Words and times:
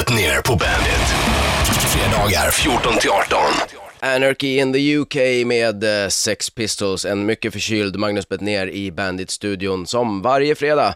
Magnus 0.00 0.10
ner 0.10 0.40
på 0.42 0.56
Bandit. 0.56 1.08
Fredagar 1.64 2.50
14 2.50 2.98
till 3.00 3.10
18. 3.10 3.38
Anarchy 4.00 4.58
in 4.58 4.72
the 4.72 4.96
UK 4.96 5.46
med 5.46 5.84
eh, 5.84 6.08
Sex 6.08 6.50
Pistols, 6.50 7.04
en 7.04 7.26
mycket 7.26 7.52
förkyld 7.52 7.96
Magnus 7.96 8.28
ner 8.40 8.66
i 8.66 8.92
Bandit-studion 8.92 9.86
som 9.86 10.22
varje 10.22 10.54
fredag 10.54 10.94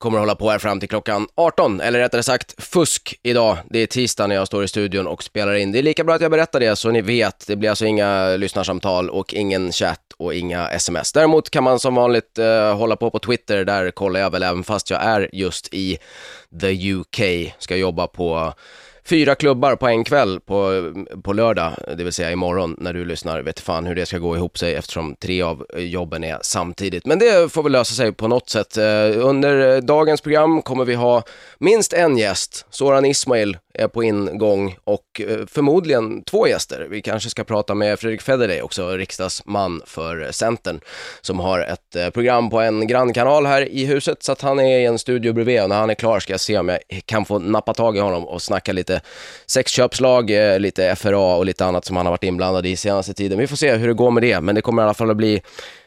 kommer 0.00 0.18
att 0.18 0.22
hålla 0.22 0.34
på 0.34 0.50
här 0.50 0.58
fram 0.58 0.80
till 0.80 0.88
klockan 0.88 1.28
18, 1.34 1.80
eller 1.80 1.98
rättare 1.98 2.22
sagt 2.22 2.62
fusk 2.62 3.18
idag. 3.22 3.58
Det 3.70 3.78
är 3.78 3.86
tisdag 3.86 4.26
när 4.26 4.34
jag 4.34 4.46
står 4.46 4.64
i 4.64 4.68
studion 4.68 5.06
och 5.06 5.22
spelar 5.22 5.54
in. 5.54 5.72
Det 5.72 5.78
är 5.78 5.82
lika 5.82 6.04
bra 6.04 6.14
att 6.14 6.20
jag 6.20 6.30
berättar 6.30 6.60
det 6.60 6.76
så 6.76 6.90
ni 6.90 7.00
vet. 7.00 7.46
Det 7.46 7.56
blir 7.56 7.70
alltså 7.70 7.86
inga 7.86 8.36
lyssnarsamtal 8.36 9.10
och 9.10 9.34
ingen 9.34 9.72
chatt 9.72 10.12
och 10.16 10.34
inga 10.34 10.68
sms. 10.68 11.12
Däremot 11.12 11.50
kan 11.50 11.64
man 11.64 11.78
som 11.78 11.94
vanligt 11.94 12.38
eh, 12.38 12.76
hålla 12.76 12.96
på 12.96 13.10
på 13.10 13.18
Twitter, 13.18 13.64
där 13.64 13.90
kollar 13.90 14.20
jag 14.20 14.30
väl 14.30 14.42
även 14.42 14.64
fast 14.64 14.90
jag 14.90 15.02
är 15.02 15.30
just 15.32 15.74
i 15.74 15.98
the 16.60 16.92
UK. 16.92 17.20
Ska 17.58 17.76
jobba 17.76 18.06
på 18.06 18.54
fyra 19.04 19.34
klubbar 19.34 19.76
på 19.76 19.86
en 19.86 20.04
kväll 20.04 20.40
på, 20.40 20.92
på 21.22 21.32
lördag, 21.32 21.72
det 21.96 22.04
vill 22.04 22.12
säga 22.12 22.30
imorgon 22.30 22.76
när 22.78 22.92
du 22.92 23.04
lyssnar, 23.04 23.42
vet 23.42 23.60
fan 23.60 23.86
hur 23.86 23.94
det 23.94 24.06
ska 24.06 24.18
gå 24.18 24.36
ihop 24.36 24.58
sig 24.58 24.74
eftersom 24.74 25.14
tre 25.14 25.42
av 25.42 25.66
jobben 25.76 26.24
är 26.24 26.38
samtidigt. 26.42 27.06
Men 27.06 27.18
det 27.18 27.52
får 27.52 27.62
väl 27.62 27.72
lösa 27.72 27.94
sig 27.94 28.12
på 28.12 28.28
något 28.28 28.50
sätt. 28.50 28.76
Eh, 28.76 28.84
under 29.26 29.80
dagens 29.80 30.20
program 30.20 30.62
kommer 30.62 30.84
vi 30.84 30.94
ha 30.94 31.22
minst 31.58 31.92
en 31.92 32.18
gäst, 32.18 32.66
Soran 32.70 33.04
Ismail 33.04 33.58
är 33.74 33.88
på 33.88 34.02
ingång 34.02 34.76
och 34.84 35.20
eh, 35.20 35.46
förmodligen 35.46 36.24
två 36.24 36.48
gäster. 36.48 36.86
Vi 36.90 37.02
kanske 37.02 37.30
ska 37.30 37.44
prata 37.44 37.74
med 37.74 38.00
Fredrik 38.00 38.22
Federley 38.22 38.60
också, 38.60 38.96
riksdagsman 38.96 39.82
för 39.86 40.28
Centern, 40.32 40.80
som 41.20 41.40
har 41.40 41.60
ett 41.60 41.96
eh, 41.96 42.10
program 42.10 42.50
på 42.50 42.60
en 42.60 42.86
grannkanal 42.86 43.46
här 43.46 43.68
i 43.68 43.84
huset, 43.84 44.22
så 44.22 44.32
att 44.32 44.40
han 44.40 44.60
är 44.60 44.78
i 44.78 44.84
en 44.84 44.98
studio 44.98 45.32
bredvid 45.32 45.62
och 45.62 45.68
när 45.68 45.76
han 45.76 45.90
är 45.90 45.94
klar 45.94 46.20
ska 46.20 46.32
jag 46.32 46.40
se 46.40 46.58
om 46.58 46.68
jag 46.68 46.78
kan 47.04 47.24
få 47.24 47.38
nappa 47.38 47.74
tag 47.74 47.96
i 47.96 48.00
honom 48.00 48.24
och 48.24 48.42
snacka 48.42 48.72
lite 48.72 49.00
sexköpslag, 49.46 50.30
eh, 50.30 50.58
lite 50.58 50.96
FRA 50.96 51.36
och 51.36 51.46
lite 51.46 51.64
annat 51.64 51.84
som 51.84 51.96
han 51.96 52.06
har 52.06 52.12
varit 52.12 52.24
inblandad 52.24 52.66
i 52.66 52.76
senaste 52.76 53.14
tiden. 53.14 53.38
Vi 53.38 53.46
får 53.46 53.56
se 53.56 53.76
hur 53.76 53.88
det 53.88 53.94
går 53.94 54.10
med 54.10 54.22
det, 54.22 54.40
men 54.40 54.54
det 54.54 54.60
kommer 54.62 54.82
i 54.82 54.84
alla 54.84 54.94
fall 54.94 55.10
att 55.10 55.16
bli 55.16 55.42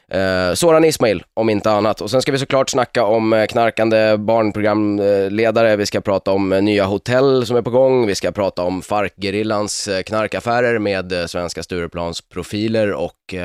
Eh, 0.08 0.54
Soran 0.54 0.86
Ismail, 0.86 1.24
om 1.34 1.50
inte 1.50 1.72
annat. 1.72 2.02
Och 2.02 2.12
sen 2.12 2.22
ska 2.22 2.32
vi 2.32 2.38
såklart 2.38 2.70
snacka 2.70 3.06
om 3.06 3.34
eh, 3.34 3.46
knarkande 3.46 4.18
barnprogramledare, 4.18 5.76
vi 5.76 5.86
ska 5.86 6.02
prata 6.02 6.32
om 6.32 6.54
eh, 6.54 6.62
nya 6.62 6.86
hotell 6.86 7.46
som 7.46 7.56
är 7.56 7.62
på 7.62 7.70
gång, 7.70 8.08
vi 8.08 8.16
ska 8.16 8.32
prata 8.32 8.64
om 8.64 8.82
FARC-gerillans 8.82 9.88
eh, 9.88 10.02
knarkaffärer 10.02 10.80
med 10.80 11.14
svenska 11.28 11.64
Stureplans 11.64 12.22
profiler 12.22 12.92
och 12.92 13.36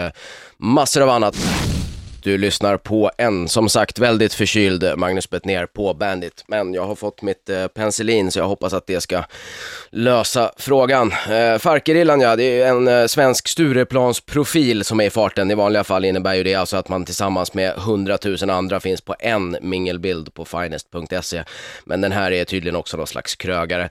massor 0.59 1.03
av 1.03 1.09
annat. 1.09 1.68
Du 2.29 2.39
lyssnar 2.39 2.77
på 2.77 3.11
en, 3.19 3.49
som 3.49 3.69
sagt, 3.69 3.99
väldigt 3.99 4.35
förkyld 4.35 4.93
Magnus 4.97 5.31
Bettner 5.31 5.67
på 5.67 5.95
Bandit. 5.95 6.45
Men 6.47 6.75
jag 6.75 6.87
har 6.87 6.95
fått 6.95 7.23
mitt 7.23 7.49
eh, 7.49 7.67
penicillin 7.67 8.31
så 8.31 8.39
jag 8.39 8.49
hoppas 8.49 8.73
att 8.73 8.87
det 8.87 9.01
ska 9.01 9.25
lösa 9.91 10.53
frågan. 10.57 11.13
Eh, 11.31 11.59
Farkerillan 11.59 12.21
ja, 12.21 12.37
det 12.37 12.63
är 12.63 12.69
en 12.69 12.89
eh, 12.89 13.07
svensk 13.07 13.49
Stureplansprofil 13.49 14.85
som 14.85 15.01
är 15.01 15.05
i 15.05 15.11
farten. 15.11 15.51
I 15.51 15.55
vanliga 15.55 15.85
fall 15.85 16.05
innebär 16.05 16.35
ju 16.35 16.43
det 16.43 16.55
alltså 16.55 16.77
att 16.77 16.89
man 16.89 17.05
tillsammans 17.05 17.55
med 17.55 17.73
hundratusen 17.73 18.51
andra 18.51 18.81
finns 18.81 19.01
på 19.01 19.15
en 19.19 19.57
mingelbild 19.61 20.35
på 20.35 20.45
finest.se. 20.45 21.45
Men 21.85 22.01
den 22.01 22.13
här 22.13 22.33
är 22.33 22.45
tydligen 22.45 22.77
också 22.77 22.97
någon 22.97 23.07
slags 23.07 23.37
krögare. 23.37 23.89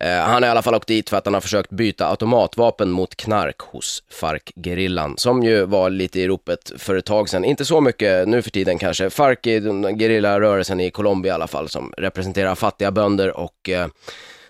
Eh, 0.00 0.18
han 0.18 0.42
har 0.42 0.48
i 0.48 0.50
alla 0.50 0.62
fall 0.62 0.74
åkt 0.74 0.88
dit 0.88 1.10
för 1.10 1.16
att 1.16 1.24
han 1.24 1.34
har 1.34 1.40
försökt 1.40 1.70
byta 1.70 2.08
automatvapen 2.08 2.90
mot 2.90 3.16
knark 3.16 3.60
hos 3.60 4.02
FARC-gerillan, 4.10 5.14
som 5.16 5.42
ju 5.42 5.64
var 5.64 5.90
lite 5.90 6.20
i 6.20 6.28
ropet 6.28 6.72
för 6.76 6.96
ett 6.96 7.04
tag 7.04 7.28
sedan. 7.28 7.44
Inte 7.44 7.64
så 7.64 7.80
mycket 7.80 8.28
nu 8.28 8.42
för 8.42 8.50
tiden 8.50 8.78
kanske. 8.78 9.10
FARC 9.10 9.38
är 9.42 9.60
den 9.60 9.98
gerillarörelsen 9.98 10.80
i 10.80 10.90
Colombia 10.90 11.32
i 11.32 11.34
alla 11.34 11.46
fall, 11.46 11.68
som 11.68 11.92
representerar 11.96 12.54
fattiga 12.54 12.90
bönder 12.90 13.36
och 13.36 13.68
eh, 13.68 13.86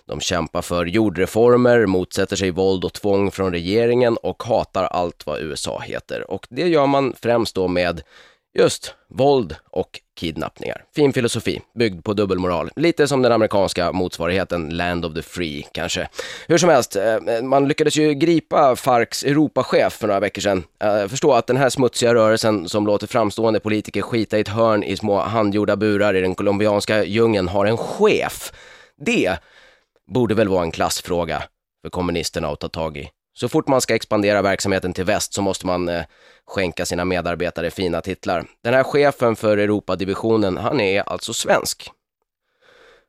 de 0.05 0.19
kämpar 0.19 0.61
för 0.61 0.85
jordreformer, 0.85 1.85
motsätter 1.85 2.35
sig 2.35 2.51
våld 2.51 2.85
och 2.85 2.93
tvång 2.93 3.31
från 3.31 3.51
regeringen 3.51 4.17
och 4.17 4.43
hatar 4.43 4.83
allt 4.83 5.25
vad 5.25 5.41
USA 5.41 5.79
heter. 5.79 6.31
Och 6.31 6.47
det 6.49 6.67
gör 6.67 6.87
man 6.87 7.13
främst 7.21 7.55
då 7.55 7.67
med 7.67 8.01
just 8.53 8.93
våld 9.07 9.55
och 9.69 9.99
kidnappningar. 10.19 10.83
Fin 10.95 11.13
filosofi, 11.13 11.61
byggd 11.75 12.03
på 12.03 12.13
dubbelmoral. 12.13 12.69
Lite 12.75 13.07
som 13.07 13.21
den 13.21 13.31
amerikanska 13.31 13.91
motsvarigheten 13.91 14.69
Land 14.69 15.05
of 15.05 15.13
the 15.13 15.21
Free, 15.21 15.65
kanske. 15.71 16.07
Hur 16.47 16.57
som 16.57 16.69
helst, 16.69 16.95
eh, 16.95 17.41
man 17.43 17.67
lyckades 17.67 17.95
ju 17.95 18.13
gripa 18.13 18.75
Farcs 18.75 19.23
Europachef 19.23 19.93
för 19.93 20.07
några 20.07 20.19
veckor 20.19 20.41
sedan. 20.41 20.63
Eh, 20.83 21.07
förstå 21.07 21.33
att 21.33 21.47
den 21.47 21.57
här 21.57 21.69
smutsiga 21.69 22.13
rörelsen 22.13 22.69
som 22.69 22.85
låter 22.85 23.07
framstående 23.07 23.59
politiker 23.59 24.01
skita 24.01 24.37
i 24.37 24.41
ett 24.41 24.47
hörn 24.47 24.83
i 24.83 24.97
små 24.97 25.19
handgjorda 25.19 25.75
burar 25.75 26.15
i 26.15 26.21
den 26.21 26.35
colombianska 26.35 27.03
djungeln 27.03 27.47
har 27.47 27.65
en 27.65 27.77
chef. 27.77 28.51
Det 29.05 29.37
borde 30.13 30.35
väl 30.35 30.47
vara 30.47 30.63
en 30.63 30.71
klassfråga 30.71 31.43
för 31.81 31.89
kommunisterna 31.89 32.47
att 32.47 32.59
ta 32.59 32.67
tag 32.67 32.97
i. 32.97 33.09
Så 33.39 33.49
fort 33.49 33.67
man 33.67 33.81
ska 33.81 33.95
expandera 33.95 34.41
verksamheten 34.41 34.93
till 34.93 35.03
väst 35.03 35.33
så 35.33 35.41
måste 35.41 35.65
man 35.65 35.89
eh, 35.89 36.03
skänka 36.47 36.85
sina 36.85 37.05
medarbetare 37.05 37.71
fina 37.71 38.01
titlar. 38.01 38.45
Den 38.63 38.73
här 38.73 38.83
chefen 38.83 39.35
för 39.35 39.57
Europadivisionen, 39.57 40.57
han 40.57 40.79
är 40.79 41.01
alltså 41.01 41.33
svensk. 41.33 41.91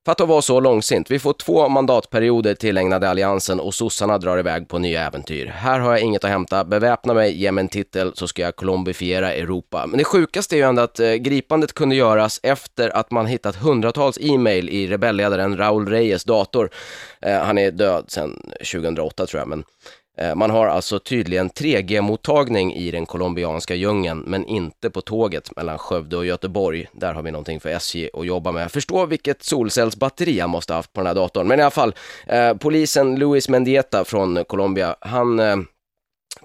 För 0.04 0.12
att 0.12 0.20
vara 0.20 0.42
så 0.42 0.60
långsint, 0.60 1.10
vi 1.10 1.18
får 1.18 1.32
två 1.32 1.68
mandatperioder 1.68 2.54
tillägnade 2.54 3.10
Alliansen 3.10 3.60
och 3.60 3.74
sossarna 3.74 4.18
drar 4.18 4.38
iväg 4.38 4.68
på 4.68 4.78
nya 4.78 5.06
äventyr. 5.06 5.46
Här 5.46 5.80
har 5.80 5.90
jag 5.90 6.00
inget 6.00 6.24
att 6.24 6.30
hämta, 6.30 6.64
beväpna 6.64 7.14
mig, 7.14 7.36
ge 7.42 7.52
mig 7.52 7.62
en 7.62 7.68
titel 7.68 8.12
så 8.14 8.28
ska 8.28 8.42
jag 8.42 8.56
kolumbifiera 8.56 9.32
Europa. 9.32 9.86
Men 9.86 9.98
det 9.98 10.04
sjukaste 10.04 10.54
är 10.54 10.58
ju 10.58 10.62
ändå 10.62 10.82
att 10.82 11.00
eh, 11.00 11.14
gripandet 11.14 11.72
kunde 11.72 11.96
göras 11.96 12.40
efter 12.42 12.96
att 12.96 13.10
man 13.10 13.26
hittat 13.26 13.56
hundratals 13.56 14.18
e-mail 14.20 14.68
i 14.68 14.86
rebellledaren 14.86 15.56
Raúl 15.56 15.88
Reyes 15.88 16.24
dator. 16.24 16.70
Eh, 17.20 17.38
han 17.38 17.58
är 17.58 17.70
död 17.70 18.04
sedan 18.08 18.52
2008 18.72 19.26
tror 19.26 19.40
jag, 19.40 19.48
men 19.48 19.64
Eh, 20.20 20.34
man 20.34 20.50
har 20.50 20.66
alltså 20.66 20.98
tydligen 20.98 21.50
3G-mottagning 21.50 22.74
i 22.74 22.90
den 22.90 23.06
colombianska 23.06 23.74
djungeln, 23.74 24.24
men 24.26 24.44
inte 24.44 24.90
på 24.90 25.00
tåget 25.00 25.56
mellan 25.56 25.78
Skövde 25.78 26.16
och 26.16 26.26
Göteborg. 26.26 26.86
Där 26.92 27.14
har 27.14 27.22
vi 27.22 27.30
någonting 27.30 27.60
för 27.60 27.68
SJ 27.68 28.10
att 28.14 28.26
jobba 28.26 28.52
med. 28.52 28.72
Förstå 28.72 29.06
vilket 29.06 29.42
solcellsbatteri 29.42 30.40
han 30.40 30.50
måste 30.50 30.72
ha 30.72 30.78
haft 30.78 30.92
på 30.92 31.00
den 31.00 31.06
här 31.06 31.14
datorn. 31.14 31.48
Men 31.48 31.58
i 31.58 31.62
alla 31.62 31.70
fall, 31.70 31.94
eh, 32.26 32.54
polisen 32.54 33.18
Luis 33.18 33.48
Mendieta 33.48 34.04
från 34.04 34.44
Colombia, 34.44 34.96
han 35.00 35.40
eh, 35.40 35.56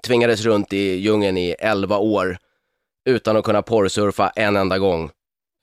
tvingades 0.06 0.44
runt 0.44 0.72
i 0.72 0.96
djungeln 0.96 1.36
i 1.36 1.54
11 1.58 1.98
år 1.98 2.38
utan 3.08 3.36
att 3.36 3.44
kunna 3.44 3.62
porrsurfa 3.62 4.28
en 4.28 4.56
enda 4.56 4.78
gång. 4.78 5.10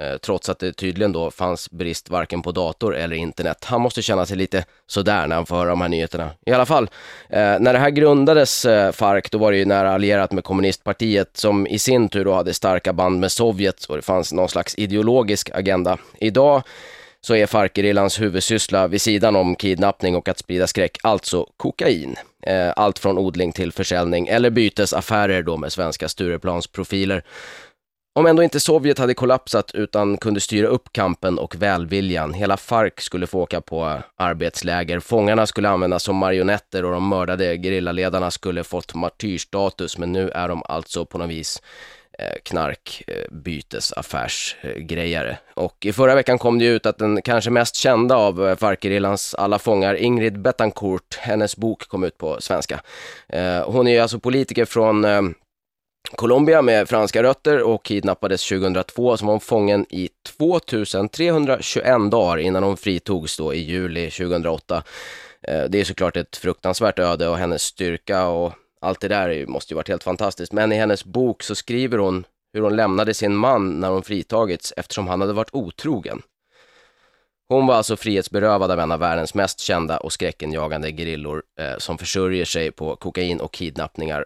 Eh, 0.03 0.17
trots 0.17 0.49
att 0.49 0.59
det 0.59 0.73
tydligen 0.73 1.11
då 1.11 1.31
fanns 1.31 1.71
brist 1.71 2.09
varken 2.09 2.41
på 2.41 2.51
dator 2.51 2.95
eller 2.95 3.15
internet. 3.15 3.63
Han 3.63 3.81
måste 3.81 4.01
känna 4.01 4.25
sig 4.25 4.37
lite 4.37 4.65
sådär 4.87 5.27
när 5.27 5.35
han 5.35 5.45
får 5.45 5.55
höra 5.55 5.69
de 5.69 5.81
här 5.81 5.89
nyheterna. 5.89 6.29
I 6.45 6.51
alla 6.51 6.65
fall, 6.65 6.89
eh, 7.29 7.59
när 7.59 7.73
det 7.73 7.79
här 7.79 7.89
grundades, 7.89 8.65
eh, 8.65 8.91
FARC, 8.91 9.29
då 9.31 9.37
var 9.37 9.51
det 9.51 9.57
ju 9.57 9.65
nära 9.65 9.93
allierat 9.93 10.31
med 10.31 10.43
kommunistpartiet 10.43 11.37
som 11.37 11.67
i 11.67 11.79
sin 11.79 12.09
tur 12.09 12.25
då 12.25 12.33
hade 12.33 12.53
starka 12.53 12.93
band 12.93 13.19
med 13.19 13.31
Sovjet 13.31 13.85
och 13.85 13.95
det 13.95 14.01
fanns 14.01 14.33
någon 14.33 14.49
slags 14.49 14.75
ideologisk 14.77 15.49
agenda. 15.53 15.97
Idag 16.19 16.61
så 17.21 17.35
är 17.35 17.45
FARC-gerillans 17.45 18.21
huvudsyssla 18.21 18.87
vid 18.87 19.01
sidan 19.01 19.35
om 19.35 19.55
kidnappning 19.55 20.15
och 20.15 20.29
att 20.29 20.39
sprida 20.39 20.67
skräck, 20.67 20.97
alltså 21.03 21.47
kokain. 21.57 22.15
Eh, 22.41 22.73
allt 22.75 22.99
från 22.99 23.17
odling 23.17 23.51
till 23.51 23.71
försäljning 23.71 24.27
eller 24.27 24.49
bytesaffärer 24.49 25.43
då 25.43 25.57
med 25.57 25.71
svenska 25.71 26.09
Stureplansprofiler. 26.09 27.23
Om 28.15 28.25
ändå 28.25 28.43
inte 28.43 28.59
Sovjet 28.59 28.99
hade 28.99 29.13
kollapsat 29.13 29.71
utan 29.73 30.17
kunde 30.17 30.39
styra 30.39 30.67
upp 30.67 30.89
kampen 30.91 31.39
och 31.39 31.55
välviljan. 31.55 32.33
Hela 32.33 32.57
FARC 32.57 32.93
skulle 32.97 33.27
få 33.27 33.39
åka 33.39 33.61
på 33.61 33.97
arbetsläger. 34.15 34.99
Fångarna 34.99 35.45
skulle 35.45 35.69
användas 35.69 36.03
som 36.03 36.15
marionetter 36.15 36.85
och 36.85 36.91
de 36.91 37.09
mördade 37.09 37.57
gerillaledarna 37.57 38.31
skulle 38.31 38.63
fått 38.63 38.93
martyrstatus. 38.93 39.97
Men 39.97 40.11
nu 40.11 40.29
är 40.29 40.47
de 40.47 40.63
alltså 40.65 41.05
på 41.05 41.17
något 41.17 41.29
vis 41.29 41.61
eh, 42.19 42.35
knarkbytesaffärsgrejare. 42.43 45.31
Eh, 45.31 45.37
och 45.53 45.85
i 45.85 45.93
förra 45.93 46.15
veckan 46.15 46.37
kom 46.37 46.59
det 46.59 46.65
ut 46.65 46.85
att 46.85 46.97
den 46.97 47.21
kanske 47.21 47.49
mest 47.49 47.75
kända 47.75 48.15
av 48.15 48.47
eh, 48.47 48.55
FARC-gerillans 48.55 49.35
alla 49.35 49.59
fångar, 49.59 49.95
Ingrid 49.95 50.41
Betancourt, 50.41 51.15
hennes 51.15 51.57
bok 51.57 51.87
kom 51.87 52.03
ut 52.03 52.17
på 52.17 52.41
svenska. 52.41 52.81
Hon 53.65 53.87
är 53.87 54.01
alltså 54.01 54.19
politiker 54.19 54.65
från 54.65 55.05
Colombia 56.15 56.61
med 56.61 56.89
franska 56.89 57.23
rötter 57.23 57.61
och 57.61 57.85
kidnappades 57.85 58.47
2002 58.49 59.17
som 59.17 59.27
var 59.27 59.33
hon 59.33 59.41
fången 59.41 59.85
i 59.89 60.09
2321 60.37 62.11
dagar 62.11 62.37
innan 62.37 62.63
hon 62.63 62.77
fritogs 62.77 63.37
då 63.37 63.53
i 63.53 63.59
juli 63.59 64.09
2008. 64.11 64.83
Eh, 65.47 65.63
det 65.69 65.79
är 65.79 65.83
såklart 65.83 66.17
ett 66.17 66.35
fruktansvärt 66.35 66.99
öde 66.99 67.27
och 67.27 67.37
hennes 67.37 67.63
styrka 67.63 68.27
och 68.27 68.53
allt 68.81 68.99
det 68.99 69.07
där 69.07 69.45
måste 69.45 69.73
ju 69.73 69.75
varit 69.75 69.89
helt 69.89 70.03
fantastiskt. 70.03 70.53
Men 70.53 70.71
i 70.71 70.75
hennes 70.75 71.05
bok 71.05 71.43
så 71.43 71.55
skriver 71.55 71.97
hon 71.97 72.25
hur 72.53 72.61
hon 72.61 72.75
lämnade 72.75 73.13
sin 73.13 73.35
man 73.35 73.79
när 73.79 73.89
hon 73.89 74.03
fritagits 74.03 74.73
eftersom 74.77 75.07
han 75.07 75.21
hade 75.21 75.33
varit 75.33 75.53
otrogen. 75.53 76.21
Hon 77.49 77.67
var 77.67 77.75
alltså 77.75 77.95
frihetsberövad 77.95 78.71
av 78.71 78.79
en 78.79 78.91
av 78.91 78.99
världens 78.99 79.33
mest 79.33 79.59
kända 79.59 79.97
och 79.97 80.13
skräckenjagande 80.13 80.91
grillor 80.91 81.43
eh, 81.59 81.77
som 81.77 81.97
försörjer 81.97 82.45
sig 82.45 82.71
på 82.71 82.95
kokain 82.95 83.39
och 83.39 83.53
kidnappningar 83.53 84.25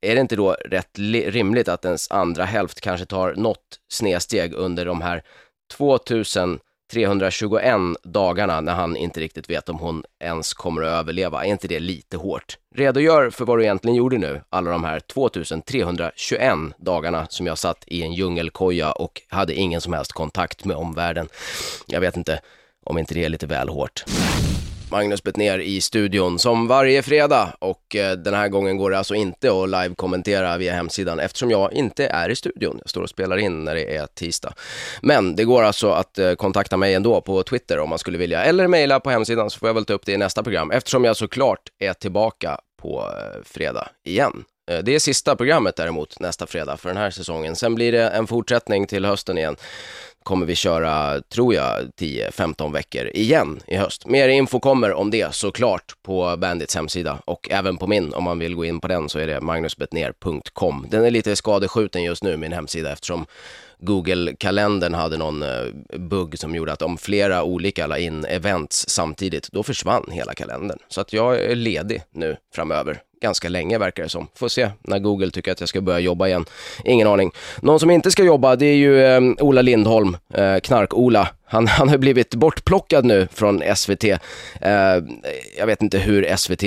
är 0.00 0.14
det 0.14 0.20
inte 0.20 0.36
då 0.36 0.52
rätt 0.52 0.98
rimligt 1.26 1.68
att 1.68 1.84
ens 1.84 2.10
andra 2.10 2.44
hälft 2.44 2.80
kanske 2.80 3.06
tar 3.06 3.34
något 3.34 3.78
snedsteg 3.92 4.54
under 4.54 4.84
de 4.84 5.00
här 5.00 5.22
2321 5.76 7.74
dagarna 8.02 8.60
när 8.60 8.74
han 8.74 8.96
inte 8.96 9.20
riktigt 9.20 9.50
vet 9.50 9.68
om 9.68 9.78
hon 9.78 10.04
ens 10.20 10.54
kommer 10.54 10.82
att 10.82 10.88
överleva. 10.88 11.44
Är 11.44 11.48
inte 11.48 11.68
det 11.68 11.80
lite 11.80 12.16
hårt? 12.16 12.58
Redogör 12.74 13.30
för 13.30 13.44
vad 13.44 13.58
du 13.58 13.62
egentligen 13.62 13.96
gjorde 13.96 14.18
nu, 14.18 14.42
alla 14.48 14.70
de 14.70 14.84
här 14.84 15.00
2321 15.00 16.52
dagarna 16.78 17.26
som 17.30 17.46
jag 17.46 17.58
satt 17.58 17.84
i 17.86 18.02
en 18.02 18.12
djungelkoja 18.12 18.92
och 18.92 19.22
hade 19.28 19.54
ingen 19.54 19.80
som 19.80 19.92
helst 19.92 20.12
kontakt 20.12 20.64
med 20.64 20.76
omvärlden. 20.76 21.28
Jag 21.86 22.00
vet 22.00 22.16
inte 22.16 22.40
om 22.84 22.98
inte 22.98 23.14
det 23.14 23.24
är 23.24 23.28
lite 23.28 23.46
väl 23.46 23.68
hårt. 23.68 24.04
Magnus 24.90 25.22
Betnér 25.22 25.58
i 25.58 25.80
studion 25.80 26.38
som 26.38 26.66
varje 26.66 27.02
fredag 27.02 27.52
och 27.58 27.96
eh, 27.96 28.12
den 28.12 28.34
här 28.34 28.48
gången 28.48 28.76
går 28.76 28.90
det 28.90 28.98
alltså 28.98 29.14
inte 29.14 29.48
att 29.48 29.68
live-kommentera 29.68 30.56
via 30.56 30.72
hemsidan 30.72 31.20
eftersom 31.20 31.50
jag 31.50 31.72
inte 31.72 32.06
är 32.06 32.28
i 32.28 32.36
studion. 32.36 32.78
Jag 32.80 32.90
står 32.90 33.02
och 33.02 33.08
spelar 33.08 33.36
in 33.36 33.64
när 33.64 33.74
det 33.74 33.96
är 33.96 34.06
tisdag. 34.06 34.52
Men 35.02 35.36
det 35.36 35.44
går 35.44 35.62
alltså 35.62 35.90
att 35.90 36.18
eh, 36.18 36.34
kontakta 36.34 36.76
mig 36.76 36.94
ändå 36.94 37.20
på 37.20 37.42
Twitter 37.42 37.78
om 37.78 37.88
man 37.88 37.98
skulle 37.98 38.18
vilja 38.18 38.44
eller 38.44 38.68
mejla 38.68 39.00
på 39.00 39.10
hemsidan 39.10 39.50
så 39.50 39.58
får 39.58 39.68
jag 39.68 39.74
väl 39.74 39.84
ta 39.84 39.92
upp 39.92 40.06
det 40.06 40.12
i 40.12 40.16
nästa 40.16 40.42
program 40.42 40.70
eftersom 40.70 41.04
jag 41.04 41.16
såklart 41.16 41.68
är 41.78 41.92
tillbaka 41.92 42.60
på 42.82 43.00
eh, 43.00 43.42
fredag 43.44 43.88
igen. 44.04 44.44
Eh, 44.68 44.78
det 44.78 44.94
är 44.94 44.98
sista 44.98 45.36
programmet 45.36 45.76
däremot 45.76 46.20
nästa 46.20 46.46
fredag 46.46 46.76
för 46.76 46.88
den 46.88 46.98
här 46.98 47.10
säsongen. 47.10 47.56
Sen 47.56 47.74
blir 47.74 47.92
det 47.92 48.08
en 48.08 48.26
fortsättning 48.26 48.86
till 48.86 49.04
hösten 49.04 49.38
igen. 49.38 49.56
Kommer 50.22 50.46
vi 50.46 50.54
köra, 50.54 51.20
tror 51.20 51.54
jag, 51.54 51.90
10-15 52.00 52.72
veckor 52.72 53.10
igen 53.14 53.60
i 53.66 53.76
höst. 53.76 54.06
Mer 54.06 54.28
info 54.28 54.60
kommer 54.60 54.92
om 54.92 55.10
det 55.10 55.34
såklart 55.34 55.94
på 56.02 56.36
Bandits 56.36 56.74
hemsida 56.74 57.18
och 57.24 57.50
även 57.50 57.76
på 57.76 57.86
min 57.86 58.14
om 58.14 58.24
man 58.24 58.38
vill 58.38 58.54
gå 58.54 58.64
in 58.64 58.80
på 58.80 58.88
den 58.88 59.08
så 59.08 59.18
är 59.18 59.26
det 59.26 59.40
magnusbetner.com. 59.40 60.86
Den 60.90 61.04
är 61.04 61.10
lite 61.10 61.36
skadeskjuten 61.36 62.02
just 62.02 62.22
nu, 62.22 62.36
min 62.36 62.52
hemsida, 62.52 62.92
eftersom 62.92 63.26
Google-kalendern 63.78 64.94
hade 64.94 65.16
någon 65.16 65.42
eh, 65.42 65.66
bugg 65.98 66.38
som 66.38 66.54
gjorde 66.54 66.72
att 66.72 66.82
om 66.82 66.98
flera 66.98 67.42
olika 67.42 67.86
la 67.86 67.98
in 67.98 68.24
events 68.24 68.88
samtidigt, 68.88 69.48
då 69.52 69.62
försvann 69.62 70.10
hela 70.10 70.34
kalendern. 70.34 70.78
Så 70.88 71.00
att 71.00 71.12
jag 71.12 71.40
är 71.40 71.54
ledig 71.54 72.02
nu 72.10 72.36
framöver. 72.54 73.02
Ganska 73.20 73.48
länge 73.48 73.78
verkar 73.78 74.02
det 74.02 74.08
som. 74.08 74.26
Får 74.34 74.48
se 74.48 74.70
när 74.82 74.98
Google 74.98 75.30
tycker 75.30 75.52
att 75.52 75.60
jag 75.60 75.68
ska 75.68 75.80
börja 75.80 75.98
jobba 75.98 76.26
igen. 76.26 76.44
Ingen 76.84 77.08
aning. 77.08 77.32
Någon 77.62 77.80
som 77.80 77.90
inte 77.90 78.10
ska 78.10 78.24
jobba, 78.24 78.56
det 78.56 78.66
är 78.66 78.76
ju 78.76 79.04
eh, 79.04 79.20
Ola 79.40 79.62
Lindholm, 79.62 80.16
eh, 80.34 80.56
Knark-Ola. 80.56 81.28
Han, 81.48 81.66
han 81.78 81.88
har 81.88 81.98
blivit 81.98 82.34
bortplockad 82.34 83.04
nu 83.04 83.28
från 83.32 83.62
SVT. 83.76 84.04
Eh, 84.04 84.18
jag 85.58 85.66
vet 85.66 85.82
inte 85.82 85.98
hur 85.98 86.36
SVT 86.36 86.62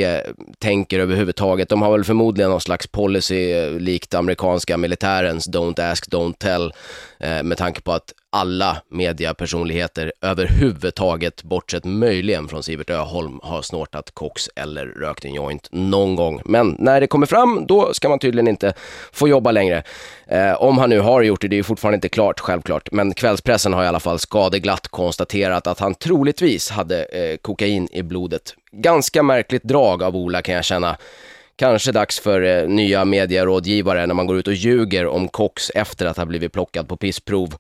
tänker 0.60 1.00
överhuvudtaget. 1.00 1.70
De 1.70 1.82
har 1.82 1.92
väl 1.92 2.04
förmodligen 2.04 2.52
någon 2.52 2.62
slags 2.62 2.88
policy 2.88 3.52
eh, 3.52 3.72
likt 3.72 4.14
amerikanska 4.14 4.78
militärens 4.78 5.50
Don't 5.50 5.92
ask, 5.92 6.12
don't 6.12 6.36
tell. 6.38 6.74
Eh, 7.20 7.44
med 7.44 7.58
tanke 7.58 7.82
på 7.82 7.92
att 7.92 8.14
alla 8.34 8.78
mediapersonligheter 8.90 10.14
överhuvudtaget, 10.22 11.44
bortsett 11.44 11.86
möjligen 11.86 12.48
från 12.48 12.64
Sivert 12.64 12.90
Öholm, 12.90 13.40
har 13.44 13.62
snortat 13.62 14.12
koks 14.12 14.50
eller 14.56 14.86
rökt 14.86 15.26
en 15.26 15.34
joint 15.34 15.68
någon 15.72 16.16
gång. 16.16 16.42
Men 16.46 16.76
när 16.80 17.02
det 17.02 17.08
kommer 17.08 17.26
fram, 17.26 17.66
då 17.68 17.94
ska 17.94 18.10
man 18.10 18.20
tydligen 18.20 18.48
inte 18.48 18.74
få 19.12 19.28
jobba 19.28 19.52
längre. 19.52 19.84
Eh, 20.28 20.54
om 20.54 20.78
han 20.78 20.90
nu 20.90 21.00
har 21.00 21.22
gjort 21.22 21.42
det, 21.42 21.48
det 21.48 21.56
är 21.56 21.58
ju 21.58 21.64
fortfarande 21.64 21.96
inte 21.96 22.10
klart, 22.10 22.40
självklart. 22.40 22.90
Men 22.92 23.14
kvällspressen 23.14 23.74
har 23.74 23.84
i 23.84 23.88
alla 23.88 24.00
fall 24.00 24.20
skadeglatt 24.20 24.71
glatt 24.72 24.88
konstaterat 24.88 25.68
att 25.68 25.80
han 25.80 25.96
troligtvis 25.96 26.70
hade 26.70 27.04
eh, 27.04 27.38
kokain 27.38 27.88
i 27.92 28.04
blodet. 28.04 28.56
Ganska 28.72 29.24
märkligt 29.24 29.64
drag 29.64 30.04
av 30.04 30.16
Ola 30.16 30.42
kan 30.42 30.56
jag 30.56 30.66
känna. 30.66 30.98
Kanske 31.56 31.92
dags 31.92 32.20
för 32.20 32.42
eh, 32.42 32.68
nya 32.68 33.06
medierådgivare 33.06 34.06
när 34.08 34.14
man 34.14 34.28
går 34.28 34.38
ut 34.38 34.48
och 34.48 34.54
ljuger 34.54 35.08
om 35.08 35.28
koks 35.28 35.72
efter 35.76 36.06
att 36.06 36.18
ha 36.18 36.26
blivit 36.26 36.54
plockad 36.54 36.88
på 36.88 36.98
pissprov. 36.98 37.56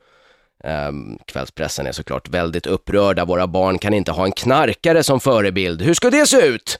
Um, 0.63 1.19
kvällspressen 1.25 1.87
är 1.87 1.91
såklart 1.91 2.29
väldigt 2.29 2.67
upprörda. 2.67 3.25
Våra 3.25 3.47
barn 3.47 3.77
kan 3.77 3.93
inte 3.93 4.11
ha 4.11 4.25
en 4.25 4.31
knarkare 4.31 5.03
som 5.03 5.19
förebild. 5.19 5.81
Hur 5.81 5.93
ska 5.93 6.09
det 6.09 6.27
se 6.27 6.41
ut? 6.41 6.79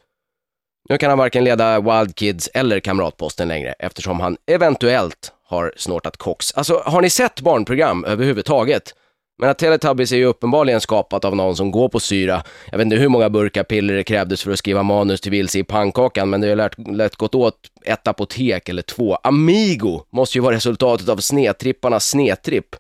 Nu 0.90 0.98
kan 0.98 1.10
han 1.10 1.20
varken 1.20 1.44
leda 1.44 1.80
Wild 1.80 2.16
Kids 2.16 2.50
eller 2.54 2.80
Kamratposten 2.80 3.48
längre 3.48 3.74
eftersom 3.80 4.20
han 4.20 4.38
eventuellt 4.48 5.34
har 5.48 5.74
snortat 5.78 6.18
koks. 6.18 6.54
Alltså, 6.54 6.84
har 6.86 7.02
ni 7.02 7.10
sett 7.10 7.42
barnprogram 7.42 8.06
överhuvudtaget? 8.06 8.94
Men 9.42 9.50
att 9.50 9.58
Teletubbies 9.58 10.12
är 10.12 10.18
ju 10.18 10.26
uppenbarligen 10.26 10.82
skapat 10.82 11.26
av 11.26 11.36
någon 11.36 11.56
som 11.56 11.72
går 11.72 11.90
på 11.90 12.00
syra. 12.00 12.44
Jag 12.72 12.78
vet 12.78 12.86
inte 12.86 12.96
hur 12.96 13.08
många 13.08 13.30
burkar 13.30 13.64
piller 13.64 13.94
det 13.94 14.04
krävdes 14.04 14.44
för 14.44 14.52
att 14.52 14.60
skriva 14.60 14.84
manus 14.84 15.22
till 15.22 15.32
Vilse 15.32 15.60
i 15.60 15.64
pannkakan, 15.64 16.30
men 16.30 16.42
det 16.42 16.50
har 16.50 16.56
lätt, 16.56 16.88
lätt 16.88 17.16
gått 17.16 17.36
åt 17.36 17.56
ett 17.86 18.08
apotek 18.08 18.70
eller 18.70 18.82
två. 18.82 19.16
Amigo 19.16 20.02
måste 20.10 20.38
ju 20.38 20.42
vara 20.42 20.56
resultatet 20.56 21.10
av 21.10 21.18
snedtripparnas 21.18 22.10
snedtripp. 22.10 22.76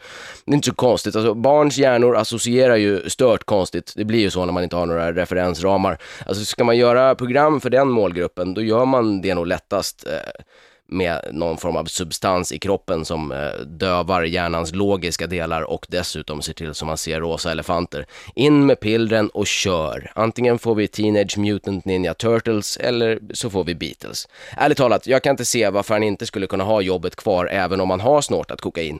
Det 0.45 0.51
är 0.51 0.55
inte 0.55 0.69
så 0.69 0.75
konstigt, 0.75 1.15
alltså 1.15 1.33
barns 1.33 1.77
hjärnor 1.77 2.15
associerar 2.15 2.75
ju 2.75 3.09
stört 3.09 3.43
konstigt. 3.43 3.93
Det 3.95 4.05
blir 4.05 4.19
ju 4.19 4.29
så 4.29 4.45
när 4.45 4.53
man 4.53 4.63
inte 4.63 4.75
har 4.75 4.85
några 4.85 5.13
referensramar. 5.13 5.97
Alltså 6.25 6.45
ska 6.45 6.63
man 6.63 6.77
göra 6.77 7.15
program 7.15 7.61
för 7.61 7.69
den 7.69 7.89
målgruppen, 7.89 8.53
då 8.53 8.61
gör 8.61 8.85
man 8.85 9.21
det 9.21 9.35
nog 9.35 9.47
lättast 9.47 10.07
eh, 10.07 10.43
med 10.91 11.29
någon 11.31 11.57
form 11.57 11.75
av 11.75 11.85
substans 11.85 12.51
i 12.51 12.59
kroppen 12.59 13.05
som 13.05 13.31
eh, 13.31 13.65
dövar 13.65 14.23
hjärnans 14.23 14.75
logiska 14.75 15.27
delar 15.27 15.61
och 15.61 15.85
dessutom 15.89 16.41
ser 16.41 16.53
till 16.53 16.73
så 16.73 16.85
man 16.85 16.97
ser 16.97 17.19
rosa 17.19 17.51
elefanter. 17.51 18.05
In 18.35 18.65
med 18.65 18.79
pillren 18.79 19.29
och 19.29 19.47
kör. 19.47 20.11
Antingen 20.15 20.59
får 20.59 20.75
vi 20.75 20.87
Teenage 20.87 21.37
Mutant 21.37 21.85
Ninja 21.85 22.13
Turtles 22.13 22.77
eller 22.77 23.19
så 23.33 23.49
får 23.49 23.63
vi 23.63 23.75
Beatles. 23.75 24.27
Ärligt 24.57 24.77
talat, 24.77 25.07
jag 25.07 25.23
kan 25.23 25.31
inte 25.31 25.45
se 25.45 25.69
varför 25.69 25.93
han 25.93 26.03
inte 26.03 26.25
skulle 26.25 26.47
kunna 26.47 26.63
ha 26.63 26.81
jobbet 26.81 27.15
kvar 27.15 27.45
även 27.45 27.81
om 27.81 27.89
han 27.89 27.99
har 27.99 28.21
snortat 28.21 28.61
kokain. 28.61 28.99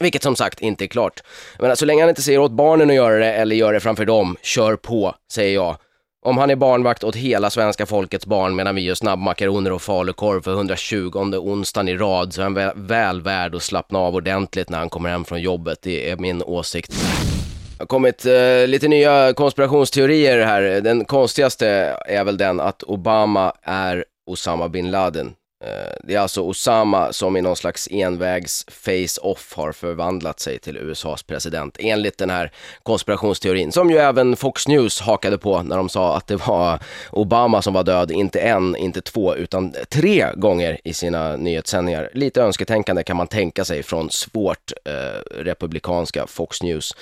Vilket 0.00 0.22
som 0.22 0.36
sagt 0.36 0.60
inte 0.60 0.84
är 0.84 0.88
klart. 0.88 1.22
Men 1.58 1.76
så 1.76 1.84
länge 1.84 2.02
han 2.02 2.08
inte 2.08 2.22
säger 2.22 2.38
åt 2.38 2.52
barnen 2.52 2.90
att 2.90 2.96
göra 2.96 3.18
det 3.18 3.32
eller 3.32 3.56
gör 3.56 3.72
det 3.72 3.80
framför 3.80 4.04
dem, 4.04 4.36
kör 4.42 4.76
på, 4.76 5.14
säger 5.32 5.54
jag. 5.54 5.76
Om 6.24 6.38
han 6.38 6.50
är 6.50 6.56
barnvakt 6.56 7.04
åt 7.04 7.16
hela 7.16 7.50
svenska 7.50 7.86
folkets 7.86 8.26
barn 8.26 8.56
medan 8.56 8.74
vi 8.74 8.80
gör 8.80 8.94
snabbmakaroner 8.94 9.72
och 9.72 9.82
falukorv 9.82 10.42
för 10.42 10.52
120 10.52 11.10
onsdagen 11.14 11.88
i 11.88 11.96
rad 11.96 12.32
så 12.32 12.40
är 12.40 12.42
han 12.42 12.54
väl, 12.54 12.72
väl 12.76 13.20
värd 13.20 13.54
att 13.54 13.62
slappna 13.62 13.98
av 13.98 14.14
ordentligt 14.14 14.70
när 14.70 14.78
han 14.78 14.90
kommer 14.90 15.10
hem 15.10 15.24
från 15.24 15.40
jobbet. 15.40 15.78
Det 15.82 16.10
är 16.10 16.16
min 16.16 16.42
åsikt. 16.42 16.90
Det 16.90 17.82
har 17.82 17.86
kommit 17.86 18.26
eh, 18.26 18.66
lite 18.66 18.88
nya 18.88 19.32
konspirationsteorier 19.32 20.46
här. 20.46 20.62
Den 20.62 21.04
konstigaste 21.04 21.68
är 22.06 22.24
väl 22.24 22.36
den 22.36 22.60
att 22.60 22.82
Obama 22.82 23.52
är 23.62 24.04
Osama 24.26 24.68
bin 24.68 24.90
Laden. 24.90 25.34
Eh, 25.64 25.94
det 26.04 26.14
är 26.14 26.18
alltså 26.18 26.40
Osama 26.40 27.12
som 27.12 27.36
i 27.36 27.42
någon 27.42 27.56
slags 27.56 27.88
envägs 27.90 28.64
face-off 28.68 29.54
har 29.56 29.72
förvandlat 29.72 30.40
sig 30.40 30.58
till 30.58 30.76
USAs 30.76 31.22
president 31.22 31.76
enligt 31.80 32.18
den 32.18 32.30
här 32.30 32.52
konspirationsteorin 32.82 33.72
som 33.72 33.90
ju 33.90 33.96
även 33.96 34.36
Fox 34.36 34.68
News 34.68 35.00
hakade 35.00 35.38
på 35.38 35.62
när 35.62 35.76
de 35.76 35.88
sa 35.88 36.16
att 36.16 36.26
det 36.26 36.36
var 36.36 36.78
Obama 37.10 37.62
som 37.62 37.74
var 37.74 37.82
död, 37.84 38.10
inte 38.10 38.40
en, 38.40 38.76
inte 38.76 39.00
två, 39.00 39.36
utan 39.36 39.74
tre 39.88 40.26
gånger 40.34 40.78
i 40.84 40.92
sina 40.92 41.36
nyhetssändningar. 41.36 42.10
Lite 42.14 42.42
önsketänkande 42.42 43.02
kan 43.02 43.16
man 43.16 43.26
tänka 43.26 43.64
sig 43.64 43.82
från 43.82 44.10
svårt 44.10 44.72
eh, 44.84 45.42
republikanska 45.42 46.26
Fox 46.26 46.62
News. 46.62 46.96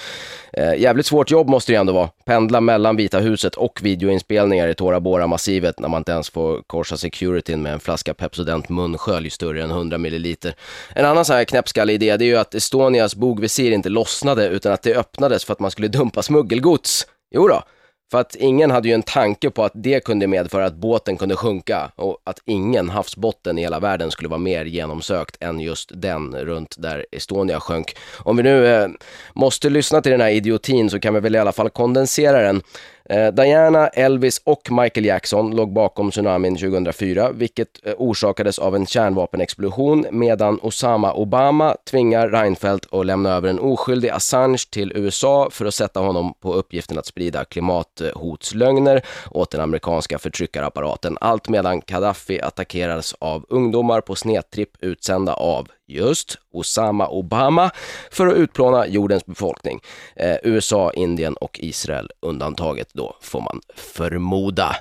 Eh, 0.53 0.75
jävligt 0.75 1.07
svårt 1.07 1.31
jobb 1.31 1.49
måste 1.49 1.73
det 1.73 1.77
ju 1.77 1.81
ändå 1.81 1.93
vara. 1.93 2.09
Pendla 2.25 2.61
mellan 2.61 2.97
Vita 2.97 3.19
huset 3.19 3.55
och 3.55 3.81
videoinspelningar 3.83 4.69
i 4.69 4.75
Tora 4.75 5.01
Bora-massivet 5.01 5.81
när 5.81 5.89
man 5.89 6.01
inte 6.01 6.13
ens 6.13 6.31
får 6.31 6.63
korsa 6.63 6.97
securityn 6.97 7.63
med 7.63 7.73
en 7.73 7.81
flaska 7.81 8.15
studentmunskölj, 8.47 8.91
munskölj 8.91 9.31
större 9.31 9.63
än 9.63 9.71
100 9.71 9.99
milliliter. 9.99 10.55
En 10.95 11.05
annan 11.05 11.25
sån 11.25 11.37
här 11.37 11.45
knäppskalle 11.45 11.93
idé 11.93 12.17
det 12.17 12.25
är 12.25 12.27
ju 12.27 12.37
att 12.37 12.55
Estonias 12.55 13.15
bogvisir 13.15 13.73
inte 13.73 13.89
lossnade 13.89 14.49
utan 14.49 14.73
att 14.73 14.83
det 14.83 14.95
öppnades 14.95 15.45
för 15.45 15.53
att 15.53 15.61
man 15.61 15.71
skulle 15.71 15.89
dumpa 15.89 16.23
smuggelgods. 16.23 17.07
Jo 17.31 17.49
då, 17.49 17.63
för 18.11 18.21
att 18.21 18.35
ingen 18.35 18.71
hade 18.71 18.89
ju 18.89 18.95
en 18.95 19.03
tanke 19.03 19.51
på 19.51 19.65
att 19.65 19.73
det 19.75 20.05
kunde 20.05 20.27
medföra 20.27 20.67
att 20.67 20.75
båten 20.75 21.17
kunde 21.17 21.37
sjunka 21.37 21.91
och 21.97 22.19
att 22.25 22.39
ingen 22.45 22.91
havsbotten 22.91 23.59
i 23.59 23.63
hela 23.63 23.81
världen 23.81 24.11
skulle 24.11 24.29
vara 24.29 24.39
mer 24.39 24.65
genomsökt 24.65 25.37
än 25.41 25.61
just 25.61 25.91
den 25.95 26.37
runt 26.37 26.75
där 26.79 27.07
Estonia 27.13 27.61
sjönk. 27.61 27.97
Om 28.19 28.37
vi 28.37 28.43
nu 28.43 28.67
eh, 28.67 28.89
måste 29.35 29.71
lyssna 29.71 30.01
till 30.01 30.13
den 30.13 30.21
här 30.21 30.31
idiotin 30.31 30.91
så 30.91 31.01
kan 31.01 31.15
vi 31.15 31.21
väl 31.21 31.35
i 31.35 31.39
alla 31.39 31.53
fall 31.53 31.71
kondensera 31.71 32.43
den. 32.43 32.63
Eh, 33.09 33.33
Diana, 33.33 33.89
Elvis 33.89 34.41
och 34.45 34.71
Michael 34.71 35.07
Jackson 35.07 35.57
låg 35.57 35.73
bakom 35.73 36.11
tsunamin 36.11 36.57
2004, 36.57 37.31
vilket 37.33 37.87
eh, 37.87 37.95
orsakades 37.99 38.59
av 38.59 38.77
en 38.77 38.87
kärnvapenexplosion 38.87 40.07
medan 40.11 40.59
Osama 40.63 41.13
Obama 41.13 41.77
tvingar 41.91 42.29
Reinfeldt 42.29 42.95
att 42.95 43.07
lämna 43.07 43.31
över 43.31 43.49
en 43.49 43.59
oskyldig 43.59 44.09
Assange 44.09 44.59
till 44.71 44.93
USA 44.95 45.49
för 45.51 45.65
att 45.65 45.75
sätta 45.75 46.01
honom 46.01 46.35
på 46.41 46.55
uppgiften 46.55 46.99
att 46.99 47.07
sprida 47.07 47.45
klimathotslögner 47.45 49.03
åt 49.31 49.51
den 49.51 49.61
amerikanska 49.61 50.19
förtryckarapparaten. 50.19 51.19
Allt 51.21 51.49
medan 51.49 51.83
Gaddafi 51.87 52.41
attackeras 52.41 53.15
av 53.19 53.47
ungdomar 53.49 54.01
på 54.01 54.15
snedtripp 54.15 54.71
utsända 54.81 55.35
av 55.35 55.69
just 55.87 56.37
Osama 56.53 57.09
Obama 57.09 57.71
för 58.11 58.27
att 58.27 58.35
utplåna 58.37 58.87
jordens 58.87 59.27
befolkning. 59.27 59.81
Eh, 60.17 60.37
USA, 60.43 60.91
Indien 60.93 61.35
och 61.35 61.59
Israel 61.63 62.11
undantaget 62.23 62.89
då, 62.93 63.17
får 63.23 63.41
man 63.41 63.61
förmoda. 63.77 64.77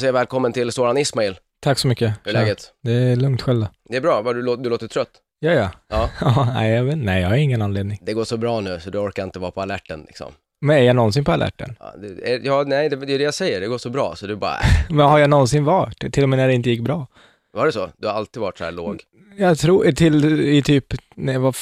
Säg 0.00 0.12
välkommen 0.12 0.52
till 0.52 0.72
Soran 0.72 0.98
Ismail. 0.98 1.38
Tack 1.60 1.78
så 1.78 1.88
mycket. 1.88 2.12
Hur 2.24 2.34
är 2.36 2.40
läget? 2.40 2.72
Det 2.82 2.92
är 2.92 3.16
lugnt 3.16 3.42
själv. 3.42 3.66
Det 3.88 3.96
är 3.96 4.00
bra, 4.00 4.22
du, 4.32 4.42
lå- 4.42 4.62
du 4.62 4.70
låter 4.70 4.88
trött. 4.88 5.08
Ja, 5.40 5.52
ja. 5.52 5.70
Ja. 5.88 6.08
Ja, 6.20 6.48
nej, 6.54 6.72
jag 6.72 6.84
vet, 6.84 6.98
nej, 6.98 7.22
jag 7.22 7.28
har 7.28 7.36
ingen 7.36 7.62
anledning. 7.62 7.98
Det 8.02 8.12
går 8.12 8.24
så 8.24 8.36
bra 8.36 8.60
nu 8.60 8.80
så 8.80 8.90
du 8.90 8.98
orkar 8.98 9.24
inte 9.24 9.38
vara 9.38 9.50
på 9.50 9.62
alerten 9.62 10.04
liksom. 10.06 10.32
Men 10.60 10.76
är 10.76 10.82
jag 10.82 10.96
någonsin 10.96 11.24
på 11.24 11.32
alerten? 11.32 11.76
Ja, 11.80 11.94
det, 12.02 12.32
är- 12.34 12.40
ja 12.44 12.64
nej, 12.66 12.88
det, 12.88 12.96
det 12.96 13.14
är 13.14 13.18
det 13.18 13.24
jag 13.24 13.34
säger. 13.34 13.60
Det 13.60 13.66
går 13.66 13.78
så 13.78 13.90
bra 13.90 14.16
så 14.16 14.26
du 14.26 14.36
bara, 14.36 14.56
Men 14.90 15.06
har 15.06 15.18
jag 15.18 15.30
någonsin 15.30 15.64
varit? 15.64 16.12
Till 16.12 16.22
och 16.22 16.28
med 16.28 16.38
när 16.38 16.48
det 16.48 16.54
inte 16.54 16.70
gick 16.70 16.80
bra? 16.80 17.06
Var 17.52 17.66
det 17.66 17.72
så? 17.72 17.90
Du 17.98 18.06
har 18.06 18.14
alltid 18.14 18.40
varit 18.40 18.58
så 18.58 18.64
här 18.64 18.72
låg? 18.72 19.02
Jag 19.36 19.58
tror 19.58 19.92
till 19.92 20.40
i 20.40 20.62
typ, 20.62 20.94
när 21.14 21.32
jag 21.32 21.40
var 21.40 21.52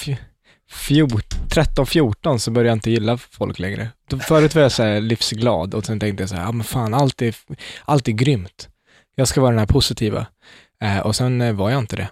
13-14 0.70 2.38
så 2.38 2.50
började 2.50 2.68
jag 2.68 2.76
inte 2.76 2.90
gilla 2.90 3.16
folk 3.18 3.58
längre. 3.58 3.88
Förut 4.28 4.54
var 4.54 4.62
jag 4.62 4.72
så 4.72 4.82
här 4.82 5.00
livsglad 5.00 5.74
och 5.74 5.84
sen 5.84 6.00
tänkte 6.00 6.22
jag 6.22 6.30
så 6.30 6.36
här, 6.36 6.42
ja 6.42 6.52
men 6.52 6.64
fan, 6.64 6.94
allt 6.94 7.22
är, 7.22 7.36
allt 7.84 8.08
är 8.08 8.12
grymt. 8.12 8.68
Jag 9.14 9.28
ska 9.28 9.40
vara 9.40 9.50
den 9.50 9.58
här 9.58 9.66
positiva. 9.66 10.26
Eh, 10.82 10.98
och 10.98 11.16
sen 11.16 11.40
eh, 11.40 11.52
var 11.52 11.70
jag 11.70 11.78
inte 11.78 11.96
det. 11.96 12.08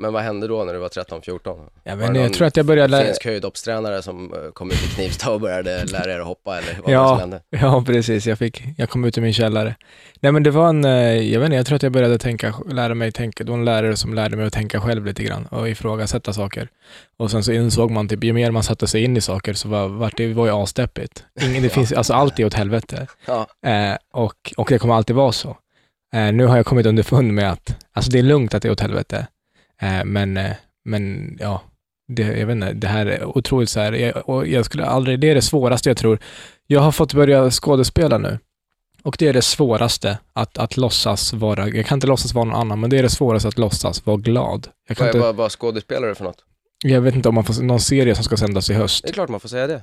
Men 0.00 0.12
vad 0.12 0.22
hände 0.22 0.46
då 0.48 0.64
när 0.64 0.72
du 0.72 0.78
var 0.78 0.88
13-14? 0.88 1.66
Jag, 1.84 1.96
Var 1.96 1.96
vet, 1.96 2.06
det 2.06 2.06
inte, 2.06 2.20
jag 2.20 2.32
tror 2.32 2.46
att 2.46 2.56
jag 2.56 2.66
började 2.66 2.88
lära... 2.90 3.04
Finsk 3.04 3.24
höjdhoppstränare 3.24 4.02
som 4.02 4.32
eh, 4.34 4.50
kom 4.52 4.70
ut 4.70 4.84
i 4.84 4.94
Knivsta 4.94 5.30
och 5.30 5.40
började 5.40 5.84
lära 5.84 6.12
er 6.12 6.18
att 6.20 6.26
hoppa 6.26 6.58
eller 6.58 6.78
vad 6.84 6.92
Ja. 6.94 7.02
var 7.02 7.08
som 7.08 7.18
hände? 7.20 7.40
Ja, 7.50 7.82
precis. 7.86 8.26
Jag, 8.26 8.38
fick, 8.38 8.62
jag 8.76 8.90
kom 8.90 9.04
ut 9.04 9.18
ur 9.18 9.22
min 9.22 9.32
källare. 9.32 9.74
Nej, 10.20 10.32
men 10.32 10.42
det 10.42 10.50
var 10.50 10.68
en, 10.68 10.84
eh, 10.84 10.92
jag 11.32 11.40
vet 11.40 11.46
inte, 11.46 11.56
jag 11.56 11.66
tror 11.66 11.76
att 11.76 11.82
jag 11.82 11.92
började 11.92 12.18
tänka, 12.18 12.54
lära 12.70 12.94
mig 12.94 13.12
tänka, 13.12 13.44
det 13.44 13.50
var 13.50 13.58
en 13.58 13.64
lärare 13.64 13.96
som 13.96 14.14
lärde 14.14 14.36
mig 14.36 14.46
att 14.46 14.52
tänka 14.52 14.80
själv 14.80 15.06
lite 15.06 15.22
grann 15.22 15.46
och 15.46 15.68
ifrågasätta 15.68 16.32
saker. 16.32 16.68
Och 17.16 17.30
sen 17.30 17.44
så 17.44 17.52
insåg 17.52 17.90
man, 17.90 18.08
typ, 18.08 18.24
ju 18.24 18.32
mer 18.32 18.50
man 18.50 18.62
satte 18.62 18.86
sig 18.86 19.04
in 19.04 19.16
i 19.16 19.20
saker 19.20 19.54
så 19.54 19.68
var, 19.68 19.88
vart 19.88 20.16
det 20.16 20.34
var 20.34 20.46
ju 20.46 20.52
asdeppigt. 20.52 21.24
Ingen, 21.42 21.62
det 21.62 21.68
finns, 21.68 21.92
alltså 21.92 22.12
allt 22.12 22.38
är 22.40 22.44
åt 22.46 22.54
helvete. 22.54 23.06
Ja, 23.26 23.46
Eh, 23.66 23.96
och, 24.12 24.52
och 24.56 24.66
det 24.68 24.78
kommer 24.78 24.94
alltid 24.94 25.16
vara 25.16 25.32
så. 25.32 25.56
Eh, 26.14 26.32
nu 26.32 26.46
har 26.46 26.56
jag 26.56 26.66
kommit 26.66 26.86
underfund 26.86 27.32
med 27.34 27.52
att, 27.52 27.76
alltså 27.92 28.10
det 28.10 28.18
är 28.18 28.22
lugnt 28.22 28.54
att 28.54 28.62
det 28.62 28.68
är 28.68 28.72
åt 28.72 28.80
helvete. 28.80 29.26
Eh, 29.82 30.04
men, 30.04 30.36
eh, 30.36 30.52
men 30.84 31.36
ja, 31.40 31.62
det, 32.08 32.22
jag 32.22 32.46
vet 32.46 32.54
inte, 32.54 32.72
det 32.72 32.86
här 32.86 33.06
är 33.06 33.24
otroligt 33.24 33.70
så 33.70 33.80
här, 33.80 33.92
jag, 33.92 34.28
och 34.28 34.46
jag 34.46 34.64
skulle 34.64 34.86
aldrig, 34.86 35.20
det 35.20 35.30
är 35.30 35.34
det 35.34 35.42
svåraste 35.42 35.90
jag 35.90 35.96
tror. 35.96 36.18
Jag 36.66 36.80
har 36.80 36.92
fått 36.92 37.14
börja 37.14 37.50
skådespela 37.50 38.18
nu. 38.18 38.38
Och 39.02 39.16
det 39.18 39.28
är 39.28 39.32
det 39.32 39.42
svåraste, 39.42 40.18
att, 40.32 40.58
att 40.58 40.76
låtsas 40.76 41.32
vara, 41.32 41.68
jag 41.68 41.86
kan 41.86 41.96
inte 41.96 42.06
låtsas 42.06 42.34
vara 42.34 42.44
någon 42.44 42.60
annan, 42.60 42.80
men 42.80 42.90
det 42.90 42.98
är 42.98 43.02
det 43.02 43.10
svåraste 43.10 43.48
att 43.48 43.58
låtsas 43.58 44.06
vara 44.06 44.16
glad. 44.16 44.68
Jag, 44.88 44.96
kan 44.96 45.06
vad, 45.06 45.14
inte, 45.14 45.26
vad, 45.26 45.36
vad 45.36 45.52
skådespelar 45.52 46.08
du 46.08 46.14
för 46.14 46.24
något? 46.24 46.44
jag 46.84 47.00
vet 47.00 47.14
inte 47.14 47.28
om 47.28 47.34
man 47.34 47.44
får, 47.44 47.62
någon 47.62 47.80
serie 47.80 48.14
som 48.14 48.24
ska 48.24 48.36
sändas 48.36 48.70
i 48.70 48.74
höst. 48.74 49.02
Det 49.02 49.08
är 49.08 49.12
klart 49.12 49.28
man 49.28 49.40
får 49.40 49.48
säga 49.48 49.66
det. 49.66 49.82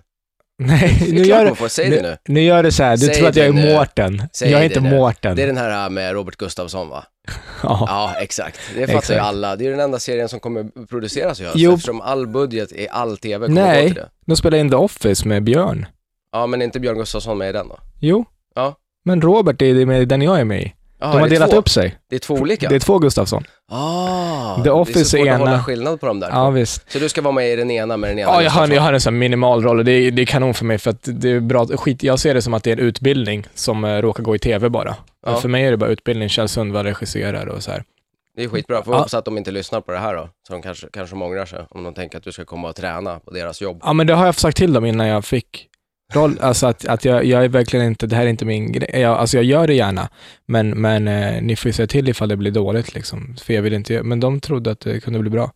Nej, 0.64 1.08
nu 1.12 1.22
gör, 1.22 1.46
man 1.46 1.56
får, 1.56 1.68
säg 1.68 1.90
det 1.90 2.02
nu. 2.02 2.18
nu 2.28 2.42
gör 2.42 2.64
det 2.64 2.72
så 2.72 2.84
här, 2.84 2.98
du 2.98 3.06
Säg 3.06 3.16
tror 3.16 3.28
att 3.28 3.36
jag 3.36 3.46
är 3.48 3.54
nu. 3.54 3.74
Mårten. 3.74 4.22
Jag 4.42 4.52
är 4.52 4.64
inte 4.64 4.80
nu. 4.80 4.90
Mårten. 4.90 5.36
Det 5.36 5.44
är 5.44 5.48
den 5.48 5.58
här 5.58 5.90
med 5.90 6.14
Robert 6.14 6.36
Gustafsson 6.36 6.90
va? 6.90 7.04
Ja. 7.64 7.86
Ja, 7.88 8.14
exakt. 8.22 8.60
Det 8.76 8.88
fattar 8.88 9.14
ju 9.14 9.20
alla. 9.20 9.56
Det 9.56 9.66
är 9.66 9.72
den 9.72 9.80
enda 9.80 10.00
serien 10.00 10.30
som 10.30 10.40
kommer 10.40 10.86
produceras 10.86 11.42
i 11.42 11.44
höst 11.44 11.56
Jo. 11.58 11.74
eftersom 11.74 12.02
all 12.02 12.28
budget 12.28 12.72
i 12.72 12.88
all 12.92 13.18
tv 13.18 13.46
kommer 13.48 13.62
Nej. 13.62 13.82
gå 13.82 13.88
till 13.88 13.96
det. 13.96 14.10
De 14.26 14.36
spelar 14.36 14.58
in 14.58 14.70
The 14.70 14.76
Office 14.76 15.28
med 15.28 15.44
Björn. 15.44 15.86
Ja, 16.32 16.48
men 16.48 16.62
är 16.62 16.66
inte 16.66 16.80
Björn 16.80 16.98
Gustafsson 16.98 17.38
med 17.38 17.50
i 17.50 17.52
den 17.52 17.68
då? 17.68 17.80
Jo. 18.00 18.26
Ja. 18.56 18.76
Men 19.06 19.22
Robert 19.22 19.62
är 19.62 19.86
med 19.86 20.02
i 20.02 20.06
den 20.06 20.22
jag 20.22 20.40
är 20.40 20.46
med 20.46 20.62
i. 20.62 20.74
Jaha, 21.06 21.14
De 21.14 21.22
har 21.22 21.30
delat 21.30 21.50
två. 21.52 21.58
upp 21.58 21.70
sig. 21.70 21.96
Det 22.10 22.16
är 22.16 22.20
två 22.20 22.34
olika? 22.34 22.70
Det 22.70 22.76
är 22.76 22.80
två 22.80 23.00
Gustafsson. 23.00 23.44
Ah, 23.72 24.56
The 24.56 24.62
det 24.62 24.70
är 24.70 24.74
Office 24.74 25.06
så 25.06 25.18
svårt 25.18 25.28
att 25.28 25.40
hålla 25.40 25.64
skillnad 25.64 26.00
på 26.00 26.06
dem 26.06 26.20
där. 26.20 26.30
Ja, 26.30 26.50
visst. 26.50 26.92
Så 26.92 27.00
du 27.00 27.10
ska 27.10 27.22
vara 27.22 27.32
med 27.34 27.50
i 27.54 27.56
den 27.56 27.72
ena 27.72 27.98
med 27.98 28.10
den 28.10 28.20
ena 28.20 28.30
Ja, 28.32 28.34
jag 28.34 28.52
har, 28.52 28.62
Gustafsson? 28.62 28.76
jag 28.76 28.82
har 28.82 28.94
en 28.94 29.02
sån 29.02 29.18
minimal 29.18 29.64
roll 29.64 29.80
och 29.80 29.86
det 29.86 29.92
är, 29.92 30.12
det 30.12 30.22
är 30.22 30.26
kanon 30.26 30.54
för 30.54 30.66
mig 30.66 30.78
för 30.78 30.90
att 30.90 31.00
det 31.04 31.30
är 31.30 31.40
bra. 31.40 31.66
Skit, 31.68 32.04
jag 32.04 32.20
ser 32.20 32.34
det 32.34 32.42
som 32.42 32.54
att 32.54 32.64
det 32.64 32.70
är 32.72 32.74
en 32.78 32.80
utbildning 32.84 33.48
som 33.56 33.86
eh, 33.86 34.02
råkar 34.02 34.24
gå 34.24 34.36
i 34.36 34.40
tv 34.40 34.70
bara. 34.70 34.96
Ja. 35.26 35.36
För 35.36 35.50
mig 35.50 35.66
är 35.66 35.72
det 35.72 35.78
bara 35.78 35.90
utbildning. 35.90 36.30
Kjell 36.30 36.48
Sundvall 36.50 36.86
regisserar 36.86 37.46
och 37.48 37.64
så 37.64 37.72
här. 37.72 37.84
Det 38.38 38.44
är 38.44 38.48
skitbra. 38.50 38.84
Får 38.84 38.94
Ja. 38.94 38.98
hoppas 38.98 39.14
att 39.14 39.26
de 39.26 39.38
inte 39.38 39.52
lyssnar 39.52 39.82
på 39.82 39.92
det 39.92 39.98
här 39.98 40.16
då. 40.16 40.30
Så 40.48 40.54
de 40.54 40.62
kanske, 40.62 40.88
kanske 40.94 41.16
ångrar 41.16 41.46
sig 41.46 41.60
om 41.70 41.84
de 41.84 41.94
tänker 41.94 42.18
att 42.18 42.24
du 42.24 42.32
ska 42.32 42.46
komma 42.46 42.70
och 42.70 42.76
träna 42.76 43.20
på 43.20 43.32
deras 43.32 43.62
jobb. 43.62 43.80
Ja, 43.84 43.94
men 43.94 44.08
det 44.08 44.14
har 44.14 44.26
jag 44.26 44.36
sagt 44.36 44.58
till 44.58 44.74
dem 44.74 44.86
innan 44.86 45.08
jag 45.08 45.26
fick 45.26 45.68
roll. 46.14 46.40
Alltså 46.42 46.68
att, 46.68 46.86
att 46.86 47.06
jag, 47.06 47.26
jag 47.26 47.44
är 47.44 47.50
verkligen 47.50 47.86
inte, 47.86 48.08
det 48.08 48.16
här 48.16 48.24
är 48.24 48.30
inte 48.30 48.46
min 48.46 48.72
grej. 48.72 48.90
Jag, 48.94 49.18
alltså 49.18 49.38
jag 49.38 49.44
gör 49.44 49.68
det 49.68 49.74
gärna, 49.74 50.10
men, 50.46 50.70
men 50.70 51.08
eh, 51.08 51.42
ni 51.42 51.56
får 51.56 51.70
ju 51.70 51.74
säga 51.74 51.88
till 51.88 52.10
ifall 52.10 52.30
det 52.30 52.38
blir 52.38 52.52
dåligt 52.52 52.96
liksom. 52.96 53.36
För 53.44 53.54
jag 53.54 53.62
vill 53.62 53.74
inte 53.74 54.04
men 54.04 54.20
de 54.20 54.40
trodde 54.40 54.72
att 54.72 54.80
det 54.80 55.00
kunde 55.00 55.20
bli 55.20 55.30
bra. 55.30 55.52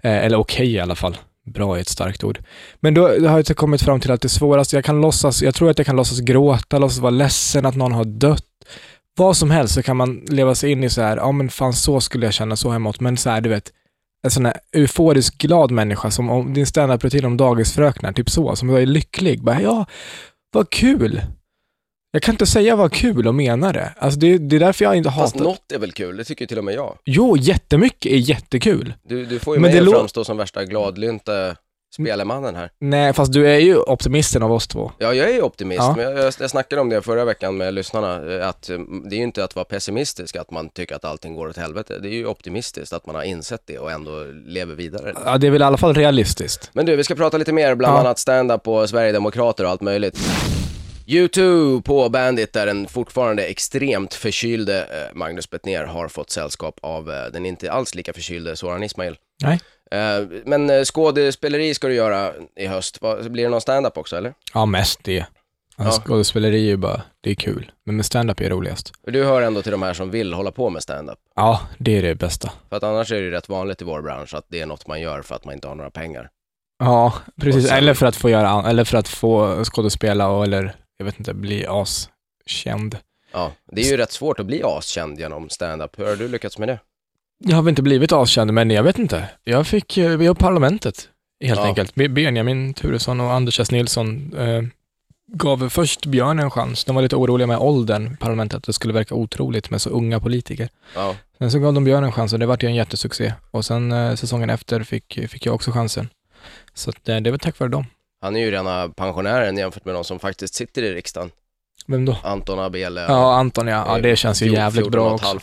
Eh, 0.00 0.24
eller 0.24 0.38
okej 0.38 0.72
i 0.72 0.80
alla 0.80 0.94
fall. 0.94 1.16
Bra 1.46 1.76
är 1.76 1.80
ett 1.80 1.88
starkt 1.88 2.24
ord. 2.24 2.38
Men 2.80 2.94
då, 2.94 3.08
då 3.18 3.28
har 3.28 3.44
jag 3.48 3.56
kommit 3.56 3.82
fram 3.82 4.00
till 4.00 4.10
att 4.10 4.20
det 4.20 4.28
svåraste, 4.28 4.76
jag 4.76 4.84
kan 4.84 5.00
låtsas, 5.00 5.42
jag 5.42 5.54
tror 5.54 5.70
att 5.70 5.78
jag 5.78 5.86
kan 5.86 5.96
låtsas 5.96 6.20
gråta, 6.20 6.78
låtsas 6.78 6.98
vara 6.98 7.10
ledsen 7.10 7.66
att 7.66 7.76
någon 7.76 7.92
har 7.92 8.04
dött. 8.04 8.44
Vad 9.16 9.36
som 9.36 9.50
helst 9.50 9.74
så 9.74 9.82
kan 9.82 9.96
man 9.96 10.24
leva 10.28 10.54
sig 10.54 10.70
in 10.70 10.84
i 10.84 10.90
så 10.90 11.02
här, 11.02 11.16
ja 11.16 11.32
men 11.32 11.48
fan 11.48 11.72
så 11.72 12.00
skulle 12.00 12.26
jag 12.26 12.34
känna 12.34 12.56
så 12.56 12.70
hemåt, 12.70 13.00
men 13.00 13.16
så 13.16 13.30
här 13.30 13.40
du 13.40 13.48
vet, 13.48 13.72
en 14.22 14.30
sån 14.30 14.44
här 14.46 14.56
euforisk 14.72 15.38
glad 15.38 15.70
människa 15.70 16.10
som 16.10 16.30
om 16.30 16.54
din 16.54 16.66
standup-rutin 16.66 17.24
om 17.24 17.36
dagisfröknar, 17.36 18.12
typ 18.12 18.30
så, 18.30 18.56
som 18.56 18.70
är 18.70 18.86
lycklig. 18.86 19.42
Bara, 19.42 19.62
ja, 19.62 19.86
vad 20.52 20.70
kul. 20.70 21.20
Jag 22.12 22.22
kan 22.22 22.34
inte 22.34 22.46
säga 22.46 22.76
vad 22.76 22.92
kul 22.92 23.28
och 23.28 23.34
mena 23.34 23.72
det. 23.72 23.92
Alltså 23.98 24.20
det, 24.20 24.38
det 24.38 24.56
är 24.56 24.60
därför 24.60 24.84
jag 24.84 24.96
inte 24.96 25.10
Fast 25.10 25.34
hatar... 25.34 25.44
något 25.44 25.72
är 25.72 25.78
väl 25.78 25.92
kul, 25.92 26.16
det 26.16 26.24
tycker 26.24 26.46
till 26.46 26.58
och 26.58 26.64
med 26.64 26.74
jag. 26.74 26.98
Jo, 27.04 27.36
jättemycket 27.36 28.12
är 28.12 28.16
jättekul. 28.16 28.94
Du, 29.08 29.26
du 29.26 29.38
får 29.38 29.56
ju 29.56 29.60
Men 29.60 29.70
mig 29.70 29.80
att 29.80 29.86
lå- 29.86 29.92
framstå 29.92 30.24
som 30.24 30.36
värsta 30.36 30.64
gladlynte 30.64 31.56
spelemannen 31.94 32.54
här. 32.56 32.70
Nej, 32.78 33.12
fast 33.12 33.32
du 33.32 33.46
är 33.48 33.58
ju 33.58 33.76
optimisten 33.76 34.42
av 34.42 34.52
oss 34.52 34.68
två. 34.68 34.92
Ja, 34.98 35.14
jag 35.14 35.30
är 35.30 35.34
ju 35.34 35.42
optimist, 35.42 35.78
Ja. 35.82 35.94
men 35.96 36.04
jag, 36.16 36.32
jag, 36.40 36.50
snackade 36.50 36.80
om 36.82 36.88
det 36.88 37.02
förra 37.02 37.24
veckan 37.24 37.56
med 37.56 37.74
lyssnarna, 37.74 38.34
eh, 38.34 38.48
att 38.48 38.70
eh, 38.70 38.78
det 39.04 39.14
är 39.16 39.18
ju 39.18 39.22
inte 39.24 39.44
att 39.44 39.54
vara 39.56 39.64
pessimistisk, 39.64 40.36
att 40.36 40.50
man 40.50 40.68
tycker 40.68 40.94
att 40.94 41.04
allting 41.04 41.34
går 41.34 41.48
åt 41.48 41.56
helvete. 41.56 41.98
Det 42.02 42.08
är 42.08 42.12
ju 42.12 42.26
optimistiskt 42.26 42.92
att 42.92 43.06
man 43.06 43.14
har 43.14 43.22
insett 43.22 43.62
det 43.66 43.78
och 43.78 43.90
ändå 43.92 44.24
lever 44.46 44.74
vidare. 44.74 45.14
Ja, 45.24 45.38
det 45.38 45.46
är 45.46 45.50
väl 45.50 45.62
i 45.62 45.64
alla 45.64 45.76
fall 45.78 45.94
realistiskt. 45.94 46.70
Men 46.72 46.86
du, 46.86 46.96
vi 46.96 47.04
ska 47.04 47.14
prata 47.14 47.38
lite 47.38 47.52
mer, 47.52 47.74
bland 47.74 47.96
Ja. 47.96 48.00
annat 48.00 48.18
stand-up 48.18 48.68
och 48.68 48.88
Sverigedemokrater 48.90 49.64
och 49.64 49.70
allt 49.70 49.80
möjligt. 49.80 50.18
U2 51.06 51.82
på 51.82 52.08
Bandit 52.08 52.52
där 52.52 52.66
den 52.66 52.86
fortfarande 52.88 53.44
extremt 53.44 54.14
förkylde 54.14 54.80
eh, 54.80 55.14
Magnus 55.18 55.50
Bettner 55.50 55.84
har 55.84 56.08
fått 56.08 56.30
sällskap 56.30 56.78
av 56.82 57.10
eh, 57.10 57.26
den 57.32 57.46
inte 57.46 57.72
alls 57.72 57.94
lika 57.94 58.12
förkylde 58.12 58.56
Soran 58.56 58.82
Ismail. 58.82 59.16
Nej. 59.42 59.60
Eh, 59.92 60.26
Men 60.44 60.70
eh, 60.70 60.82
skådespeleri 60.84 61.74
ska 61.74 61.88
du 61.88 61.94
göra 61.94 62.32
i 62.56 62.66
höst. 62.66 63.00
Blir 63.00 63.42
det 63.44 63.48
någon 63.50 63.60
stand-up 63.60 63.98
också 63.98 64.16
eller? 64.16 64.34
Ja, 64.54 64.66
mest 64.66 65.04
det. 65.04 65.26
Ja. 65.76 65.84
Alltså, 65.84 66.00
Skådespeleri 66.02 66.56
är 66.56 66.70
ju 66.70 66.76
bara, 66.76 67.02
det 67.20 67.30
är 67.30 67.34
kul. 67.34 67.72
Men 67.84 67.96
med 67.96 68.06
stand-up 68.06 68.40
är 68.40 68.50
roligast. 68.50 68.92
För 69.04 69.10
Du 69.10 69.24
hör 69.24 69.42
ändå 69.42 69.62
till 69.62 69.72
de 69.72 69.82
här 69.82 69.94
som 69.94 70.10
vill 70.10 70.32
hålla 70.34 70.50
på 70.50 70.70
med 70.70 70.82
stand-up. 70.82 71.18
Ja, 71.36 71.60
det 71.78 71.98
är 71.98 72.02
det 72.02 72.14
bästa. 72.14 72.52
För 72.68 72.76
att 72.76 72.82
annars 72.82 73.12
är 73.12 73.16
det 73.16 73.22
ju 73.22 73.30
rätt 73.30 73.48
vanligt 73.48 73.82
i 73.82 73.84
vår 73.84 74.02
bransch 74.02 74.34
att 74.34 74.44
det 74.48 74.60
är 74.60 74.66
något 74.66 74.86
man 74.86 75.00
gör 75.00 75.22
för 75.22 75.34
att 75.34 75.44
man 75.44 75.54
inte 75.54 75.68
har 75.68 75.74
några 75.74 75.90
pengar. 75.90 76.30
Ja, 76.78 77.14
precis. 77.40 77.68
Sen- 77.68 77.76
Eller 77.78 77.94
för 77.94 78.06
att 78.06 78.16
få 78.16 78.30
göra, 78.30 78.70
eller 78.70 78.84
för 78.84 78.98
att 78.98 79.08
få 79.08 79.64
skådespela 79.64 80.28
och 80.28 80.44
eller, 80.44 80.74
jag 80.96 81.04
vet 81.04 81.18
inte, 81.18 81.34
bli 81.34 81.66
askänd. 81.68 82.96
Ja, 83.32 83.52
det 83.72 83.80
är 83.82 83.90
ju 83.90 83.96
rätt 83.96 84.12
svårt 84.12 84.40
att 84.40 84.46
bli 84.46 84.62
askänd 84.64 85.18
genom 85.20 85.48
stand-up. 85.48 85.98
Hur 85.98 86.06
har 86.06 86.16
du 86.16 86.28
lyckats 86.28 86.58
med 86.58 86.68
det? 86.68 86.78
Jag 87.44 87.56
har 87.56 87.62
väl 87.62 87.68
inte 87.70 87.82
blivit 87.82 88.12
askänd, 88.12 88.52
men 88.52 88.70
jag 88.70 88.82
vet 88.82 88.98
inte. 88.98 89.28
Jag 89.44 89.66
fick, 89.66 89.98
eh, 89.98 90.16
vi 90.16 90.26
har 90.26 90.34
Parlamentet, 90.34 91.08
helt 91.44 91.60
Ja. 91.60 91.66
enkelt. 91.66 91.94
Be- 91.94 92.08
Benjamin 92.08 92.74
Turesson 92.74 93.20
och 93.20 93.32
Anders 93.32 93.60
S. 93.60 93.70
Nilsson 93.70 94.34
eh, 94.38 94.62
gav 95.34 95.68
först 95.68 96.06
Björn 96.06 96.38
en 96.38 96.50
chans. 96.50 96.84
De 96.84 96.94
var 96.94 97.02
lite 97.02 97.16
oroliga 97.16 97.46
med 97.46 97.58
åldern, 97.58 98.16
Parlamentet, 98.16 98.56
att 98.56 98.62
det 98.64 98.72
skulle 98.72 98.94
verka 98.94 99.14
otroligt 99.14 99.70
med 99.70 99.82
så 99.82 99.90
unga 99.90 100.20
politiker. 100.20 100.68
Ja, 100.94 101.16
Sen 101.38 101.50
så 101.50 101.58
gav 101.58 101.74
de 101.74 101.84
Björn 101.84 102.04
en 102.04 102.12
chans 102.12 102.32
och 102.32 102.38
det 102.38 102.46
vart 102.46 102.62
ju 102.62 102.66
en 102.68 102.74
jättesuccé. 102.74 103.32
Och 103.50 103.64
sen 103.64 103.92
eh, 103.92 104.14
säsongen 104.14 104.50
efter 104.50 104.82
fick, 104.82 105.18
fick 105.28 105.46
jag 105.46 105.54
också 105.54 105.70
chansen. 105.70 106.08
Så 106.74 106.90
att, 106.90 107.08
eh, 107.08 107.16
det 107.16 107.30
var 107.30 107.38
tack 107.38 107.58
vare 107.58 107.70
dem. 107.70 107.84
han 108.20 108.36
är 108.36 108.40
ju 108.40 108.50
rena 108.50 108.88
pensionären 108.88 109.56
jämfört 109.56 109.84
med 109.84 109.94
de 109.94 110.04
som 110.04 110.18
faktiskt 110.18 110.54
sitter 110.54 110.82
i 110.82 110.94
riksdagen. 110.94 111.30
Vem 111.86 112.04
då? 112.04 112.16
Anton 112.22 112.58
Abele. 112.58 113.00
Ja, 113.00 113.34
Anton 113.34 113.66
ja. 113.66 113.84
ja. 113.86 113.98
Det 113.98 114.16
känns 114.16 114.42
ju 114.42 114.52
jävligt 114.52 114.84
14 114.84 114.90
bra 114.90 115.06
och 115.06 115.14
också. 115.14 115.38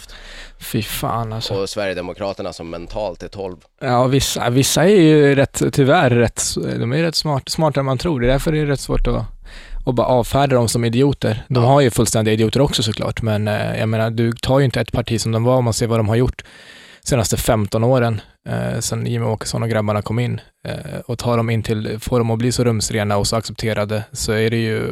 Fy 0.60 0.82
fan 0.82 1.34
alltså. 1.34 1.54
Och 1.54 1.70
Sverigedemokraterna 1.70 2.54
som 2.54 2.70
mentalt 2.70 3.24
är 3.24 3.28
12. 3.28 3.56
Ja, 3.82 4.08
vissa, 4.08 4.50
vissa 4.50 4.84
är 4.84 5.02
ju 5.02 5.36
rätt, 5.36 5.62
tyvärr 5.72 6.10
rätt, 6.10 6.44
de 6.56 6.94
är 6.94 7.04
rätt 7.04 7.16
smart, 7.16 7.50
smartare 7.50 7.82
än 7.82 7.86
man 7.86 7.98
tror. 7.98 8.20
Det 8.20 8.28
är 8.28 8.32
därför 8.32 8.52
det 8.52 8.60
är 8.60 8.66
rätt 8.66 8.80
svårt 8.80 9.08
att, 9.08 9.26
att 9.86 9.96
bara 9.96 10.08
avfärda 10.08 10.56
dem 10.56 10.68
som 10.70 10.86
idioter. 10.86 11.46
De 11.48 11.64
har 11.64 11.82
ju 11.82 11.90
fullständiga 11.90 12.34
idioter 12.34 12.62
också 12.62 12.84
såklart, 12.84 13.22
men 13.22 13.48
eh, 13.48 13.80
jag 13.80 13.90
menar, 13.90 14.10
du 14.10 14.32
tar 14.32 14.60
ju 14.60 14.66
inte 14.66 14.82
ett 14.82 14.92
parti 14.92 15.22
som 15.22 15.32
de 15.32 15.44
var 15.44 15.56
om 15.56 15.64
man 15.64 15.74
ser 15.74 15.88
vad 15.88 16.00
de 16.00 16.08
har 16.10 16.16
gjort 16.16 16.44
senaste 17.04 17.38
15 17.38 17.84
åren, 17.84 18.22
eh, 18.50 18.80
sen 18.80 19.06
Jimmie 19.06 19.30
Åkesson 19.30 19.64
och 19.64 19.70
grabbarna 19.70 20.02
kom 20.02 20.20
in 20.20 20.42
eh, 20.68 21.00
och 21.06 21.20
tar 21.20 21.38
dem 21.38 21.50
in 21.50 21.64
till, 21.64 22.00
får 22.00 22.20
dem 22.20 22.32
att 22.32 22.40
bli 22.40 22.52
så 22.52 22.64
rumsrena 22.64 23.18
och 23.18 23.28
så 23.28 23.36
accepterade, 23.36 24.04
så 24.12 24.32
är 24.32 24.50
det 24.50 24.58
ju, 24.58 24.92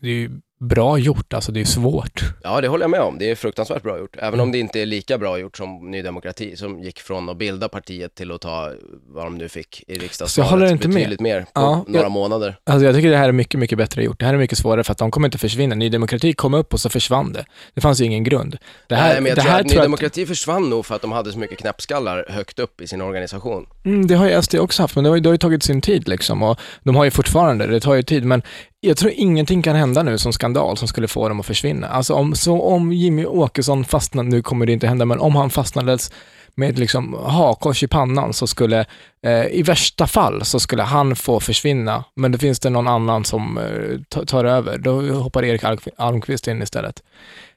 det 0.00 0.08
är 0.08 0.12
ju 0.12 0.30
bra 0.60 0.98
gjort, 0.98 1.32
alltså 1.34 1.52
det 1.52 1.60
är 1.60 1.64
svårt. 1.64 2.22
Ja, 2.42 2.60
det 2.60 2.68
håller 2.68 2.84
jag 2.84 2.90
med 2.90 3.00
om. 3.00 3.18
Det 3.18 3.30
är 3.30 3.34
fruktansvärt 3.34 3.82
bra 3.82 3.98
gjort. 3.98 4.16
Även 4.18 4.40
om 4.40 4.52
det 4.52 4.58
inte 4.58 4.80
är 4.80 4.86
lika 4.86 5.18
bra 5.18 5.38
gjort 5.38 5.56
som 5.56 5.90
Ny 5.90 6.02
Demokrati, 6.02 6.56
som 6.56 6.82
gick 6.82 7.00
från 7.00 7.28
att 7.28 7.36
bilda 7.38 7.68
partiet 7.68 8.14
till 8.14 8.32
att 8.32 8.40
ta 8.40 8.72
vad 9.08 9.26
de 9.26 9.34
nu 9.38 9.48
fick 9.48 9.84
i 9.86 9.98
riksdagsvalet. 9.98 10.50
Jag 10.50 10.58
håller 10.58 10.72
inte 10.72 10.88
med. 10.88 10.94
Betydligt 10.94 11.20
mer 11.20 11.40
på 11.40 11.48
Ja, 11.54 11.84
några 11.88 12.02
jag- 12.04 12.10
månader. 12.12 12.56
Alltså 12.64 12.86
jag 12.86 12.94
tycker 12.94 13.10
det 13.10 13.16
här 13.16 13.28
är 13.28 13.32
mycket, 13.32 13.60
mycket 13.60 13.78
bättre 13.78 14.02
gjort. 14.04 14.18
Det 14.20 14.26
här 14.26 14.34
är 14.34 14.38
mycket 14.38 14.58
svårare 14.58 14.84
för 14.84 14.92
att 14.92 14.98
de 14.98 15.10
kommer 15.10 15.28
inte 15.28 15.38
försvinna. 15.38 15.74
Ny 15.74 15.88
Demokrati 15.88 16.32
kom 16.32 16.54
upp 16.54 16.72
och 16.72 16.80
så 16.80 16.88
försvann 16.88 17.32
det. 17.32 17.44
Det 17.74 17.80
fanns 17.80 18.00
ju 18.00 18.04
ingen 18.04 18.24
grund. 18.24 18.56
Det 18.88 18.94
här, 18.94 19.08
Nej, 19.12 19.20
men 19.20 19.26
jag 19.28 19.36
det 19.38 19.42
tror 19.42 19.50
här 19.52 19.60
att 19.60 19.66
Ny 19.66 19.74
Demokrati 19.76 20.26
försvann 20.26 20.70
nog 20.70 20.86
för 20.86 20.94
att 20.94 21.02
de 21.02 21.12
hade 21.12 21.32
så 21.32 21.38
mycket 21.38 21.58
knäppskallar 21.58 22.26
högt 22.28 22.58
upp 22.58 22.80
i 22.80 22.86
sin 22.86 23.00
organisation. 23.00 23.66
Mm, 23.84 24.06
det 24.06 24.14
har 24.14 24.26
ju 24.28 24.42
SD 24.42 24.54
också 24.54 24.82
haft, 24.82 24.94
men 24.94 25.04
det 25.04 25.10
har, 25.10 25.16
ju- 25.16 25.20
det 25.22 25.28
har 25.28 25.34
ju 25.34 25.38
tagit 25.38 25.62
sin 25.62 25.80
tid 25.80 26.08
liksom. 26.08 26.42
Och 26.42 26.58
de 26.82 26.96
har 26.96 27.04
ju 27.04 27.10
fortfarande, 27.10 27.66
det 27.66 27.80
tar 27.80 27.94
ju 27.94 28.02
tid, 28.02 28.24
men 28.24 28.42
jag 28.80 28.96
tror 28.96 29.12
ingenting 29.16 29.62
kan 29.62 29.76
hända 29.76 30.02
nu 30.02 30.18
som 30.18 30.32
skandal 30.32 30.76
som 30.76 30.88
skulle 30.88 31.08
få 31.08 31.28
dem 31.28 31.40
att 31.40 31.46
försvinna. 31.46 31.86
Alltså 31.88 32.14
om, 32.14 32.34
så 32.34 32.62
om 32.62 32.92
Jimmy 32.92 33.24
Åkesson 33.26 33.84
fastnade, 33.84 34.28
nu 34.28 34.42
kommer 34.42 34.66
det 34.66 34.72
inte 34.72 34.86
hända, 34.86 35.04
men 35.04 35.20
om 35.20 35.36
han 35.36 35.50
fastnades 35.50 36.10
med 36.54 36.78
liksom 36.78 37.14
hakkors 37.26 37.82
i 37.82 37.86
pannan 37.88 38.32
så 38.32 38.46
skulle, 38.46 38.84
eh, 39.26 39.46
i 39.46 39.62
värsta 39.62 40.06
fall, 40.06 40.44
så 40.44 40.60
skulle 40.60 40.82
han 40.82 41.16
få 41.16 41.40
försvinna. 41.40 42.04
Men 42.14 42.32
det 42.32 42.38
finns 42.38 42.60
det 42.60 42.70
någon 42.70 42.88
annan 42.88 43.24
som 43.24 43.58
eh, 43.58 43.64
ta- 44.08 44.24
tar 44.24 44.44
över. 44.44 44.78
Då 44.78 45.00
hoppar 45.00 45.44
Erik 45.44 45.62
Alm- 45.64 45.88
Almqvist 45.96 46.48
in 46.48 46.62
istället. 46.62 47.02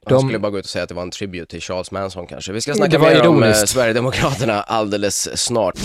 Han 0.06 0.14
De- 0.16 0.22
skulle 0.22 0.38
bara 0.38 0.50
gå 0.50 0.58
ut 0.58 0.64
och 0.64 0.70
säga 0.70 0.82
att 0.82 0.88
det 0.88 0.94
var 0.94 1.02
en 1.02 1.10
tribute 1.10 1.46
till 1.50 1.60
Charles 1.60 1.90
Manson 1.90 2.26
kanske. 2.26 2.52
Vi 2.52 2.60
ska 2.60 2.74
snacka 2.74 2.98
mer 2.98 3.26
om 3.26 3.42
eh. 3.42 3.52
Sverigedemokraterna 3.54 4.62
alldeles 4.62 5.38
snart. 5.38 5.78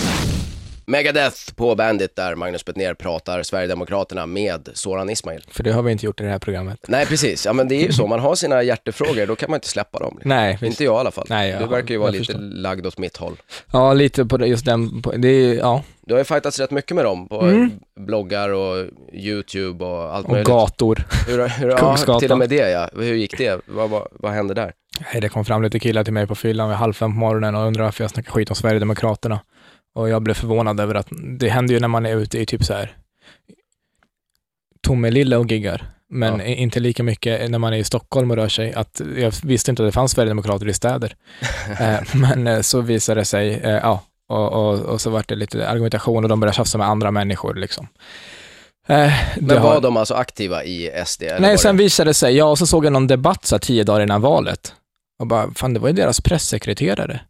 Megadeth 0.88 1.54
på 1.56 1.74
Bandit 1.74 2.16
där 2.16 2.34
Magnus 2.34 2.64
Bettner 2.64 2.94
pratar 2.94 3.42
Sverigedemokraterna 3.42 4.26
med 4.26 4.68
Soran 4.74 5.10
Ismail. 5.10 5.44
För 5.50 5.62
det 5.62 5.72
har 5.72 5.82
vi 5.82 5.92
inte 5.92 6.06
gjort 6.06 6.20
i 6.20 6.24
det 6.24 6.30
här 6.30 6.38
programmet. 6.38 6.78
Nej 6.88 7.06
precis, 7.06 7.46
ja 7.46 7.52
men 7.52 7.68
det 7.68 7.74
är 7.74 7.86
ju 7.86 7.92
så, 7.92 8.06
man 8.06 8.20
har 8.20 8.34
sina 8.34 8.62
hjärtefrågor, 8.62 9.26
då 9.26 9.36
kan 9.36 9.50
man 9.50 9.56
inte 9.56 9.68
släppa 9.68 9.98
dem. 9.98 10.18
Nej, 10.24 10.52
visst. 10.52 10.62
Inte 10.62 10.84
jag 10.84 10.94
i 10.94 10.98
alla 10.98 11.10
fall. 11.10 11.26
Nej, 11.28 11.50
jag- 11.50 11.60
du 11.62 11.66
verkar 11.66 11.88
ju 11.94 11.98
vara 11.98 12.10
lite 12.10 12.24
förstår. 12.24 12.40
lagd 12.40 12.86
åt 12.86 12.98
mitt 12.98 13.16
håll. 13.16 13.36
Ja, 13.72 13.92
lite 13.92 14.24
på 14.24 14.46
just 14.46 14.64
den, 14.64 15.02
på, 15.02 15.12
det 15.12 15.28
är, 15.28 15.54
ja, 15.54 15.82
Du 16.00 16.14
har 16.14 16.18
ju 16.18 16.24
fightats 16.24 16.58
rätt 16.60 16.70
mycket 16.70 16.94
med 16.96 17.04
dem 17.04 17.28
på 17.28 17.40
Mm. 17.40 17.70
bloggar 18.00 18.48
och 18.48 18.86
YouTube 19.12 19.84
och 19.84 20.14
allt 20.16 20.26
och 20.26 20.32
möjligt. 20.32 20.48
gator. 20.48 21.06
Hur, 21.28 21.48
hur, 21.48 21.68
ja, 21.68 22.18
till 22.20 22.32
och 22.32 22.38
med 22.38 22.48
det 22.48 22.70
ja. 22.70 22.88
Hur 22.96 23.14
gick 23.14 23.38
det? 23.38 23.60
Vad, 23.66 23.90
vad, 23.90 24.08
vad 24.12 24.32
hände 24.32 24.54
där? 24.54 24.72
Nej, 25.12 25.20
det 25.20 25.28
kom 25.28 25.44
fram 25.44 25.62
lite 25.62 25.78
killar 25.78 26.04
till 26.04 26.12
mig 26.12 26.26
på 26.26 26.34
fyllan 26.34 26.68
vid 26.68 26.78
halv 26.78 26.92
fem 26.92 27.12
på 27.12 27.18
morgonen 27.18 27.54
och 27.54 27.66
undrade 27.66 27.84
varför 27.84 28.04
jag 28.04 28.10
snackar 28.10 28.32
skit 28.32 28.50
om 28.50 28.56
Sverigedemokraterna. 28.56 29.40
Och 29.98 30.08
jag 30.08 30.22
blev 30.22 30.34
förvånad 30.34 30.80
över 30.80 30.94
att 30.94 31.08
det 31.38 31.48
händer 31.48 31.74
ju 31.74 31.80
när 31.80 31.88
man 31.88 32.06
är 32.06 32.16
ute 32.16 32.38
i 32.38 32.46
typ 32.46 32.64
så 32.64 32.74
här 32.74 32.96
Tomelilla 34.82 35.38
och 35.38 35.50
giggar. 35.52 35.86
Men 36.10 36.38
Ja. 36.38 36.44
inte 36.44 36.80
lika 36.80 37.02
mycket 37.02 37.50
när 37.50 37.58
man 37.58 37.72
är 37.72 37.76
i 37.76 37.84
Stockholm 37.84 38.30
och 38.30 38.36
rör 38.36 38.48
sig. 38.48 38.72
Att 38.74 39.00
jag 39.16 39.32
visste 39.42 39.70
inte 39.70 39.82
att 39.82 39.88
det 39.88 39.92
fanns 39.92 40.12
Sverigedemokrater 40.12 40.68
i 40.68 40.74
städer. 40.74 41.16
eh, 41.80 41.98
men 42.14 42.46
eh, 42.46 42.60
så 42.60 42.80
visade 42.80 43.20
det 43.20 43.24
sig, 43.24 43.54
eh, 43.54 43.70
ja, 43.70 44.02
och, 44.28 44.52
och, 44.52 44.80
och 44.80 45.00
så 45.00 45.10
var 45.10 45.24
det 45.28 45.34
lite 45.34 45.68
argumentation 45.68 46.24
och 46.24 46.28
de 46.28 46.40
började 46.40 46.56
tjafsa 46.56 46.78
med 46.78 46.86
andra 46.88 47.10
människor 47.10 47.54
liksom. 47.54 47.88
Eh, 48.88 48.96
det 49.36 49.40
Men 49.40 49.58
har- 49.58 49.74
var 49.74 49.80
de 49.80 49.96
alltså 49.96 50.14
aktiva 50.14 50.64
i 50.64 50.90
SD? 51.06 51.22
Nej, 51.40 51.50
det- 51.52 51.58
sen 51.58 51.76
visade 51.76 52.10
det 52.10 52.14
sig, 52.14 52.36
ja, 52.36 52.44
och 52.44 52.58
så 52.58 52.66
såg 52.66 52.84
jag 52.84 52.92
någon 52.92 53.06
debatt 53.06 53.44
så 53.44 53.54
här, 53.54 53.60
tio 53.60 53.84
dagar 53.84 54.00
innan 54.00 54.20
valet. 54.20 54.74
Och 55.20 55.26
bara, 55.26 55.50
fan 55.54 55.74
det 55.74 55.80
var 55.80 55.88
ju 55.88 55.94
deras 55.94 56.20
pressekreterare. 56.20 57.20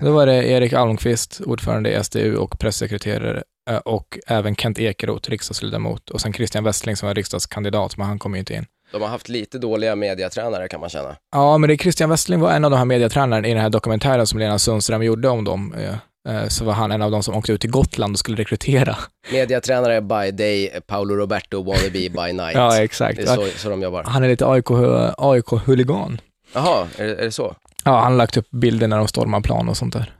Då 0.00 0.12
var 0.12 0.26
det 0.26 0.44
Erik 0.48 0.72
Almqvist, 0.72 1.40
ordförande 1.46 1.90
i 1.92 2.04
SDU 2.04 2.36
och 2.36 2.58
pressekreterare 2.58 3.42
eh, 3.70 3.76
och 3.76 4.18
även 4.26 4.56
Kent 4.56 4.78
Ekeroth, 4.78 5.30
riksdagsledamot 5.30 6.10
och 6.10 6.20
sen 6.20 6.32
Christian 6.32 6.64
Westling 6.64 6.96
som 6.96 7.06
var 7.06 7.14
riksdagskandidat, 7.14 7.96
men 7.96 8.06
han 8.06 8.18
kom 8.18 8.34
ju 8.34 8.38
inte 8.38 8.54
in. 8.54 8.66
De 8.92 9.02
har 9.02 9.08
haft 9.08 9.28
lite 9.28 9.58
dåliga 9.58 9.96
mediatränare 9.96 10.68
kan 10.68 10.80
man 10.80 10.88
känna. 10.88 11.16
Ja, 11.32 11.58
men 11.58 11.68
det 11.70 11.76
Christian 11.76 12.10
Westling 12.10 12.40
var 12.40 12.50
en 12.52 12.64
av 12.64 12.70
de 12.70 12.76
här 12.76 12.84
mediatränarna 12.84 13.48
i 13.48 13.50
den 13.52 13.62
här 13.62 13.70
dokumentären 13.70 14.26
som 14.26 14.38
Lena 14.38 14.58
Sundström 14.58 15.02
gjorde 15.02 15.28
om 15.28 15.44
dem. 15.44 15.74
eh, 15.78 16.34
eh, 16.36 16.48
Så 16.48 16.64
var 16.64 16.72
han 16.72 16.92
en 16.92 17.02
av 17.02 17.10
de 17.10 17.22
som 17.22 17.34
åkte 17.36 17.52
ut 17.52 17.60
till 17.60 17.70
Gotland 17.70 18.12
och 18.14 18.18
skulle 18.18 18.36
rekrytera. 18.36 18.96
Mediatränare 19.32 20.00
by 20.00 20.30
day, 20.30 20.80
Paolo 20.86 21.14
Roberto 21.16 21.62
wannabe 21.62 21.90
by 21.92 22.08
night. 22.32 22.54
Ja, 22.54 22.74
det 22.74 22.82
exakt. 22.82 23.18
är 23.18 23.26
så, 23.26 23.46
så 23.56 23.68
de 23.68 23.82
jobbar. 23.82 24.02
Han 24.04 24.24
är 24.24 24.28
lite 24.28 24.46
AIK 24.46 24.70
AIK-huligan. 25.18 26.20
Jaha, 26.54 26.86
är, 26.98 27.04
är 27.04 27.24
det 27.24 27.32
så? 27.32 27.54
Ja, 27.84 27.92
han 28.00 28.12
har 28.12 28.18
lagt 28.18 28.36
upp 28.36 28.50
bilder 28.50 28.88
när 28.88 28.98
de 28.98 29.08
stormar 29.08 29.40
plan 29.40 29.68
och 29.68 29.76
sånt 29.76 29.92
där. 29.92 30.12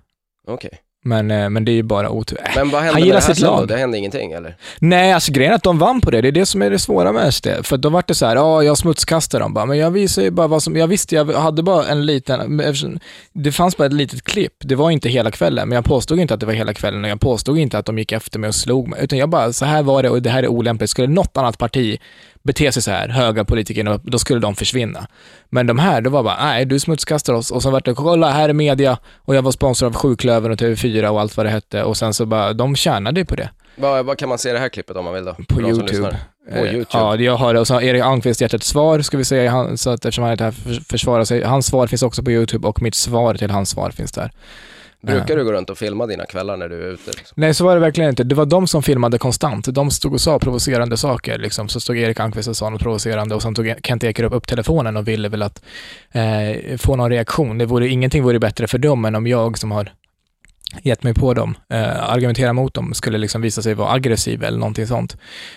Okej. 0.49 0.71
Men, 1.07 1.31
eh, 1.31 1.51
men 1.51 1.65
det 1.65 1.73
är 1.73 1.75
ju 1.75 1.83
bara 1.83 2.11
otur. 2.11 2.39
Äh. 2.45 2.51
Men 2.57 2.71
vad 2.71 2.83
hände 2.83 2.93
Han 2.93 3.01
med 3.01 3.07
gillar 3.07 3.21
det 3.21 3.27
här 3.27 3.35
sitt 3.35 3.41
sen 3.45 3.51
då? 3.53 3.57
lag. 3.59 3.69
Det 3.69 3.77
hände 3.77 3.99
ingenting 3.99 4.33
eller? 4.33 4.57
Nej, 4.79 5.13
alltså 5.13 5.33
grejen 5.33 5.53
är 5.53 5.57
att 5.57 5.63
de 5.63 5.79
vann 5.79 6.01
på 6.01 6.11
det. 6.11 6.21
Det 6.21 6.29
är 6.29 6.33
det 6.33 6.47
som 6.47 6.63
är 6.63 6.71
det 6.71 6.79
svåra 6.79 7.13
med 7.13 7.35
SD. 7.35 7.47
För 7.63 7.77
då 7.77 7.89
var 7.89 8.05
det 8.07 8.15
så 8.15 8.27
här, 8.27 8.37
ja, 8.37 8.63
jag 8.63 8.79
smutskastade 8.79 9.45
dem 9.45 9.55
bara, 9.55 9.67
men 9.67 9.79
jag 9.79 9.91
visade 9.91 10.25
ju 10.25 10.31
bara 10.31 10.47
vad 10.47 10.63
som, 10.63 10.77
jag 10.77 10.87
visste, 10.87 11.15
jag 11.15 11.25
hade 11.33 11.63
bara 11.63 11.87
en 11.87 12.07
liten, 12.07 12.61
eftersom- 12.61 12.99
det 13.33 13.53
fanns 13.53 13.77
bara 13.77 13.87
ett 13.87 13.93
litet 13.93 14.23
klipp. 14.25 14.53
Det 14.59 14.75
var 14.75 14.91
inte 14.91 15.09
hela 15.09 15.31
kvällen, 15.31 15.69
men 15.69 15.77
jag 15.77 15.85
påstod 15.85 16.19
inte 16.19 16.35
att 16.35 16.41
det 16.41 16.47
var 16.47 16.53
hela 16.53 16.75
kvällen 16.75 17.05
och 17.05 17.11
jag 17.11 17.21
påstod 17.21 17.59
inte 17.59 17.79
att 17.79 17.87
de 17.87 17.99
gick 17.99 18.13
efter 18.13 18.39
mig 18.39 18.49
och 18.49 18.55
slog 18.55 18.89
mig, 18.89 19.05
utan 19.05 19.19
jag 19.19 19.29
bara, 19.29 19.53
så 19.53 19.65
här 19.65 19.83
var 19.83 20.03
det 20.03 20.11
och 20.11 20.23
det 20.23 20.31
här 20.31 20.43
är 20.43 20.49
olämpligt. 20.49 20.91
Skulle 20.91 21.09
något 21.09 21.37
annat 21.37 21.59
parti 21.59 21.99
bete 22.45 22.73
sig 22.73 22.83
så 22.83 22.91
här, 22.91 23.09
höga 23.09 23.45
politiker, 23.45 24.01
då 24.11 24.19
skulle 24.19 24.41
de 24.41 24.55
försvinna. 24.55 25.07
Men 25.51 25.67
de 25.67 25.79
här, 25.79 26.01
då 26.01 26.11
var 26.11 26.23
bara, 26.23 26.45
nej, 26.45 26.65
du 26.65 26.79
smutskastar 26.81 27.33
oss 27.35 27.51
och 27.51 27.63
så 27.63 27.71
vart 27.71 27.85
det, 27.85 27.95
kolla, 27.95 28.31
här 28.31 28.49
är 28.49 28.53
media 28.53 28.99
och 29.17 29.35
jag 29.37 29.43
var 29.43 29.53
sponsor 29.53 29.87
av 29.87 29.95
Sjuklövern 29.95 30.53
och 30.53 30.59
TV4 30.59 31.07
och 31.09 31.21
allt 31.21 31.37
vad 31.37 31.47
det 31.47 31.51
hette 31.51 31.83
och 31.83 31.97
sen 31.97 32.15
så 32.15 32.27
bara, 32.27 32.53
de 32.53 32.77
tjänade 32.77 33.21
ju 33.21 33.27
på 33.27 33.35
det. 33.37 33.51
Vad, 33.77 34.05
vad 34.07 34.19
kan 34.19 34.29
man 34.29 34.39
se 34.39 34.53
det 34.53 34.59
här 34.59 34.69
klippet 34.69 34.97
om 34.97 35.05
man 35.05 35.15
vill 35.15 35.25
då? 35.25 35.35
På 35.49 35.61
YouTube. 35.63 36.09
På 36.53 36.57
Eh, 36.59 36.63
YouTube? 36.65 36.87
Ja, 36.93 37.17
jag 37.17 37.37
har 37.37 37.55
det. 37.55 37.61
Och 37.61 37.67
så 37.67 37.75
har 37.75 37.81
Erik 37.83 38.03
Almqvist 38.03 38.43
ett 38.43 38.63
svar, 38.63 39.01
ska 39.01 39.17
vi 39.19 39.25
säga, 39.25 39.51
han, 39.51 39.79
så 39.79 39.91
att 39.91 40.05
eftersom 40.05 40.25
han 40.25 40.33
inte 40.33 40.45
här 40.45 40.51
för- 40.51 40.85
försvarar 40.89 41.25
sig. 41.25 41.43
Hans 41.43 41.67
svar 41.67 41.87
finns 41.87 42.03
också 42.03 42.23
på 42.23 42.31
YouTube 42.31 42.69
och 42.69 42.83
mitt 42.83 42.95
svar 42.95 43.35
till 43.35 43.51
hans 43.51 43.71
svar 43.71 43.91
finns 43.91 44.13
där. 44.13 44.31
Brukar 45.05 45.37
du 45.37 45.45
gå 45.45 45.53
runt 45.53 45.71
och 45.71 45.79
filma 45.79 46.07
dina 46.07 46.27
kvällar 46.27 46.57
när 46.57 46.69
du 46.69 46.83
är 46.83 46.93
ute? 46.93 47.11
Liksom? 47.11 47.35
Nej, 47.35 47.55
så 47.55 47.65
var 47.65 47.75
det 47.75 47.81
verkligen 47.81 48.11
inte. 48.11 48.25
Det 48.25 48.35
var 48.35 48.47
de 48.47 48.67
som 48.67 48.83
filmade 48.83 49.19
konstant. 49.19 49.67
De 49.75 49.91
stod 49.91 50.13
och 50.13 50.21
sa 50.21 50.39
provocerande 50.39 50.97
saker. 50.97 51.39
Liksom. 51.39 51.69
Så 51.69 51.81
stod 51.81 51.97
Erik 51.97 52.21
Almqvist 52.21 52.49
och 52.49 52.57
sa 52.57 52.71
något 52.71 52.83
provocerande 52.83 53.35
och 53.35 53.43
sen 53.43 53.55
tog 53.55 53.75
Kent 53.83 54.05
Ekeroth 54.05 54.37
upp 54.37 54.47
telefonen 54.47 54.97
och 54.97 55.09
ville 55.09 55.29
väl 55.29 55.43
att 55.43 55.65
eh, 56.13 56.77
få 56.77 56.97
någon 56.97 57.11
reaktion. 57.11 57.59
Det 57.59 57.67
vore, 57.67 57.89
ingenting 57.89 58.23
vore 58.23 58.39
bättre 58.39 58.67
för 58.67 58.79
dem 58.79 59.05
än 59.05 59.15
om 59.15 59.27
jag 59.27 59.59
som 59.59 59.71
har 59.71 59.93
gett 60.83 61.03
mig 61.03 61.15
på 61.15 61.35
dem, 61.35 61.55
eh, 61.71 62.11
argumentera 62.11 62.53
mot 62.53 62.75
dem, 62.75 62.95
skulle 62.95 63.19
liksom 63.19 63.43
visa 63.43 63.63
sig 63.63 63.75
vara 63.75 63.93
aggressiv 63.93 64.45
eller 64.45 64.59
någonting 64.59 64.87
sånt. 64.87 65.17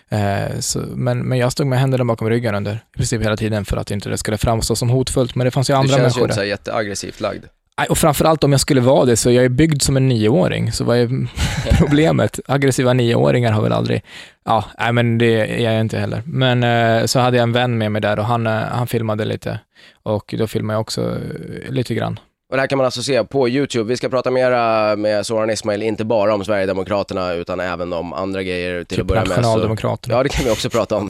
Eh, 0.10 0.60
så, 0.60 0.80
men, 0.80 1.20
men 1.20 1.38
jag 1.38 1.52
stod 1.52 1.68
med 1.68 1.80
händerna 1.80 2.06
bakom 2.06 2.30
ryggen 2.30 2.56
under 2.56 2.74
i 2.74 2.98
princip 2.98 3.22
hela 3.22 3.38
tiden 3.38 3.66
för 3.66 3.78
att 3.78 3.92
inte 3.92 4.10
det 4.10 4.18
skulle 4.18 4.38
framstå 4.38 4.76
som 4.76 4.90
hotfullt, 4.90 5.36
men 5.36 5.46
det 5.46 5.52
fanns 5.52 5.70
ju 5.70 5.74
Du 5.74 5.78
andra 5.78 5.90
känns 5.90 6.00
ju 6.00 6.04
människor 6.04 6.24
inte 6.24 6.36
så 6.36 6.44
jätteaggressivt 6.44 7.22
lagd. 7.22 7.46
Och 7.90 7.98
framförallt 7.98 8.44
om 8.44 8.52
jag 8.52 8.62
skulle 8.62 8.82
vara 8.82 9.06
det, 9.06 9.18
så 9.18 9.32
jag 9.32 9.46
är 9.46 9.50
byggd 9.50 9.82
som 9.82 9.98
en 9.98 10.08
nioåring, 10.08 10.72
så 10.72 10.84
vad 10.84 10.98
är 10.98 11.28
problemet? 11.78 12.40
Aggressiva 12.48 12.94
nioåringar 12.94 13.52
har 13.52 13.62
väl 13.62 13.72
aldrig... 13.72 14.04
Ja, 14.46 14.64
nej 14.80 14.94
men 14.94 15.18
det 15.18 15.66
är 15.66 15.72
jag 15.72 15.82
inte 15.82 15.98
heller. 16.00 16.24
Men 16.26 16.64
eh, 16.64 17.06
så 17.06 17.20
hade 17.20 17.38
jag 17.38 17.44
en 17.44 17.52
vän 17.54 17.78
med 17.78 17.92
mig 17.92 18.02
där 18.02 18.20
och 18.20 18.26
han, 18.26 18.48
eh, 18.48 18.54
han 18.54 18.88
filmade 18.88 19.26
lite. 19.26 19.60
Och 20.04 20.36
då 20.38 20.48
filmade 20.48 20.76
jag 20.76 20.82
också 20.82 21.02
eh, 21.02 21.72
lite 21.72 21.94
grann. 21.94 22.20
Och 22.50 22.56
det 22.58 22.62
här 22.62 22.68
kan 22.68 22.78
man 22.78 22.86
alltså 22.86 23.04
se 23.04 23.24
på 23.24 23.50
YouTube. 23.50 23.90
Vi 23.90 23.98
ska 23.98 24.10
prata 24.10 24.32
mera 24.32 24.96
med 24.96 25.26
Soran 25.26 25.50
Ismail, 25.50 25.84
inte 25.84 26.06
bara 26.06 26.34
om 26.34 26.46
Sverigedemokraterna 26.46 27.34
utan 27.34 27.60
även 27.60 27.94
om 27.94 28.14
andra 28.14 28.44
grejer 28.44 28.84
till 28.84 28.96
att 28.96 29.00
Typ 29.00 29.08
börja 29.08 29.22
med. 29.22 29.30
Så, 29.30 29.36
Nationaldemokraterna. 29.36 30.16
ja, 30.16 30.24
det 30.24 30.30
kan 30.30 30.46
vi 30.46 30.52
också 30.52 30.70
prata 30.70 30.96
om. 30.96 31.10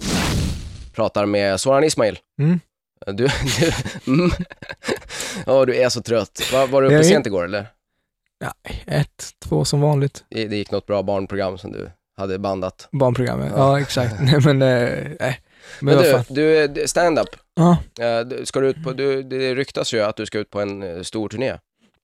Pratar 0.95 1.25
med 1.25 1.59
Soran 1.59 1.83
Ismail. 1.83 2.17
Mm. 2.41 2.59
Du, 3.05 3.13
du, 3.57 3.71
mm. 4.11 4.31
Ja, 5.45 5.65
du 5.65 5.75
är 5.75 5.89
så 5.89 6.01
trött. 6.01 6.41
Var, 6.53 6.67
var 6.67 6.81
du 6.81 6.87
uppe 6.87 7.03
sent 7.03 7.25
igår 7.25 7.45
eller? 7.45 7.67
Ett, 8.85 9.29
två 9.45 9.65
som 9.65 9.81
vanligt. 9.81 10.23
Det 10.29 10.47
det 10.47 10.55
gick 10.55 10.71
något 10.71 10.85
bra 10.85 11.03
barnprogram 11.03 11.57
som 11.57 11.71
du 11.71 11.89
hade 12.17 12.39
bandat. 12.39 12.87
Barnprogrammet. 12.91 13.51
Ja. 13.55 13.57
Ja, 13.57 13.79
exakt. 13.81 14.13
Nej, 14.21 14.39
men, 14.45 14.61
eh, 14.61 14.89
nej. 15.19 15.39
Men, 15.79 15.95
Men 15.95 15.95
vad 15.95 16.05
du, 16.05 16.11
fan. 16.11 16.23
du, 16.29 16.67
du 16.67 16.87
stand-up. 16.87 17.29
Ja. 17.55 17.77
Eh, 17.99 18.19
du- 18.19 18.45
Ska 18.45 18.59
du 18.59 18.67
ut 18.69 18.83
på, 18.83 18.93
du, 18.93 19.23
det 19.23 19.55
ryktas 19.55 19.93
ju 19.93 20.01
att 20.03 20.15
du 20.15 20.25
ska 20.25 20.39
ut 20.39 20.49
på 20.49 20.61
en 20.61 20.83
eh, 20.83 21.01
stor 21.01 21.29
turné. 21.29 21.53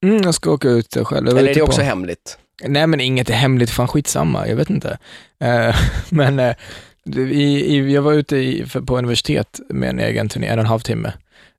Mm, 0.04 0.22
jag 0.24 0.36
ska 0.36 0.52
åka 0.52 0.68
ut 0.70 0.98
själv. 1.04 1.28
Eller 1.28 1.42
är 1.44 1.54
det 1.54 1.60
på- 1.60 1.66
också 1.66 1.82
hemligt? 1.82 2.38
Nej, 2.64 2.88
men 2.88 3.00
inget 3.02 3.30
är 3.30 3.34
hemligt, 3.34 3.70
fan 3.70 3.88
skitsamma, 3.88 4.48
jag 4.48 4.56
vet 4.56 4.70
inte. 4.70 4.98
Eh, 5.40 5.76
men 6.10 6.40
du, 6.40 6.56
i, 7.06 7.76
i, 7.78 7.94
jag 7.94 8.02
var 8.02 8.14
ute 8.14 8.38
i, 8.38 8.66
för, 8.66 8.82
på 8.82 8.98
universitet 8.98 9.60
med 9.70 9.90
en 9.90 10.00
egen 10.00 10.30
turné, 10.30 10.48
en 10.48 10.60
och 10.60 10.64
en 10.64 10.70
halv 10.70 10.80
timme. 10.80 11.14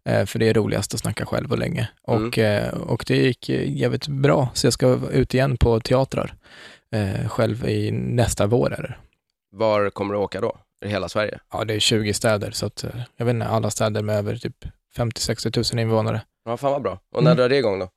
Eh, 0.09 0.27
för 0.27 0.39
det 0.39 0.49
är 0.49 0.55
roligast 0.55 0.95
att 0.95 1.01
snacka 1.01 1.27
själv 1.27 1.53
och 1.53 1.59
länge. 1.59 1.89
Och, 2.03 2.39
eh, 2.39 2.75
och 2.75 3.05
det 3.07 3.17
gick 3.17 3.49
jävligt 3.49 4.09
bra, 4.09 4.49
så 4.55 4.67
jag 4.67 4.73
ska 4.73 4.99
ut 5.13 5.35
igen 5.35 5.57
på 5.57 5.81
teatrar 5.81 6.35
eh, 6.95 7.29
själv 7.29 7.69
i 7.69 7.91
nästa 7.91 8.47
vår. 8.47 8.71
Det. 8.71 8.95
Var 9.57 9.91
kommer 9.91 10.15
du 10.15 10.21
åka 10.21 10.41
då? 10.41 10.57
I 10.85 10.89
hela 10.89 11.09
Sverige? 11.09 11.39
Ja, 11.53 11.65
det 11.65 11.75
är 11.75 11.79
20 11.79 12.15
städer, 12.15 12.51
så 12.51 12.67
att, 12.67 12.85
eh, 12.85 12.91
jag 13.17 13.27
vet 13.27 13.35
inte, 13.35 13.47
alla 13.47 13.71
städer 13.71 14.03
med 14.03 14.17
över 14.19 14.37
typ 14.37 14.57
50-60 14.97 15.75
000 15.75 15.81
invånare. 15.81 16.21
Ja, 16.45 16.57
fan 16.57 16.73
vad 16.73 16.83
bra. 16.83 16.99
Och 17.15 17.23
när 17.25 17.31
Mm. 17.31 17.37
drar 17.37 17.49
det 17.49 17.57
igång 17.57 17.79
då? 17.79 17.89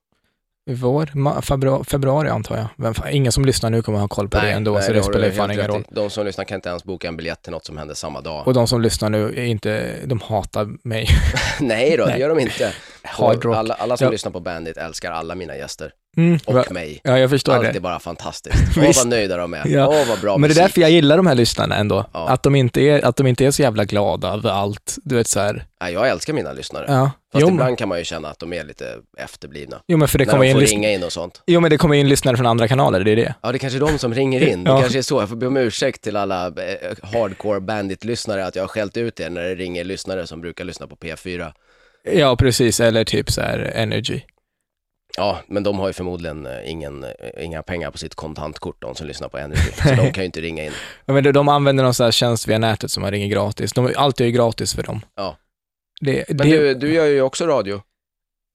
Vår? 0.70 1.42
Februari, 1.42 1.84
februari 1.84 2.30
antar 2.30 2.58
jag. 2.58 2.68
Vem, 2.76 2.94
ingen 3.12 3.32
som 3.32 3.46
lyssnar 3.46 3.70
nu 3.70 3.82
kommer 3.82 4.00
ha 4.00 4.08
koll 4.08 4.30
på 4.30 4.38
det 4.40 4.52
ändå, 4.52 4.82
så 4.82 4.88
det 4.92 4.98
du 4.98 5.04
spelar 5.04 5.28
ju 5.28 5.32
fan 5.34 5.52
ingen 5.52 5.68
roll. 5.68 5.84
De 5.92 6.10
som 6.10 6.26
lyssnar 6.26 6.46
kan 6.46 6.56
inte 6.56 6.70
ens 6.70 6.84
boka 6.84 7.08
en 7.08 7.18
biljett 7.18 7.42
till 7.42 7.52
något 7.52 7.66
som 7.66 7.78
händer 7.78 7.96
samma 7.96 8.22
dag. 8.22 8.48
Och 8.48 8.54
de 8.54 8.68
som 8.68 8.82
lyssnar 8.82 9.10
nu 9.10 9.28
är 9.28 9.44
inte, 9.46 9.96
de 10.06 10.22
hatar 10.22 10.68
mig. 10.84 11.08
Nej 11.60 11.98
då, 11.98 12.06
det 12.06 12.12
Nej. 12.12 12.20
gör 12.22 12.30
de 12.30 12.40
inte. 12.40 12.72
Hard 13.04 13.46
rock. 13.46 13.56
Alla, 13.58 13.74
alla 13.74 13.98
som 13.98 14.06
Ja. 14.06 14.12
lyssnar 14.12 14.32
på 14.32 14.40
Bandit 14.40 14.78
älskar 14.78 15.12
alla 15.12 15.36
mina 15.36 15.56
gäster. 15.58 15.92
Mm, 16.18 16.40
va- 16.48 16.64
Och 16.68 16.72
mig. 16.72 17.02
ja, 17.04 17.20
jag 17.20 17.30
förstår 17.30 17.54
Allt 17.56 17.66
är 17.66 17.74
det. 17.74 17.80
bara 17.80 18.00
fantastiskt. 18.00 18.78
Åh 18.78 18.84
vad 18.96 19.08
nöjda 19.08 19.38
de 19.38 19.54
är. 19.54 19.68
Ja. 19.68 19.88
Åh 19.88 20.08
vad 20.10 20.20
bra 20.20 20.38
Men 20.38 20.42
det 20.42 20.46
är 20.46 20.48
musik. 20.50 20.64
därför 20.64 20.82
jag 20.82 20.92
gillar 20.92 21.18
de 21.18 21.28
här 21.28 21.36
lyssnarna 21.36 21.76
ändå. 21.76 22.06
Ja. 22.14 22.30
Att, 22.30 22.44
de 22.44 22.56
inte 22.56 22.82
är, 22.82 23.06
att 23.06 23.16
de 23.16 23.28
inte 23.28 23.46
är 23.46 23.52
så 23.52 23.62
jävla 23.62 23.86
glada 23.86 24.34
över 24.34 24.50
allt. 24.50 24.96
Du 25.04 25.16
vet 25.16 25.28
så 25.28 25.40
här. 25.40 25.66
Nej, 25.82 25.94
jag 25.94 26.10
älskar 26.10 26.34
mina 26.34 26.54
lyssnare. 26.54 26.86
Ja. 26.88 27.12
Fast 27.34 27.42
Jo, 27.42 27.48
men, 27.48 27.54
ibland 27.56 27.78
kan 27.78 27.90
man 27.90 27.98
ju 28.00 28.04
känna 28.06 28.30
att 28.30 28.40
de 28.40 28.54
är 28.54 28.64
lite 28.64 28.96
efterblivna. 29.18 29.82
jo, 29.88 29.98
men 29.98 30.08
för 30.08 30.18
det 30.18 30.26
när 30.26 30.32
kommer 30.32 30.46
de 30.46 30.50
in 30.50 30.56
får 30.56 30.62
lys- 30.62 30.70
ringa 30.72 30.92
in 30.92 31.04
och 31.04 31.12
sånt. 31.14 31.42
Jo, 31.48 31.60
men 31.60 31.70
det 31.72 31.78
kommer 31.78 31.96
in 31.96 32.10
lyssnare 32.10 32.38
från 32.38 32.46
andra 32.46 32.68
kanaler, 32.68 33.04
det 33.04 33.12
är 33.12 33.16
det. 33.16 33.34
Ja, 33.44 33.52
det 33.52 33.56
är 33.56 33.60
kanske 33.60 33.78
är 33.78 33.88
de 33.92 33.98
som 33.98 34.14
ringer 34.14 34.48
in. 34.48 34.64
Det 34.64 34.70
Ja. 34.72 34.80
kanske 34.82 34.98
är 34.98 35.02
så. 35.02 35.22
Jag 35.22 35.30
får 35.30 35.36
be 35.36 35.48
om 35.48 35.58
ursäkt 35.58 36.02
till 36.04 36.16
alla 36.16 36.48
eh, 36.48 36.54
hardcore 37.14 37.60
bandit-lyssnare 37.60 38.46
att 38.46 38.56
jag 38.56 38.64
har 38.64 38.68
skällt 38.68 38.98
ut 38.98 39.20
er 39.20 39.30
när 39.30 39.42
det 39.44 39.56
ringer 39.56 39.84
lyssnare 39.84 40.28
som 40.28 40.42
brukar 40.42 40.64
lyssna 40.66 40.88
på 40.88 40.96
P4. 40.96 41.52
Ja, 42.14 42.36
precis. 42.36 42.80
Eller 42.80 43.04
typ 43.04 43.32
så 43.32 43.42
här 43.42 43.72
energy. 43.76 44.22
Ja, 45.18 45.40
men 45.48 45.64
de 45.64 45.80
har 45.80 45.88
ju 45.88 45.94
förmodligen 45.94 46.46
eh, 46.46 46.72
ingen, 46.72 47.04
eh, 47.04 47.12
inga 47.46 47.64
pengar 47.64 47.92
på 47.92 47.98
sitt 47.98 48.16
kontantkort, 48.16 48.82
de 48.82 48.96
som 48.96 49.08
lyssnar 49.08 49.30
på 49.30 49.38
Energy. 49.38 49.72
Så 49.72 49.90
de 49.90 50.12
kan 50.12 50.22
ju 50.24 50.26
inte 50.26 50.42
ringa 50.42 50.66
in. 50.66 50.72
Ja, 51.06 51.14
men 51.14 51.24
de, 51.24 51.32
de 51.32 51.48
använder 51.50 51.84
någon 51.84 51.94
sån 51.94 52.04
här 52.04 52.12
tjänst 52.12 52.48
via 52.48 52.58
nätet 52.58 52.92
som 52.92 53.02
man 53.02 53.12
ringer 53.12 53.28
gratis. 53.28 53.74
De, 53.74 53.94
allt 53.98 54.22
är 54.22 54.26
ju 54.26 54.32
gratis 54.32 54.74
för 54.74 54.84
dem. 54.84 55.02
Ja. 55.16 55.38
Det, 56.02 56.26
Men 56.30 56.38
det, 56.38 56.44
du, 56.58 56.74
du 56.74 56.94
gör 56.94 57.06
ju 57.06 57.22
också 57.22 57.48
radio, 57.48 57.82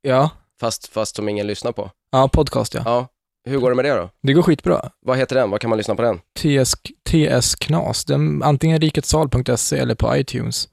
Ja, 0.02 0.30
fast, 0.60 0.86
fast 0.88 1.16
som 1.16 1.28
ingen 1.28 1.46
lyssnar 1.46 1.72
på. 1.72 1.90
ja, 2.12 2.28
podcast 2.28 2.74
ja. 2.74 2.82
Ja, 2.84 3.06
hur 3.50 3.58
går 3.58 3.70
det 3.70 3.76
med 3.76 3.84
det 3.84 3.94
då? 3.94 4.10
Det 4.22 4.32
går 4.32 4.42
skitbra. 4.42 4.90
Vad 5.06 5.18
heter 5.18 5.36
den? 5.36 5.50
Vad 5.50 5.60
kan 5.60 5.70
man 5.70 5.76
lyssna 5.76 5.94
på 5.94 6.02
den? 6.02 6.20
TS, 6.40 6.74
TS 7.10 7.54
Knas, 7.54 8.04
den, 8.04 8.42
antingen 8.42 8.80
riketsal.se 8.80 9.78
eller 9.78 9.94
på 9.94 10.16
iTunes. 10.16 10.68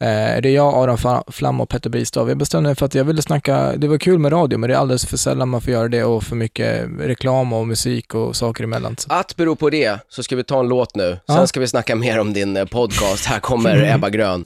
Eh, 0.00 0.40
det 0.42 0.48
är 0.48 0.54
jag, 0.54 0.74
Aron 0.74 1.22
Flam 1.28 1.60
och 1.60 1.68
Petter 1.68 1.90
Bristav. 1.90 2.28
Jag 2.28 2.38
bestämde 2.38 2.68
mig 2.68 2.76
för 2.76 2.86
att 2.86 2.94
jag 2.94 3.04
ville 3.04 3.22
snacka, 3.22 3.72
det 3.76 3.88
var 3.88 3.98
kul 3.98 4.18
med 4.18 4.32
radio, 4.32 4.58
men 4.58 4.70
det 4.70 4.76
är 4.76 4.78
alldeles 4.80 5.06
för 5.06 5.16
sällan 5.16 5.48
man 5.48 5.60
får 5.60 5.72
göra 5.72 5.88
det 5.88 6.04
och 6.04 6.22
för 6.24 6.36
mycket 6.36 6.84
reklam 7.00 7.52
och 7.52 7.66
musik 7.66 8.14
och 8.14 8.36
saker 8.36 8.64
emellan. 8.64 8.96
Så. 8.98 9.12
Att 9.12 9.36
bero 9.36 9.56
på 9.56 9.70
det 9.70 9.98
så 10.08 10.22
ska 10.22 10.36
vi 10.36 10.44
ta 10.44 10.60
en 10.60 10.68
låt 10.68 10.94
nu. 10.96 11.18
Sen 11.26 11.36
Ja. 11.36 11.46
ska 11.46 11.60
vi 11.60 11.66
snacka 11.68 11.96
mer 11.96 12.18
om 12.18 12.32
din 12.32 12.56
eh, 12.56 12.64
podcast. 12.64 13.26
Här 13.26 13.40
kommer 13.40 13.94
Ebba 13.94 14.08
Grön. 14.10 14.44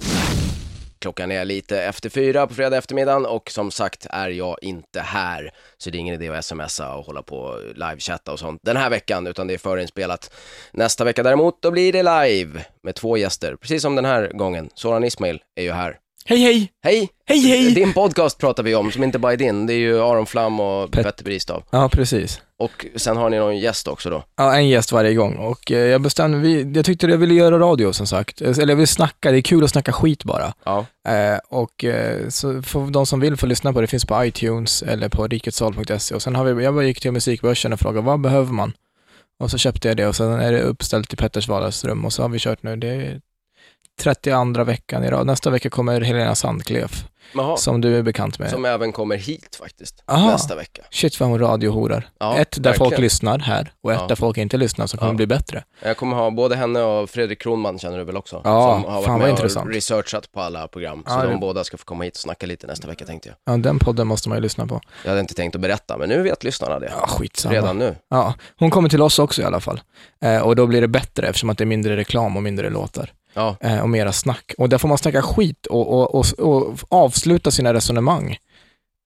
Klockan 1.05 1.33
är 1.33 1.45
lite 1.45 1.83
efter 1.83 2.11
fyra 2.11 2.47
på 2.47 2.55
fredag 2.55 2.77
eftermiddagen 2.77 3.27
och 3.27 3.51
som 3.51 3.71
sagt 3.71 4.07
är 4.11 4.29
jag 4.29 4.59
inte 4.63 5.01
här. 5.01 5.51
Så 5.79 5.91
det 5.91 5.99
är 5.99 6.01
ingen 6.01 6.15
idé 6.15 6.29
att 6.29 6.45
smsa 6.45 6.95
och 6.95 7.07
hålla 7.07 7.23
på 7.23 7.37
och 7.37 7.61
livechatta 7.75 8.33
och 8.33 8.39
sånt 8.39 8.61
den 8.65 8.77
här 8.77 8.91
veckan, 8.91 9.27
utan 9.27 9.47
det 9.47 9.55
är 9.55 9.59
förinspelat. 9.59 10.35
Nästa 10.73 11.05
vecka 11.05 11.23
däremot, 11.23 11.63
då 11.63 11.71
blir 11.71 11.93
det 11.93 12.03
live 12.03 12.65
med 12.83 12.95
två 12.95 13.17
gäster, 13.17 13.57
precis 13.57 13.83
som 13.83 13.97
den 13.97 14.05
här 14.05 14.29
gången. 14.35 14.71
Soran 14.75 15.05
Ismail 15.05 15.43
är 15.55 15.63
ju 15.63 15.73
här. 15.73 15.99
Hej 16.29 16.39
hej! 16.39 16.71
Hej! 16.83 17.09
Hej 17.27 17.39
hej! 17.39 17.75
Din 17.75 17.93
podcast 17.93 18.39
pratar 18.39 18.63
vi 18.63 18.75
om, 18.75 18.93
som 18.93 19.03
inte 19.03 19.19
bara 19.19 19.33
är 19.33 19.37
din. 19.37 19.67
Det 19.67 19.73
är 19.75 19.79
ju 19.79 20.01
Aron 20.01 20.27
Flam 20.27 20.61
och 20.61 20.91
Pet- 20.91 21.03
Petter 21.03 21.25
Bristav. 21.25 21.63
Ja, 21.71 21.89
precis. 21.93 22.41
Och 22.59 22.87
sen 22.97 23.17
har 23.17 23.31
ni 23.31 23.39
någon 23.39 23.59
gäst 23.59 23.89
också 23.89 24.11
då. 24.11 24.25
Ja, 24.37 24.55
en 24.57 24.69
gäst 24.69 24.93
varje 24.93 25.15
gång 25.15 25.37
och 25.37 25.73
eh, 25.73 25.79
jag 25.79 26.01
bestämde, 26.01 26.39
vi, 26.39 26.73
jag 26.75 26.85
tyckte 26.85 27.07
jag 27.07 27.19
ville 27.19 27.35
göra 27.35 27.59
radio 27.59 27.93
som 27.93 28.07
sagt. 28.07 28.41
Eh, 28.43 28.49
Eller 28.59 28.69
jag 28.69 28.77
vill 28.77 28.87
snacka, 28.89 29.31
det 29.31 29.39
är 29.39 29.43
kul 29.43 29.65
att 29.65 29.71
snacka 29.71 29.93
skit 29.93 30.25
bara. 30.25 30.55
Ja. 30.65 30.87
Eh, 31.09 31.39
och 31.49 31.85
eh, 31.85 32.29
så 32.29 32.63
får 32.63 32.91
de 32.91 33.07
som 33.07 33.21
vill 33.21 33.37
få 33.37 33.47
lyssna 33.47 33.73
på 33.73 33.81
det, 33.81 33.87
finns 33.87 34.05
på 34.05 34.25
iTunes 34.25 34.83
eller 34.83 35.09
på 35.09 35.27
riketsal.se 35.27 36.15
och 36.15 36.23
sen 36.23 36.35
har 36.35 36.45
vi, 36.45 36.65
jag 36.65 36.75
bara 36.75 36.85
gick 36.85 37.01
till 37.01 37.13
musikbörsen 37.13 37.73
och 37.73 37.81
frågade 37.81 38.07
vad 38.07 38.21
behöver 38.21 38.53
man? 38.53 38.73
Och 39.39 39.51
så 39.51 39.59
köpte 39.59 39.89
jag 39.89 39.97
det 39.97 40.07
och 40.07 40.17
sen 40.17 40.33
är 40.33 40.53
det 40.53 40.63
uppställt 40.63 41.13
i 41.13 41.17
Petters 41.17 41.49
vardagsrum 41.49 42.05
och 42.05 42.13
så 42.13 42.23
har 42.23 42.29
vi 42.29 42.39
kört 42.39 42.63
nu, 42.63 42.77
det 42.77 42.89
är 42.89 43.21
32 44.01 44.65
veckan 44.65 45.05
i 45.05 45.11
rad. 45.11 45.27
Nästa 45.27 45.51
vecka 45.51 45.71
kommer 45.71 46.01
Helena 46.01 46.35
Sandklef, 46.35 47.05
Jaha. 47.35 47.57
som 47.57 47.81
du 47.81 47.99
är 47.99 48.03
bekant 48.03 48.39
med. 48.39 48.51
Som 48.51 48.65
även 48.65 48.93
kommer 48.93 49.17
hit 49.17 49.57
faktiskt, 49.61 50.03
Aha. 50.07 50.31
nästa 50.31 50.55
vecka. 50.57 50.83
Shit 50.91 51.21
vad 51.21 51.29
hon 51.29 51.39
radiohorar. 51.39 52.09
Ja, 52.19 52.37
ett 52.37 52.63
där 52.63 52.73
folk 52.73 52.81
verkligen. 52.81 53.03
lyssnar 53.03 53.39
här 53.39 53.73
och 53.83 53.93
ett 53.93 53.99
Ja. 54.01 54.07
där 54.07 54.15
folk 54.15 54.37
inte 54.37 54.57
lyssnar 54.57 54.87
som 54.87 54.99
kommer 54.99 55.13
Ja. 55.13 55.17
bli 55.17 55.27
bättre. 55.27 55.65
Jag 55.83 55.97
kommer 55.97 56.17
ha 56.17 56.31
både 56.31 56.57
henne 56.57 56.81
och 56.83 57.11
Fredrik 57.11 57.43
Kronman 57.43 57.79
känner 57.79 57.99
du 57.99 58.05
väl 58.05 58.17
också? 58.17 58.41
Ja, 58.45 58.75
som 58.75 58.85
har 58.85 58.93
varit 58.93 59.05
fan 59.07 59.19
med 59.21 59.31
intressant. 59.31 59.67
och 59.67 59.73
researchat 59.75 60.33
på 60.33 60.41
alla 60.41 60.69
program. 60.69 61.03
Så 61.07 61.13
Ja, 61.15 61.23
det- 61.23 61.31
de 61.31 61.41
båda 61.41 61.65
ska 61.65 61.77
få 61.77 61.85
komma 61.85 62.05
hit 62.05 62.15
och 62.15 62.21
snacka 62.21 62.47
lite 62.47 62.67
nästa 62.67 62.89
vecka 62.89 63.05
tänkte 63.05 63.29
jag. 63.29 63.55
Ja, 63.55 63.59
den 63.59 63.79
podden 63.79 64.07
måste 64.07 64.29
man 64.29 64.39
ju 64.39 64.43
lyssna 64.43 64.67
på. 64.67 64.81
Jag 65.03 65.09
hade 65.11 65.21
inte 65.21 65.35
tänkt 65.35 65.55
att 65.55 65.61
berätta, 65.61 65.99
men 65.99 66.09
nu 66.09 66.23
vet 66.23 66.45
lyssnarna 66.45 66.79
det. 66.79 66.93
Ja, 67.01 67.07
skitsamma. 67.07 67.55
Redan 67.55 67.79
nu. 67.79 67.97
Ja, 68.11 68.35
hon 68.59 68.71
kommer 68.71 68.89
till 68.89 69.03
oss 69.03 69.19
också 69.19 69.43
i 69.43 69.45
alla 69.45 69.61
fall. 69.61 69.81
Eh, 70.23 70.41
och 70.41 70.57
då 70.57 70.67
blir 70.67 70.81
det 70.81 70.89
bättre 70.89 71.27
eftersom 71.27 71.51
att 71.51 71.59
det 71.59 71.65
är 71.65 71.67
mindre 71.67 71.97
reklam 71.97 72.37
och 72.37 72.43
mindre 72.43 72.71
låtar. 72.71 73.13
Ja, 73.35 73.57
Eh, 73.61 73.81
och 73.83 73.89
mera 73.89 74.13
snack. 74.13 74.55
Och 74.59 74.69
där 74.69 74.79
får 74.79 74.89
man 74.89 74.99
snacka 74.99 75.23
skit 75.23 75.67
och, 75.67 75.89
och, 75.93 76.15
och, 76.15 76.27
och 76.39 76.79
avsluta 76.89 77.51
sina 77.51 77.75
resonemang. 77.75 78.37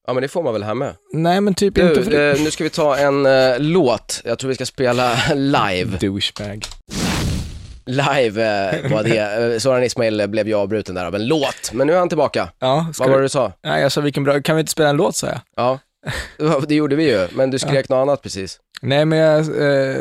ja 0.07 0.13
men 0.13 0.21
det 0.21 0.27
får 0.27 0.43
man 0.43 0.53
väl 0.53 0.63
här 0.63 0.73
med. 0.73 0.93
Nej, 1.13 1.41
men 1.41 1.53
typ 1.53 1.77
inte 1.77 2.03
för 2.03 2.11
Du, 2.11 2.31
eh, 2.31 2.41
nu 2.43 2.51
ska 2.51 2.63
vi 2.63 2.69
ta 2.69 2.97
en 2.97 3.25
eh, 3.25 3.59
låt. 3.59 4.21
Jag 4.25 4.39
tror 4.39 4.49
vi 4.49 4.55
ska 4.55 4.65
spela 4.65 5.17
live. 5.35 5.97
Douchebag. 6.01 6.65
Live 7.85 8.43
eh, 8.43 8.91
var 8.91 9.03
det. 9.03 9.53
Eh, 9.53 9.59
Soran 9.59 9.83
Ismail 9.83 10.27
blev 10.27 10.47
ju 10.47 10.53
avbruten 10.53 10.95
där 10.95 11.05
av 11.05 11.15
en 11.15 11.27
låt, 11.27 11.71
men 11.73 11.87
nu 11.87 11.93
är 11.93 11.99
han 11.99 12.09
tillbaka. 12.09 12.49
Ja, 12.59 12.87
ska 12.93 13.03
Vad 13.03 13.11
var 13.11 13.17
det 13.17 13.25
du 13.25 13.29
sa? 13.29 13.51
Nej, 13.63 13.81
jag 13.81 13.91
sa 13.91 14.01
vilken 14.01 14.23
bra... 14.23 14.41
Kan 14.41 14.55
vi 14.55 14.59
inte 14.59 14.71
spela 14.71 14.89
en 14.89 14.97
låt, 14.97 15.15
sa 15.15 15.27
jag. 15.27 15.39
Ja, 15.55 15.79
det 16.67 16.75
gjorde 16.75 16.95
vi 16.95 17.03
ju, 17.11 17.27
men 17.31 17.51
du 17.51 17.59
skrek 17.59 17.89
något 17.89 17.97
annat 18.01 18.21
precis. 18.21 18.59
Nej, 18.79 19.05
men 19.05 19.19
jag 19.19 19.39
eh, 19.39 19.95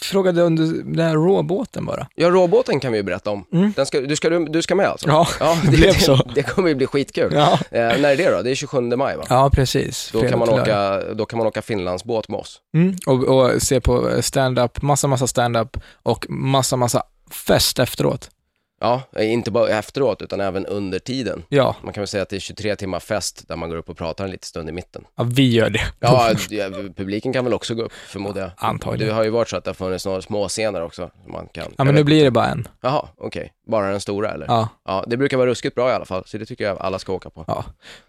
frågade 0.00 0.42
under 0.42 0.64
den 0.84 1.06
här 1.06 1.14
råbåten 1.14 1.86
bara. 1.86 2.06
Ja, 2.14 2.30
råbåten 2.30 2.80
kan 2.80 2.92
vi 2.92 2.98
ju 2.98 3.02
berätta 3.02 3.30
om. 3.30 3.44
Mm. 3.52 3.72
Den 3.76 3.86
ska, 3.86 4.00
du, 4.00 4.16
ska, 4.16 4.30
du 4.30 4.62
ska 4.62 4.74
med 4.74 4.86
alltså? 4.86 5.08
Ja, 5.08 5.28
Ja, 5.40 5.58
det 5.70 5.76
blev 5.76 5.92
så. 5.92 6.16
Det, 6.34 6.42
kommer 6.42 6.68
ju 6.68 6.74
bli 6.74 6.86
skitkul. 6.86 7.32
Ja, 7.34 7.58
Eh, 7.70 7.80
när 7.80 8.10
är 8.10 8.16
det 8.16 8.30
då? 8.36 8.42
Det 8.42 8.50
är 8.50 8.54
27 8.54 8.80
maj 8.80 9.16
va? 9.16 9.24
ja 9.28 9.50
precis. 9.52 10.10
Då 10.12 10.18
Fredag 10.20 10.30
kan, 10.30 10.38
man 10.38 10.48
åka, 10.48 11.00
då 11.14 11.26
kan 11.26 11.36
man 11.38 11.46
åka 11.46 11.62
Finlandsbåt 11.62 12.28
med 12.28 12.40
oss. 12.40 12.60
Mm, 12.74 12.96
och, 13.06 13.24
och 13.24 13.62
se 13.62 13.80
på 13.80 14.22
stand-up, 14.22 14.82
massa, 14.82 15.08
massa 15.08 15.26
stand-up 15.26 15.76
och 16.02 16.26
massa, 16.28 16.76
massa 16.76 17.02
fest 17.30 17.78
efteråt. 17.78 18.30
Ja, 18.84 19.02
inte 19.22 19.50
bara 19.50 19.68
efteråt 19.68 20.22
utan 20.22 20.40
även 20.40 20.66
under 20.66 20.98
tiden. 20.98 21.42
Ja, 21.48 21.76
Man 21.82 21.92
kan 21.92 22.00
väl 22.00 22.08
säga 22.08 22.22
att 22.22 22.28
det 22.28 22.36
är 22.36 22.40
23 22.40 22.76
timmar 22.76 23.00
fest 23.00 23.48
där 23.48 23.56
man 23.56 23.68
går 23.70 23.76
upp 23.76 23.88
och 23.88 23.96
pratar 23.96 24.24
en 24.24 24.30
liten 24.30 24.46
stund 24.46 24.68
i 24.68 24.72
mitten. 24.72 25.04
ja 25.16 25.24
vi 25.24 25.52
gör 25.52 25.70
det. 25.70 25.80
Ja, 26.00 26.30
publiken 26.96 27.32
kan 27.32 27.44
väl 27.44 27.54
också 27.54 27.74
gå 27.74 27.82
upp 27.82 27.92
förmodar 27.92 28.40
jag. 28.42 28.50
Antagligen. 28.56 29.08
Det 29.08 29.14
har 29.14 29.24
ju 29.24 29.30
varit 29.30 29.48
så 29.48 29.56
att 29.56 29.64
det 29.64 29.68
har 29.68 29.74
funnits 29.74 30.06
några 30.06 30.22
små 30.22 30.48
scener 30.48 30.82
också. 30.82 31.10
Som 31.22 31.32
man 31.32 31.46
kan, 31.52 31.64
Ja, 31.78 31.84
men 31.84 31.94
nu 31.94 32.04
blir 32.04 32.24
det 32.24 32.30
bara 32.30 32.46
en. 32.46 32.68
Jaha, 32.80 33.08
okej. 33.16 33.52
Bara 33.66 33.90
den 33.90 34.00
stora 34.00 34.30
eller? 34.30 34.46
Ja. 34.46 34.68
Ja, 34.84 35.04
det 35.06 35.16
brukar 35.16 35.36
vara 35.36 35.50
ruskigt 35.50 35.74
bra 35.74 35.90
i 35.90 35.92
alla 35.92 36.04
fall, 36.04 36.22
så 36.26 36.38
det 36.38 36.46
tycker 36.46 36.64
jag 36.64 36.78
alla 36.80 36.98
ska 36.98 37.12
åka 37.12 37.30
på. 37.30 37.44
ja. 37.46 37.64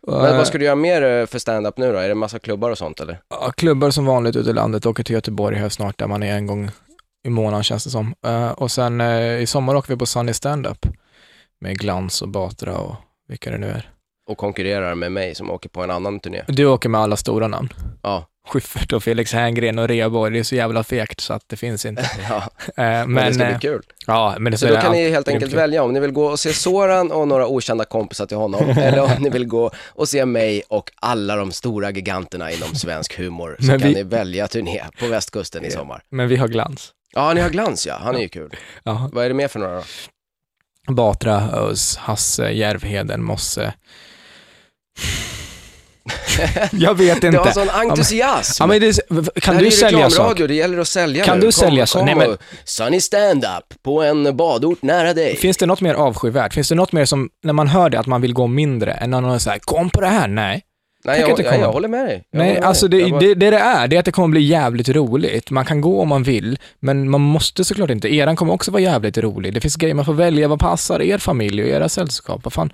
Men 0.08 0.26
Eh, 0.26 0.38
vad 0.38 0.48
ska 0.48 0.58
du 0.58 0.66
göra 0.66 0.76
mer 0.76 1.02
eh, 1.04 1.26
för 1.26 1.40
stand-up 1.40 1.78
nu 1.78 1.92
då? 1.94 1.98
Är 2.00 2.10
det 2.10 2.16
massa 2.16 2.40
klubbar 2.40 2.72
och 2.72 2.78
sånt 2.78 3.00
eller? 3.00 3.20
ja, 3.30 3.52
klubbar 3.52 3.90
som 3.90 4.06
vanligt 4.06 4.36
ute 4.36 4.50
i 4.50 4.54
landet, 4.54 4.86
åker 4.86 5.04
till 5.04 5.16
Göteborg 5.16 5.58
här 5.58 5.70
snart, 5.70 5.98
där 6.00 6.08
man 6.08 6.24
är 6.24 6.36
en 6.36 6.48
gång 6.48 6.70
i 7.26 7.30
månaden 7.30 7.64
känns 7.64 7.84
det 7.84 7.90
som. 7.90 8.16
Eh, 8.26 8.52
och 8.52 8.72
sen 8.72 9.02
eh, 9.02 9.42
i 9.42 9.46
sommar 9.48 9.76
åker 9.76 9.90
vi 9.94 9.98
på 9.98 10.06
Sunny 10.06 10.34
Stand-up 10.34 10.86
med 11.62 11.80
Glans 11.80 12.22
och 12.22 12.30
Batra 12.30 12.78
och 12.78 12.96
vilka 13.28 13.52
det 13.52 13.58
nu 13.58 13.68
är. 13.68 13.90
Och 14.30 14.38
konkurrerar 14.38 14.96
med 14.96 15.12
mig 15.12 15.36
som 15.36 15.52
åker 15.52 15.70
på 15.70 15.84
en 15.84 15.92
annan 15.92 16.20
turné. 16.20 16.42
Du 16.48 16.66
åker 16.66 16.90
med 16.90 17.02
alla 17.02 17.16
stora 17.18 17.48
namn. 17.48 17.70
Ja, 18.04 18.26
Schyffert 18.48 18.94
och 18.94 19.04
Felix 19.04 19.34
Herngren 19.34 19.80
och 19.80 19.88
Reaborg, 19.88 20.34
det 20.34 20.40
är 20.40 20.44
så 20.44 20.56
jävla 20.56 20.84
fegt 20.84 21.20
så 21.20 21.34
att 21.34 21.44
det 21.48 21.56
finns 21.56 21.86
inte. 21.86 22.10
ja 22.30 22.44
Eh, 22.68 22.84
men, 22.84 23.12
men, 23.14 23.26
det 23.28 23.34
ska 23.34 23.46
bli 23.46 23.58
kul. 23.62 23.82
ja, 24.08 24.36
men 24.40 24.52
det 24.52 24.58
Så 24.58 24.68
då 24.68 24.76
kan 24.76 24.92
ni 24.92 25.10
helt 25.10 25.28
enkelt 25.28 25.54
välja 25.54 25.84
om 25.84 25.94
ni 25.94 26.00
vill 26.00 26.12
gå 26.12 26.26
och 26.26 26.40
se 26.40 26.54
Soran 26.54 27.12
och 27.12 27.28
några 27.28 27.48
okända 27.48 27.86
kompisar 27.86 28.26
till 28.26 28.38
honom, 28.38 28.70
eller 28.78 29.02
om 29.02 29.10
ni 29.20 29.30
vill 29.30 29.48
gå 29.48 29.72
och 29.88 30.10
se 30.10 30.26
mig 30.26 30.64
och 30.70 30.92
alla 30.96 31.36
de 31.36 31.52
stora 31.52 31.92
giganterna 31.92 32.52
inom 32.52 32.76
svensk 32.76 33.18
humor, 33.18 33.56
så 33.60 33.66
Men 33.66 33.80
kan 33.80 33.90
vi- 33.90 33.96
ni 33.96 34.04
välja 34.04 34.48
turné 34.48 34.84
på 35.00 35.08
västkusten 35.08 35.66
i 35.66 35.72
sommar. 35.72 36.04
Men 36.10 36.28
vi 36.28 36.36
har 36.36 36.48
glans. 36.48 36.92
Ja, 37.15 37.34
ni 37.34 37.41
har 37.41 37.49
Glans 37.49 37.88
ja, 37.88 37.99
han 38.04 38.15
är 38.15 38.19
ju 38.19 38.30
kul. 38.30 38.56
Ja. 38.84 39.10
Vad 39.13 39.25
är 39.25 39.30
det 39.30 39.36
mer 39.36 39.47
för 39.47 39.60
några 39.60 39.75
då? 39.75 39.84
Batra, 40.93 41.49
Ös, 41.54 41.97
Hasse, 41.97 42.49
Järvheden, 42.49 43.23
Mosse. 43.23 43.73
jag 46.71 46.97
vet 46.97 47.15
inte. 47.15 47.30
Du 47.30 47.38
har 47.38 47.51
sån 47.51 47.69
entusiasm. 47.69 48.63
Ja, 48.63 48.67
men 48.67 48.82
det, 48.82 48.99
kan 49.41 49.58
du 49.58 49.67
är 49.67 49.71
sälja 49.71 50.10
saker? 50.10 50.47
det 50.47 50.56
gäller 50.56 50.78
att 50.78 50.88
sälja 50.88 51.25
Kan 51.25 51.39
nu. 51.39 51.45
du 51.45 51.51
sälja 51.51 51.82
kom, 51.84 51.88
så- 51.88 51.97
kom 51.97 52.06
nej, 52.06 52.15
men- 52.15 52.38
Sunny 52.65 53.01
stand-up 53.01 53.84
på 53.84 54.04
en 54.04 54.38
badort 54.38 54.82
nära 54.82 55.13
dig. 55.13 55.36
Finns 55.36 55.58
det 55.58 55.65
något 55.65 55.82
mer 55.82 55.93
avskyvärt? 55.93 56.54
Finns 56.54 56.69
det 56.69 56.75
något 56.75 56.91
mer 56.91 57.06
som, 57.06 57.30
när 57.43 57.54
man 57.54 57.67
hör 57.67 57.89
det, 57.89 57.99
att 57.99 58.06
man 58.08 58.21
vill 58.21 58.34
gå 58.34 58.47
mindre, 58.47 58.93
än 58.93 59.10
när 59.10 59.21
någon 59.21 59.39
säger 59.39 59.60
kom 59.60 59.89
på 59.89 60.01
det 60.01 60.08
här? 60.08 60.28
Nej. 60.28 60.62
Nej, 61.06 61.20
jag, 61.22 61.30
jag, 61.30 61.39
jag 61.39 61.52
kommer. 61.54 61.65
håller 61.65 61.88
med 61.88 62.06
dig. 62.06 62.24
Jag 62.32 62.39
Nej, 62.39 62.54
med 62.54 62.63
alltså 62.63 62.88
det, 62.88 62.98
Jag 63.00 63.10
bara- 63.12 63.20
det, 63.20 63.34
det 63.34 63.50
det 63.50 63.58
är, 63.58 63.88
det 63.88 63.96
är 63.96 64.00
att 64.00 64.06
det 64.06 64.12
kommer 64.12 64.28
bli 64.28 64.41
jävligt 64.41 64.89
roligt. 64.89 65.52
Man 65.52 65.65
kan 65.65 65.82
gå 65.82 66.02
om 66.02 66.08
man 66.08 66.24
vill, 66.24 66.60
men 66.80 67.10
man 67.10 67.22
måste 67.22 67.63
såklart 67.65 67.89
inte. 67.89 68.13
Eran 68.15 68.36
kommer 68.36 68.54
också 68.54 68.72
vara 68.72 68.82
jävligt 68.82 69.18
rolig. 69.18 69.54
Det 69.54 69.62
finns 69.62 69.76
grejer 69.76 69.96
man 69.96 70.06
får 70.06 70.13
välja 70.13 70.48
vad 70.48 70.60
passar 70.60 71.02
er 71.02 71.18
familj 71.18 71.63
och 71.63 71.70
era 71.70 71.89
sällskap. 71.89 72.44
Vad 72.44 72.54
fan, 72.54 72.70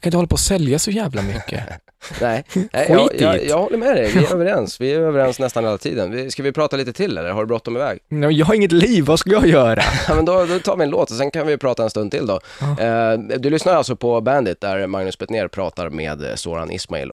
kan 0.00 0.08
inte 0.08 0.16
hålla 0.16 0.26
på 0.28 0.32
och 0.34 0.40
sälja 0.40 0.78
så 0.78 0.90
jävla 0.90 1.22
mycket. 1.22 1.60
Nej, 2.20 2.44
Nej 2.72 2.86
jag, 2.88 3.10
jag, 3.18 3.44
jag 3.46 3.58
håller 3.58 3.78
med 3.78 3.96
dig. 3.96 4.12
Vi 4.14 4.24
är 4.24 4.32
överens. 4.34 4.80
Vi 4.80 4.92
är 4.92 5.00
överens 5.00 5.38
nästan 5.38 5.64
hela 5.64 5.78
tiden. 5.78 6.10
Vi, 6.10 6.30
ska 6.30 6.42
vi 6.42 6.52
prata 6.52 6.76
lite 6.76 6.92
till 6.92 7.18
eller 7.18 7.30
har 7.30 7.40
du 7.40 7.46
bråttom 7.46 7.76
iväg? 7.76 7.98
Nej, 8.08 8.32
Jag 8.32 8.46
har 8.46 8.54
inget 8.54 8.72
liv, 8.72 9.04
vad 9.04 9.18
ska 9.18 9.30
jag 9.30 9.46
göra? 9.46 9.82
Ja, 10.08 10.14
men 10.14 10.24
då, 10.24 10.44
då 10.44 10.58
tar 10.58 10.76
vi 10.76 10.84
en 10.84 10.90
låt 10.90 11.10
och 11.10 11.16
sen 11.16 11.30
kan 11.30 11.46
vi 11.46 11.56
prata 11.58 11.82
en 11.82 11.90
stund 11.90 12.10
till 12.10 12.26
då. 12.26 12.40
Ja. 12.60 12.84
Eh, 13.12 13.18
du 13.38 13.50
lyssnar 13.50 13.74
alltså 13.74 13.96
på 13.96 14.20
Bandit 14.20 14.60
där 14.60 14.86
Magnus 14.86 15.18
Bettner 15.18 15.48
pratar 15.48 15.88
med 15.90 16.24
eh, 16.30 16.34
Soran 16.34 16.70
Ismail. 16.70 17.10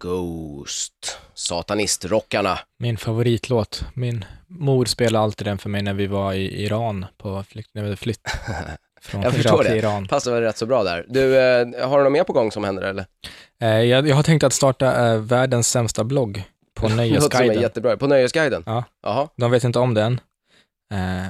Ghost, 0.00 1.18
satanistrockarna. 1.34 2.58
Min 2.78 2.96
favoritlåt. 2.96 3.84
Min 3.94 4.24
mor 4.46 4.84
spelade 4.84 5.24
alltid 5.24 5.46
den 5.46 5.58
för 5.58 5.68
mig 5.68 5.82
när 5.82 5.94
vi 5.94 6.06
var 6.06 6.32
i 6.32 6.62
Iran 6.64 7.06
på 7.18 7.42
flykt, 7.42 7.70
när 7.74 7.82
vi 7.82 7.96
flytt 7.96 8.20
från 9.00 9.22
Jag 9.22 9.32
förstår 9.34 9.52
Irak 9.54 9.66
till 9.66 9.72
det. 9.72 9.78
Iran. 9.78 10.08
Passar 10.08 10.32
väl 10.32 10.42
rätt 10.42 10.56
så 10.56 10.66
bra 10.66 10.82
där. 10.84 11.06
Du, 11.08 11.36
eh, 11.38 11.88
har 11.88 11.98
du 11.98 12.04
något 12.04 12.12
mer 12.12 12.24
på 12.24 12.32
gång 12.32 12.52
som 12.52 12.64
händer 12.64 12.82
eller? 12.82 13.06
Eh, 13.62 13.68
jag, 13.68 14.08
jag 14.08 14.16
har 14.16 14.22
tänkt 14.22 14.42
att 14.44 14.52
starta 14.52 15.08
eh, 15.12 15.16
världens 15.18 15.68
sämsta 15.70 16.04
blogg 16.04 16.42
på 16.74 16.88
Det 16.88 16.94
låter 16.94 17.06
som 17.20 17.28
Nöjesguiden. 17.30 17.62
jättebra. 17.62 17.96
På 17.96 18.06
Nöjesguiden? 18.06 18.62
Ja. 18.66 18.84
Jaha. 19.02 19.28
De 19.36 19.50
vet 19.50 19.64
inte 19.64 19.78
om 19.78 19.94
den, 19.94 20.20
eh, 20.94 21.26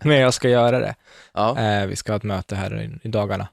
men 0.02 0.16
jag 0.16 0.34
ska 0.34 0.48
göra 0.48 0.78
det. 0.78 0.94
Ja, 1.34 1.58
Eh, 1.58 1.86
vi 1.86 1.96
ska 1.96 2.12
ha 2.12 2.16
ett 2.16 2.22
möte 2.22 2.54
här 2.56 2.80
i, 2.82 3.06
i 3.06 3.10
dagarna. 3.10 3.48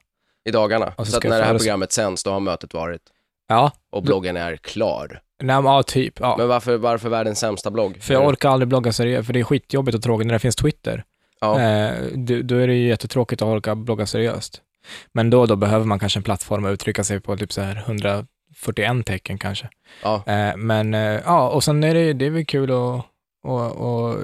i 0.48 0.50
dagarna. 0.50 0.92
Så 0.98 1.04
Så, 1.04 1.16
att 1.16 1.24
när 1.24 1.38
det 1.38 1.44
här 1.44 1.58
programmet 1.58 1.92
sänds, 1.92 2.24
då 2.24 2.30
har 2.30 2.40
mötet 2.40 2.74
varit 2.74 3.02
Ja, 3.48 3.72
och 3.92 4.02
bloggen 4.02 4.36
är 4.36 4.56
klar. 4.56 5.20
nej, 5.42 5.62
men, 5.62 5.64
ja 5.64 5.82
typ. 5.82 6.20
Ja. 6.20 6.34
Men 6.38 6.48
varför, 6.48 6.76
varför 6.76 7.08
världens 7.08 7.38
sämsta 7.38 7.70
blogg? 7.70 8.02
För 8.02 8.14
jag 8.14 8.26
orkar 8.26 8.50
aldrig 8.50 8.68
blogga 8.68 8.92
seriöst, 8.92 9.26
för 9.26 9.32
det 9.32 9.40
är 9.40 9.44
skitjobbigt 9.44 9.94
och 9.96 10.02
tråkigt 10.02 10.26
när 10.26 10.34
det 10.34 10.38
finns 10.38 10.56
Twitter. 10.56 11.04
Ja. 11.40 11.60
Eh, 11.60 11.94
då, 12.14 12.42
då 12.42 12.54
är 12.54 12.66
det 12.66 12.74
ju 12.74 12.88
jättetråkigt 12.88 13.42
att 13.42 13.48
orka 13.48 13.74
blogga 13.74 14.06
seriöst. 14.06 14.62
Men 15.12 15.30
då 15.30 15.40
och 15.40 15.48
då 15.48 15.56
behöver 15.56 15.84
man 15.84 15.98
kanske 15.98 16.18
en 16.18 16.22
plattform 16.22 16.64
att 16.64 16.72
uttrycka 16.72 17.04
sig 17.04 17.20
på 17.20 17.36
typ 17.36 17.52
så 17.52 17.60
här 17.60 17.76
141 17.86 19.06
tecken 19.06 19.38
kanske. 19.38 19.68
Ja. 20.02 20.22
Eh, 20.26 20.56
men 20.56 20.94
eh, 20.94 21.20
ja, 21.24 21.48
och 21.48 21.64
sen 21.64 21.84
är 21.84 21.94
det, 21.94 22.12
det 22.12 22.26
är 22.26 22.30
väl 22.30 22.46
kul 22.46 22.70
att, 22.70 23.04
och, 23.42 23.72
och, 23.72 24.18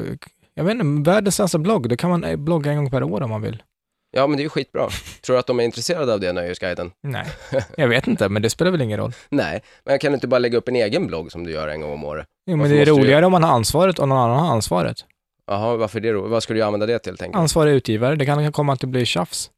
jag 0.55 0.65
vet 0.65 0.75
inte, 0.75 1.11
världens 1.11 1.37
sämsta 1.37 1.59
blogg, 1.59 1.89
då 1.89 1.97
kan 1.97 2.11
man 2.11 2.25
eh, 2.25 2.37
blogga 2.37 2.71
en 2.71 2.77
gång 2.77 2.91
per 2.91 3.03
år 3.03 3.21
om 3.21 3.31
man 3.31 3.43
vill. 3.43 3.63
Ja, 4.13 4.27
men 4.27 4.37
det 4.37 4.41
är 4.41 4.45
ju 4.45 4.49
skitbra. 4.49 4.89
Tror 5.23 5.35
du 5.37 5.41
att 5.41 5.47
de 5.47 5.61
är 5.61 5.65
intresserade 5.65 6.13
av 6.13 6.21
det, 6.21 6.33
Nöjesguiden? 6.33 6.91
Nej, 7.03 7.27
jag 7.77 7.89
vet 7.89 8.07
inte, 8.07 8.29
men 8.29 8.43
det 8.43 8.51
spelar 8.51 8.71
väl 8.71 8.81
ingen 8.83 8.99
roll. 8.99 9.13
Nej, 9.29 9.63
men 9.85 9.99
kan 9.99 10.15
inte 10.15 10.27
bara 10.29 10.39
lägga 10.39 10.59
upp 10.59 10.69
en 10.69 10.77
egen 10.77 11.07
blogg 11.07 11.33
som 11.33 11.45
du 11.45 11.53
gör 11.53 11.69
en 11.69 11.81
gång 11.81 11.93
om 11.93 12.05
året? 12.05 12.27
Jo, 12.47 12.57
men 12.57 12.59
Varför 12.61 12.75
det 12.75 12.77
är 12.83 12.87
måste 12.87 12.93
du- 13.01 13.01
roligare 13.07 13.27
om 13.27 13.33
man 13.33 13.43
har 13.43 13.53
ansvaret 13.53 13.99
och 13.99 14.09
någon 14.09 14.19
annan 14.19 14.39
har 14.47 14.53
ansvaret. 14.53 14.97
Jaha, 15.47 15.77
varför 15.77 16.01
det 16.01 16.13
då? 16.13 16.21
Vad 16.23 16.43
ska 16.43 16.55
du 16.55 16.63
använda 16.63 16.87
det 16.87 16.99
till, 16.99 17.17
tänker 17.17 17.37
du? 17.39 17.43
Ansvarig 17.43 17.73
utgivare, 17.75 18.17
det 18.17 18.27
kan 18.27 18.53
komma 18.53 18.73
att 18.73 18.81
det 18.81 18.87
blir 18.87 19.05
tjafs. 19.05 19.51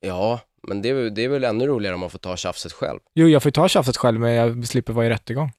Ja, 0.00 0.40
men 0.68 0.82
det 0.82 0.88
är, 0.88 0.94
väl- 0.94 1.14
det 1.14 1.24
är 1.24 1.28
väl 1.28 1.44
ännu 1.44 1.66
roligare 1.66 1.94
om 1.94 2.00
man 2.00 2.10
får 2.10 2.18
ta 2.18 2.36
tjafset 2.36 2.72
själv. 2.72 2.98
Jo, 3.14 3.28
jag 3.28 3.42
får 3.42 3.48
ju 3.48 3.52
ta 3.52 3.68
tjafset 3.68 3.96
själv, 3.96 4.20
men 4.20 4.32
jag 4.32 4.66
slipper 4.66 4.92
vara 4.92 5.06
i 5.06 5.10
rättegång. 5.10 5.52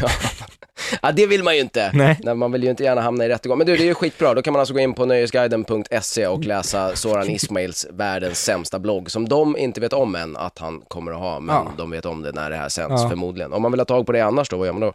ja. 0.00 0.08
ja, 1.02 1.12
det 1.12 1.26
vill 1.26 1.42
man 1.42 1.54
ju 1.54 1.60
inte. 1.60 1.90
Nej. 1.94 2.18
Nej, 2.22 2.34
man 2.34 2.52
vill 2.52 2.64
ju 2.64 2.70
inte 2.70 2.84
gärna 2.84 3.00
hamna 3.00 3.24
i 3.24 3.28
rättegång. 3.28 3.58
Men 3.58 3.66
du, 3.66 3.76
det 3.76 3.82
är 3.82 3.86
ju 3.86 3.94
skitbra. 3.94 4.34
Då 4.34 4.42
kan 4.42 4.52
man 4.52 4.60
alltså 4.60 4.74
gå 4.74 4.80
in 4.80 4.94
på 4.94 5.04
nöjesguiden.se 5.06 6.26
och 6.26 6.44
läsa 6.44 6.96
Soran 6.96 7.30
Ismails 7.30 7.86
världens 7.90 8.44
sämsta 8.44 8.78
blogg, 8.78 9.10
som 9.10 9.28
de 9.28 9.56
inte 9.56 9.80
vet 9.80 9.92
om 9.92 10.14
än 10.14 10.36
att 10.36 10.58
han 10.58 10.80
kommer 10.88 11.12
att 11.12 11.18
ha, 11.18 11.40
men 11.40 11.54
Ja. 11.54 11.72
de 11.78 11.90
vet 11.90 12.06
om 12.06 12.22
det 12.22 12.32
när 12.32 12.50
det 12.50 12.56
här 12.56 12.68
sänds 12.68 13.02
Ja. 13.02 13.08
förmodligen. 13.08 13.52
Om 13.52 13.62
man 13.62 13.72
vill 13.72 13.80
ha 13.80 13.84
tag 13.84 14.06
på 14.06 14.12
det 14.12 14.20
annars 14.20 14.48
då, 14.48 14.56
vad 14.56 14.66
gör 14.66 14.72
man 14.72 14.80
då? 14.82 14.92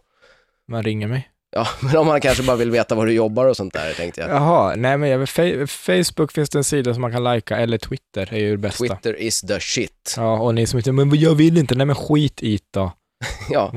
Man 0.68 0.84
ringer 0.84 1.08
mig. 1.08 1.30
Ja, 1.52 1.68
men 1.80 1.98
om 1.98 2.08
man 2.08 2.22
kanske 2.22 2.44
bara 2.44 2.58
vill 2.58 2.72
veta 2.72 2.96
var 2.96 3.06
du 3.06 3.14
jobbar 3.14 3.46
och 3.46 3.58
sånt 3.58 3.74
där, 3.74 3.94
tänkte 3.94 4.22
jag. 4.22 4.30
Jaha, 4.30 4.76
nej 4.76 4.98
men 4.98 5.10
jag, 5.10 5.22
fa- 5.26 5.68
Facebook 5.68 6.32
finns 6.32 6.50
det 6.50 6.58
en 6.60 6.64
sida 6.64 6.94
som 6.94 7.02
man 7.02 7.12
kan 7.12 7.24
lajka, 7.24 7.58
eller 7.58 7.78
Twitter 7.78 8.34
är 8.34 8.38
ju 8.40 8.52
det 8.52 8.58
bästa. 8.58 8.78
Twitter 8.88 9.22
is 9.22 9.42
the 9.42 9.60
shit. 9.60 10.14
Ja, 10.18 10.40
och 10.40 10.56
ni 10.56 10.68
som 10.68 10.78
inte, 10.78 10.92
men 10.92 11.20
jag 11.20 11.36
vill 11.36 11.58
inte, 11.58 11.76
nej 11.76 11.86
men 11.86 11.96
skit 11.96 12.44
i 12.44 12.52
det 12.58 12.64
då. 12.80 12.92
Ja, 13.54 13.72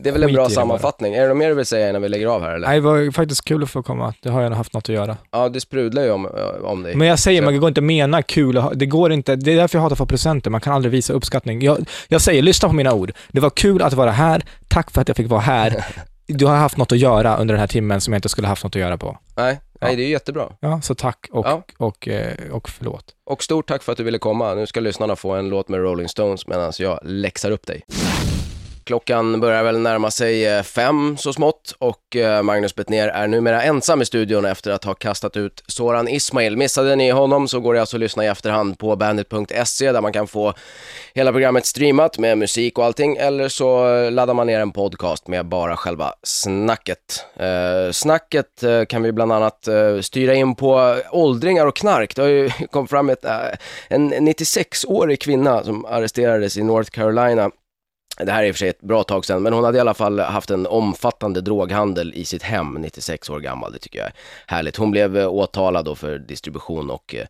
det 0.00 0.08
är 0.08 0.12
väl 0.12 0.22
en 0.22 0.32
bra 0.32 0.48
sammanfattning. 0.50 1.14
Är 1.14 1.22
det 1.22 1.28
något 1.28 1.36
mer 1.36 1.48
du 1.48 1.54
vill 1.54 1.66
säga 1.66 1.88
innan 1.90 2.02
vi 2.02 2.08
lägger 2.08 2.26
av 2.26 2.42
här 2.42 2.54
eller? 2.54 2.66
Nej, 2.68 2.80
det 2.80 2.86
var 2.86 3.10
faktiskt 3.12 3.44
kul 3.44 3.62
att 3.62 3.70
få 3.70 3.82
komma. 3.82 4.14
Det 4.22 4.28
har 4.28 4.42
jag 4.42 4.50
nog 4.50 4.56
haft 4.56 4.72
något 4.74 4.88
att 4.88 4.94
göra. 4.94 5.16
Ja, 5.30 5.48
det 5.48 5.60
sprudlar 5.60 6.02
ju 6.02 6.10
om, 6.10 6.28
om 6.64 6.82
dig. 6.82 6.94
Men 6.94 7.08
jag 7.08 7.18
säger, 7.18 7.40
Så- 7.40 7.44
man 7.44 7.60
går 7.60 7.68
inte 7.68 7.78
att 7.80 7.84
mena 7.84 8.22
kul. 8.22 8.56
och 8.56 8.62
ha- 8.62 8.74
Det 8.74 8.86
går 8.86 9.12
inte. 9.12 9.36
Det 9.36 9.52
är 9.52 9.56
därför 9.56 9.78
jag 9.78 9.82
hatar 9.82 9.94
att 9.94 9.98
få 9.98 10.06
presenter. 10.06 10.50
Man 10.50 10.60
kan 10.60 10.72
aldrig 10.72 10.92
visa 10.92 11.12
uppskattning. 11.12 11.62
Jag, 11.62 11.78
jag 12.08 12.20
säger, 12.20 12.42
lyssna 12.42 12.68
på 12.68 12.74
mina 12.74 12.92
ord. 12.92 13.12
Det 13.28 13.40
var 13.40 13.50
kul 13.50 13.82
att 13.82 13.92
vara 13.92 14.10
här. 14.10 14.42
Tack 14.68 14.90
för 14.90 15.00
att 15.00 15.08
jag 15.08 15.16
fick 15.16 15.28
vara 15.28 15.40
här. 15.40 15.84
Du 16.26 16.46
har 16.46 16.56
haft 16.56 16.76
något 16.76 16.92
att 16.92 16.98
göra 16.98 17.36
under 17.36 17.54
den 17.54 17.60
här 17.60 17.66
timmen 17.66 18.00
som 18.00 18.12
jag 18.12 18.18
inte 18.18 18.28
skulle 18.28 18.46
haft 18.48 18.64
något 18.64 18.76
att 18.76 18.80
göra 18.80 18.98
på. 18.98 19.18
Nej, 19.36 19.46
nej, 19.46 19.58
Ja. 19.80 19.86
det 19.96 20.02
är 20.02 20.06
ju 20.06 20.10
jättebra. 20.10 20.48
Ja, 20.60 20.80
så 20.82 20.94
tack 20.94 21.26
och, 21.32 21.46
Ja. 21.46 21.62
och, 21.78 22.08
eh, 22.08 22.32
och 22.52 22.68
förlåt. 22.68 23.04
Och 23.30 23.42
stort 23.42 23.68
tack 23.68 23.82
för 23.82 23.92
att 23.92 23.98
du 23.98 24.04
ville 24.04 24.18
komma. 24.18 24.54
Nu 24.54 24.66
ska 24.66 24.80
lyssnarna 24.80 25.16
få 25.16 25.32
en 25.34 25.48
låt 25.48 25.68
med 25.68 25.80
Rolling 25.80 26.08
Stones 26.08 26.46
medan 26.46 26.72
jag 26.78 26.98
läxar 27.02 27.50
upp 27.50 27.66
dig. 27.66 27.82
Klockan 28.84 29.40
börjar 29.40 29.64
väl 29.64 29.78
närma 29.78 30.10
sig 30.10 30.46
eh, 30.46 30.62
fem 30.62 31.16
så 31.16 31.32
smått 31.32 31.74
och 31.78 32.16
eh, 32.16 32.42
Magnus 32.42 32.74
Bettner 32.74 33.08
är 33.08 33.28
numera 33.28 33.62
ensam 33.62 34.02
i 34.02 34.04
studion 34.04 34.44
efter 34.44 34.70
att 34.70 34.84
ha 34.84 34.94
kastat 34.94 35.36
ut 35.36 35.62
Soran 35.66 36.08
Ismail. 36.08 36.56
Missade 36.56 36.96
ni 36.96 37.10
honom 37.10 37.48
så 37.48 37.60
går 37.60 37.74
det 37.74 37.80
alltså 37.80 37.96
att 37.96 38.00
lyssna 38.00 38.24
i 38.24 38.26
efterhand 38.26 38.78
på 38.78 38.96
bandit.se 38.96 39.92
där 39.92 40.00
man 40.00 40.12
kan 40.12 40.26
få 40.26 40.54
hela 41.14 41.32
programmet 41.32 41.66
streamat 41.66 42.18
med 42.18 42.38
musik 42.38 42.78
och 42.78 42.84
allting 42.84 43.16
eller 43.16 43.48
så 43.48 43.94
eh, 43.94 44.10
laddar 44.10 44.34
man 44.34 44.46
ner 44.46 44.60
en 44.60 44.72
podcast 44.72 45.28
med 45.28 45.46
bara 45.46 45.76
själva 45.76 46.14
snacket. 46.22 47.24
Eh, 47.36 47.92
snacket 47.92 48.64
kan 48.88 49.02
vi 49.02 49.12
bland 49.12 49.32
annat 49.32 49.68
styra 50.02 50.34
in 50.34 50.54
på 50.54 50.96
åldringar 51.10 51.66
och 51.66 51.76
knark. 51.76 52.16
Det 52.16 52.22
har 52.22 52.28
ju 52.28 52.50
kommit 52.70 52.90
fram 52.90 53.10
ett, 53.10 53.24
en 53.88 54.14
96-årig 54.14 55.20
kvinna 55.20 55.64
som 55.64 55.84
arresterades 55.84 56.56
i 56.56 56.62
North 56.62 56.90
Carolina 56.90 57.50
det 58.16 58.32
här 58.32 58.42
är 58.42 58.46
i 58.46 58.50
och 58.50 58.54
för 58.54 58.58
sig 58.58 58.68
ett 58.68 58.80
bra 58.80 59.04
tag 59.04 59.24
sedan, 59.24 59.42
men 59.42 59.52
hon 59.52 59.64
hade 59.64 59.78
i 59.78 59.80
alla 59.80 59.94
fall 59.94 60.20
haft 60.20 60.50
en 60.50 60.66
omfattande 60.66 61.40
droghandel 61.40 62.14
i 62.14 62.24
sitt 62.24 62.42
hem, 62.42 62.74
96 62.74 63.30
år 63.30 63.40
gammal, 63.40 63.72
det 63.72 63.78
tycker 63.78 63.98
jag 63.98 64.06
är 64.06 64.14
härligt. 64.46 64.76
Hon 64.76 64.90
blev 64.90 65.18
eh, 65.18 65.28
åtalad 65.28 65.84
då 65.84 65.94
för 65.94 66.18
distribution 66.18 66.90
och 66.90 67.14
eh, 67.14 67.26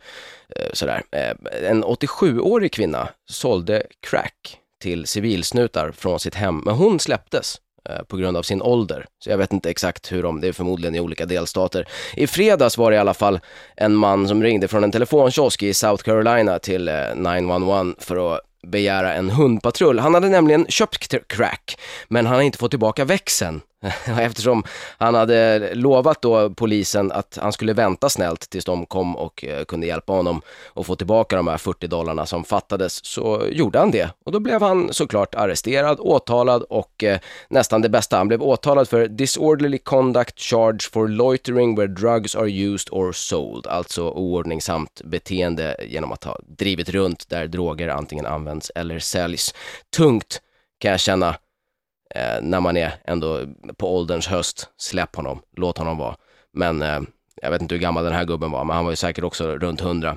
eh 0.56 0.72
sådär. 0.72 1.02
Eh, 1.10 1.70
en 1.70 1.84
87-årig 1.84 2.72
kvinna 2.72 3.08
sålde 3.30 3.82
crack 4.10 4.58
till 4.82 5.06
civilsnutar 5.06 5.92
från 5.92 6.20
sitt 6.20 6.34
hem, 6.34 6.62
men 6.64 6.74
hon 6.74 7.00
släpptes 7.00 7.60
på 8.08 8.16
grund 8.16 8.36
av 8.36 8.42
sin 8.42 8.62
ålder. 8.62 9.06
Så 9.24 9.30
jag 9.30 9.38
vet 9.38 9.52
inte 9.52 9.70
exakt 9.70 10.12
hur 10.12 10.22
de, 10.22 10.40
det 10.40 10.48
är 10.48 10.52
förmodligen 10.52 10.94
i 10.94 11.00
olika 11.00 11.26
delstater. 11.26 11.88
I 12.16 12.26
fredags 12.26 12.78
var 12.78 12.90
det 12.90 12.94
i 12.94 13.00
alla 13.00 13.14
fall 13.14 13.40
en 13.76 13.94
man 13.94 14.28
som 14.28 14.42
ringde 14.42 14.68
från 14.68 14.84
en 14.84 14.92
telefonkiosk 14.92 15.62
i 15.62 15.74
South 15.74 16.04
Carolina 16.04 16.58
till 16.58 16.90
911 17.14 17.94
för 17.98 18.34
att 18.34 18.40
begära 18.66 19.14
en 19.14 19.30
hundpatrull. 19.30 19.98
Han 19.98 20.14
hade 20.14 20.28
nämligen 20.28 20.66
köpt 20.68 21.14
crack, 21.28 21.78
men 22.08 22.26
han 22.26 22.34
har 22.34 22.42
inte 22.42 22.58
fått 22.58 22.70
tillbaka 22.70 23.04
växeln. 23.04 23.60
Eftersom 24.20 24.64
han 24.98 25.14
hade 25.14 25.70
lovat 25.74 26.22
då 26.22 26.50
polisen 26.50 27.12
att 27.12 27.38
han 27.42 27.52
skulle 27.52 27.72
vänta 27.72 28.08
snällt 28.08 28.50
tills 28.50 28.64
de 28.64 28.86
kom 28.86 29.16
och 29.16 29.44
eh, 29.44 29.64
kunde 29.64 29.86
hjälpa 29.86 30.12
honom 30.12 30.42
att 30.74 30.86
få 30.86 30.96
tillbaka 30.96 31.36
de 31.36 31.48
här 31.48 31.58
40 31.58 31.86
dollarna 31.86 32.26
som 32.26 32.44
fattades, 32.44 33.04
så 33.04 33.42
gjorde 33.50 33.78
han 33.78 33.90
det. 33.90 34.10
Och 34.24 34.32
då 34.32 34.40
blev 34.40 34.62
han 34.62 34.92
såklart 34.92 35.34
arresterad, 35.34 36.00
åtalad 36.00 36.62
och 36.62 37.04
eh, 37.04 37.18
nästan 37.48 37.82
det 37.82 37.88
bästa, 37.88 38.16
han 38.16 38.28
blev 38.28 38.42
åtalad 38.42 38.88
för 38.88 39.08
disorderly 39.08 39.78
conduct 39.78 40.40
charge 40.40 40.90
for 40.92 41.08
loitering 41.08 41.76
where 41.76 41.88
drugs 41.88 42.36
are 42.36 42.50
used 42.50 42.88
or 42.90 43.12
sold, 43.12 43.66
alltså 43.66 44.10
oordningsamt 44.10 45.02
beteende 45.04 45.76
genom 45.88 46.12
att 46.12 46.24
ha 46.24 46.38
drivit 46.46 46.88
runt 46.88 47.28
där 47.28 47.46
droger 47.46 47.88
antingen 47.88 48.26
används 48.26 48.72
eller 48.74 48.98
säljs. 48.98 49.54
Tungt 49.96 50.40
kan 50.78 50.90
jag 50.90 51.00
känna 51.00 51.36
eh, 52.14 52.42
när 52.42 52.60
man 52.60 52.76
är 52.76 52.94
ändå 53.04 53.40
på 53.76 53.96
ålderns 53.96 54.26
höst. 54.26 54.68
Släpp 54.76 55.16
honom, 55.16 55.40
låt 55.56 55.78
honom 55.78 55.98
vara. 55.98 56.16
Men 56.52 56.82
eh, 56.82 57.00
jag 57.42 57.50
vet 57.50 57.62
inte 57.62 57.74
hur 57.74 57.82
gammal 57.82 58.04
den 58.04 58.12
här 58.12 58.24
gubben 58.24 58.50
var, 58.50 58.64
men 58.64 58.76
han 58.76 58.84
var 58.84 58.92
ju 58.92 58.96
säkert 58.96 59.24
också 59.24 59.58
runt 59.58 59.80
100. 59.80 60.16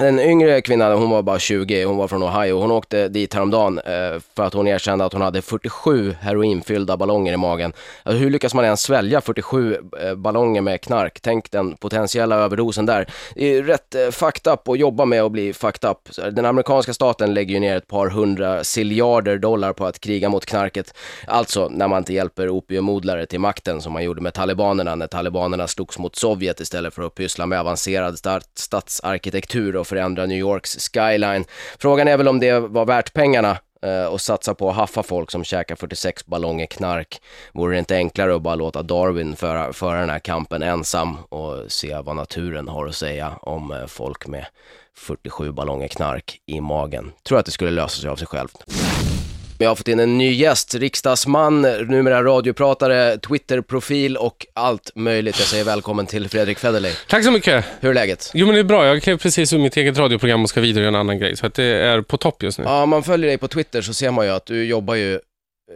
Den 0.00 0.20
yngre 0.20 0.60
kvinnan, 0.60 0.98
hon 0.98 1.10
var 1.10 1.22
bara 1.22 1.38
20, 1.38 1.84
hon 1.84 1.96
var 1.96 2.08
från 2.08 2.22
Ohio. 2.22 2.60
Hon 2.60 2.70
åkte 2.70 3.08
dit 3.08 3.34
häromdagen 3.34 3.78
eh, 3.78 4.20
för 4.36 4.42
att 4.42 4.54
hon 4.54 4.66
erkände 4.66 5.04
att 5.04 5.12
hon 5.12 5.22
hade 5.22 5.42
47 5.42 6.16
heroinfyllda 6.20 6.96
ballonger 6.96 7.32
i 7.32 7.36
magen. 7.36 7.72
Alltså, 8.02 8.18
hur 8.18 8.30
lyckas 8.30 8.54
man 8.54 8.64
ens 8.64 8.82
svälja 8.82 9.20
47 9.20 9.76
eh, 10.00 10.14
ballonger 10.14 10.60
med 10.60 10.80
knark? 10.80 11.20
Tänk 11.20 11.50
den 11.50 11.76
potentiella 11.76 12.36
överdosen 12.36 12.86
där. 12.86 13.06
Det 13.34 13.56
är 13.56 13.62
rätt 13.62 13.94
eh, 13.94 14.10
fucked 14.10 14.52
up 14.52 14.68
att 14.68 14.78
jobba 14.78 15.04
med 15.04 15.22
att 15.22 15.32
bli 15.32 15.52
fucked 15.52 15.90
up. 15.90 15.98
Den 16.32 16.44
amerikanska 16.44 16.94
staten 16.94 17.34
lägger 17.34 17.54
ju 17.54 17.60
ner 17.60 17.76
ett 17.76 17.86
par 17.86 18.08
hundra 18.08 18.64
siljarder 18.64 19.38
dollar 19.38 19.72
på 19.72 19.86
att 19.86 20.00
kriga 20.00 20.28
mot 20.28 20.46
knarket. 20.46 20.94
Alltså 21.26 21.68
när 21.68 21.88
man 21.88 21.98
inte 21.98 22.12
hjälper 22.14 22.48
opiumodlare 22.48 23.26
till 23.26 23.40
makten 23.40 23.80
som 23.80 23.92
man 23.92 24.04
gjorde 24.04 24.20
med 24.20 24.34
talibanerna 24.34 24.94
när 24.94 25.06
talibanerna 25.06 25.66
slogs 25.68 25.98
mot 25.98 26.16
Sovjet 26.16 26.60
istället 26.60 26.94
för 26.94 27.02
att 27.02 27.14
pyssla 27.14 27.46
med 27.46 27.60
avancerad 27.60 28.18
statsarkitektur 28.54 29.76
och 29.76 29.89
förändra 29.90 30.26
New 30.26 30.38
Yorks 30.38 30.90
skyline. 30.92 31.44
Frågan 31.78 32.08
är 32.08 32.16
väl 32.16 32.28
om 32.28 32.40
det 32.40 32.58
var 32.58 32.86
värt 32.86 33.12
pengarna 33.12 33.58
eh, 33.82 34.04
och 34.04 34.20
satsa 34.20 34.54
på 34.54 34.70
att 34.70 34.76
haffa 34.76 35.02
folk 35.02 35.30
som 35.30 35.44
käkar 35.44 35.76
46 35.76 36.26
ballonger 36.26 36.66
knark. 36.66 37.20
Vore 37.52 37.74
det 37.74 37.78
inte 37.78 37.96
enklare 37.96 38.34
att 38.34 38.42
bara 38.42 38.54
låta 38.54 38.82
Darwin 38.82 39.36
föra, 39.36 39.72
föra 39.72 40.00
den 40.00 40.10
här 40.10 40.18
kampen 40.18 40.62
ensam 40.62 41.16
och 41.28 41.72
se 41.72 41.96
vad 42.04 42.16
naturen 42.16 42.68
har 42.68 42.86
att 42.86 42.94
säga 42.94 43.32
om 43.42 43.72
eh, 43.72 43.86
folk 43.86 44.26
med 44.26 44.46
47 44.96 45.52
ballonger 45.52 45.88
knark 45.88 46.38
i 46.46 46.60
magen. 46.60 47.12
Tror 47.22 47.38
att 47.38 47.46
det 47.46 47.52
skulle 47.52 47.70
lösa 47.70 48.00
sig 48.00 48.10
av 48.10 48.16
sig 48.16 48.26
självt. 48.26 48.64
Jag 49.62 49.70
har 49.70 49.74
fått 49.76 49.88
in 49.88 50.00
en 50.00 50.18
ny 50.18 50.32
gäst, 50.32 50.74
riksdagsman, 50.74 51.62
numera 51.62 52.22
radiopratare, 52.24 53.18
Twitterprofil 53.18 54.16
och 54.16 54.46
allt 54.54 54.90
möjligt. 54.94 55.38
Jag 55.38 55.48
säger 55.48 55.64
välkommen 55.64 56.06
till 56.06 56.28
Fredrik 56.28 56.58
Federley. 56.58 56.92
Tack 57.08 57.24
så 57.24 57.30
mycket. 57.30 57.64
Hur 57.80 57.90
är 57.90 57.94
läget? 57.94 58.30
Jo 58.34 58.46
men 58.46 58.54
det 58.54 58.60
är 58.60 58.64
bra, 58.64 58.86
jag 58.86 59.02
klev 59.02 59.18
precis 59.18 59.52
ur 59.52 59.58
mitt 59.58 59.76
eget 59.76 59.98
radioprogram 59.98 60.42
och 60.42 60.48
ska 60.48 60.60
vidare 60.60 60.84
göra 60.84 60.88
en 60.94 61.00
annan 61.00 61.18
grej, 61.18 61.36
så 61.36 61.46
att 61.46 61.54
det 61.54 61.64
är 61.64 62.00
på 62.02 62.16
topp 62.16 62.42
just 62.42 62.58
nu. 62.58 62.64
Ja, 62.64 62.82
om 62.82 62.90
man 62.90 63.02
följer 63.02 63.28
dig 63.28 63.38
på 63.38 63.48
Twitter 63.48 63.82
så 63.82 63.94
ser 63.94 64.10
man 64.10 64.26
ju 64.26 64.32
att 64.32 64.46
du 64.46 64.64
jobbar 64.64 64.94
ju 64.94 65.20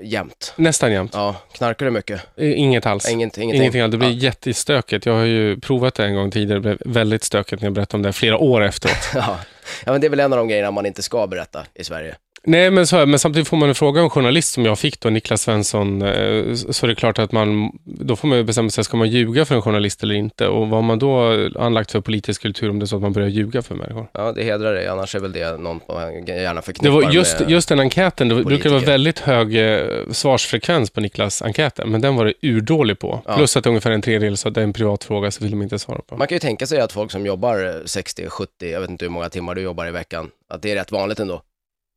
jämt. 0.02 0.52
Nästan 0.56 0.92
jämt. 0.92 1.10
Ja, 1.14 1.36
knarkar 1.52 1.86
du 1.86 1.90
mycket? 1.92 2.20
Inget 2.36 2.86
alls. 2.86 3.08
Inget, 3.10 3.38
ingenting? 3.38 3.60
Ingenting 3.60 3.80
alls. 3.80 3.90
Det 3.92 3.98
blir 3.98 4.08
Ja. 4.08 4.14
jättestökigt. 4.14 5.06
Jag 5.06 5.12
har 5.14 5.24
ju 5.24 5.60
provat 5.60 5.94
det 5.94 6.04
en 6.04 6.14
gång 6.14 6.30
tidigare, 6.30 6.58
det 6.58 6.60
blev 6.60 6.78
väldigt 6.84 7.24
stökigt 7.24 7.62
när 7.62 7.66
jag 7.66 7.72
berättade 7.74 7.96
om 7.98 8.02
det 8.02 8.12
flera 8.12 8.38
år 8.38 8.64
efteråt. 8.64 8.96
Ja. 9.14 9.38
ja, 9.84 9.92
men 9.92 10.00
det 10.00 10.06
är 10.06 10.08
väl 10.08 10.20
en 10.20 10.32
av 10.32 10.36
de 10.38 10.48
grejerna 10.48 10.70
man 10.70 10.86
inte 10.86 11.02
ska 11.02 11.26
berätta 11.26 11.64
i 11.74 11.84
Sverige. 11.84 12.14
Nej, 12.46 12.70
men, 12.70 12.86
så, 12.86 13.06
men 13.06 13.18
samtidigt 13.18 13.48
får 13.48 13.56
man 13.56 13.68
en 13.68 13.74
fråga 13.74 14.00
av 14.00 14.04
en 14.04 14.10
journalist 14.10 14.52
som 14.52 14.64
jag 14.64 14.78
fick 14.78 15.00
då, 15.00 15.10
Niklas 15.10 15.42
Svensson, 15.42 16.02
eh, 16.02 16.54
så 16.54 16.86
är 16.86 16.88
det 16.88 16.94
klart 16.94 17.18
att 17.18 17.32
man, 17.32 17.72
då 17.84 18.16
får 18.16 18.28
man 18.28 18.46
bestämma 18.46 18.70
sig, 18.70 18.84
ska 18.84 18.96
man 18.96 19.08
ljuga 19.08 19.44
för 19.44 19.54
en 19.54 19.62
journalist 19.62 20.02
eller 20.02 20.14
inte? 20.14 20.48
Och 20.48 20.68
vad 20.68 20.70
har 20.70 20.82
man 20.82 20.98
då 20.98 21.30
anlagt 21.58 21.90
för 21.90 22.00
politisk 22.00 22.42
kultur 22.42 22.70
om 22.70 22.78
det 22.78 22.84
är 22.84 22.86
så 22.86 22.96
att 22.96 23.02
man 23.02 23.12
börjar 23.12 23.28
ljuga 23.28 23.62
för 23.62 23.74
människor? 23.74 24.06
Ja, 24.12 24.32
det 24.32 24.42
hedrar 24.42 24.74
dig, 24.74 24.86
annars 24.86 25.14
är 25.14 25.20
väl 25.20 25.32
det 25.32 25.56
någon 25.56 25.80
man 25.88 26.26
gärna 26.26 26.54
Det 26.54 26.62
förknippar 26.62 26.94
var 26.94 27.10
just, 27.10 27.40
med... 27.40 27.50
just 27.50 27.68
den 27.68 27.80
enkäten, 27.80 28.28
det 28.28 28.44
brukar 28.44 28.70
vara 28.70 28.80
väldigt 28.80 29.18
hög 29.18 29.56
eh, 29.56 29.86
svarsfrekvens 30.10 30.90
på 30.90 31.00
Niklas 31.00 31.42
enkäten, 31.42 31.90
men 31.90 32.00
den 32.00 32.16
var 32.16 32.24
det 32.24 32.34
urdålig 32.42 32.98
på. 32.98 33.22
Ja. 33.26 33.36
Plus 33.36 33.56
att 33.56 33.66
ungefär 33.66 33.90
en 33.90 34.02
tredjedel 34.02 34.36
sa 34.36 34.48
att 34.48 34.54
det 34.54 34.60
är 34.60 34.64
en 34.64 34.72
privat 34.72 35.04
fråga, 35.04 35.30
så 35.30 35.42
vill 35.42 35.50
de 35.50 35.62
inte 35.62 35.78
svara 35.78 36.00
på. 36.06 36.16
Man 36.16 36.28
kan 36.28 36.36
ju 36.36 36.40
tänka 36.40 36.66
sig 36.66 36.80
att 36.80 36.92
folk 36.92 37.10
som 37.10 37.26
jobbar 37.26 37.82
60, 37.84 38.26
70, 38.28 38.70
jag 38.70 38.80
vet 38.80 38.90
inte 38.90 39.04
hur 39.04 39.10
många 39.10 39.28
timmar 39.28 39.54
du 39.54 39.62
jobbar 39.62 39.86
i 39.86 39.90
veckan, 39.90 40.30
att 40.48 40.62
det 40.62 40.70
är 40.70 40.74
rätt 40.74 40.92
vanligt 40.92 41.20
ändå. 41.20 41.42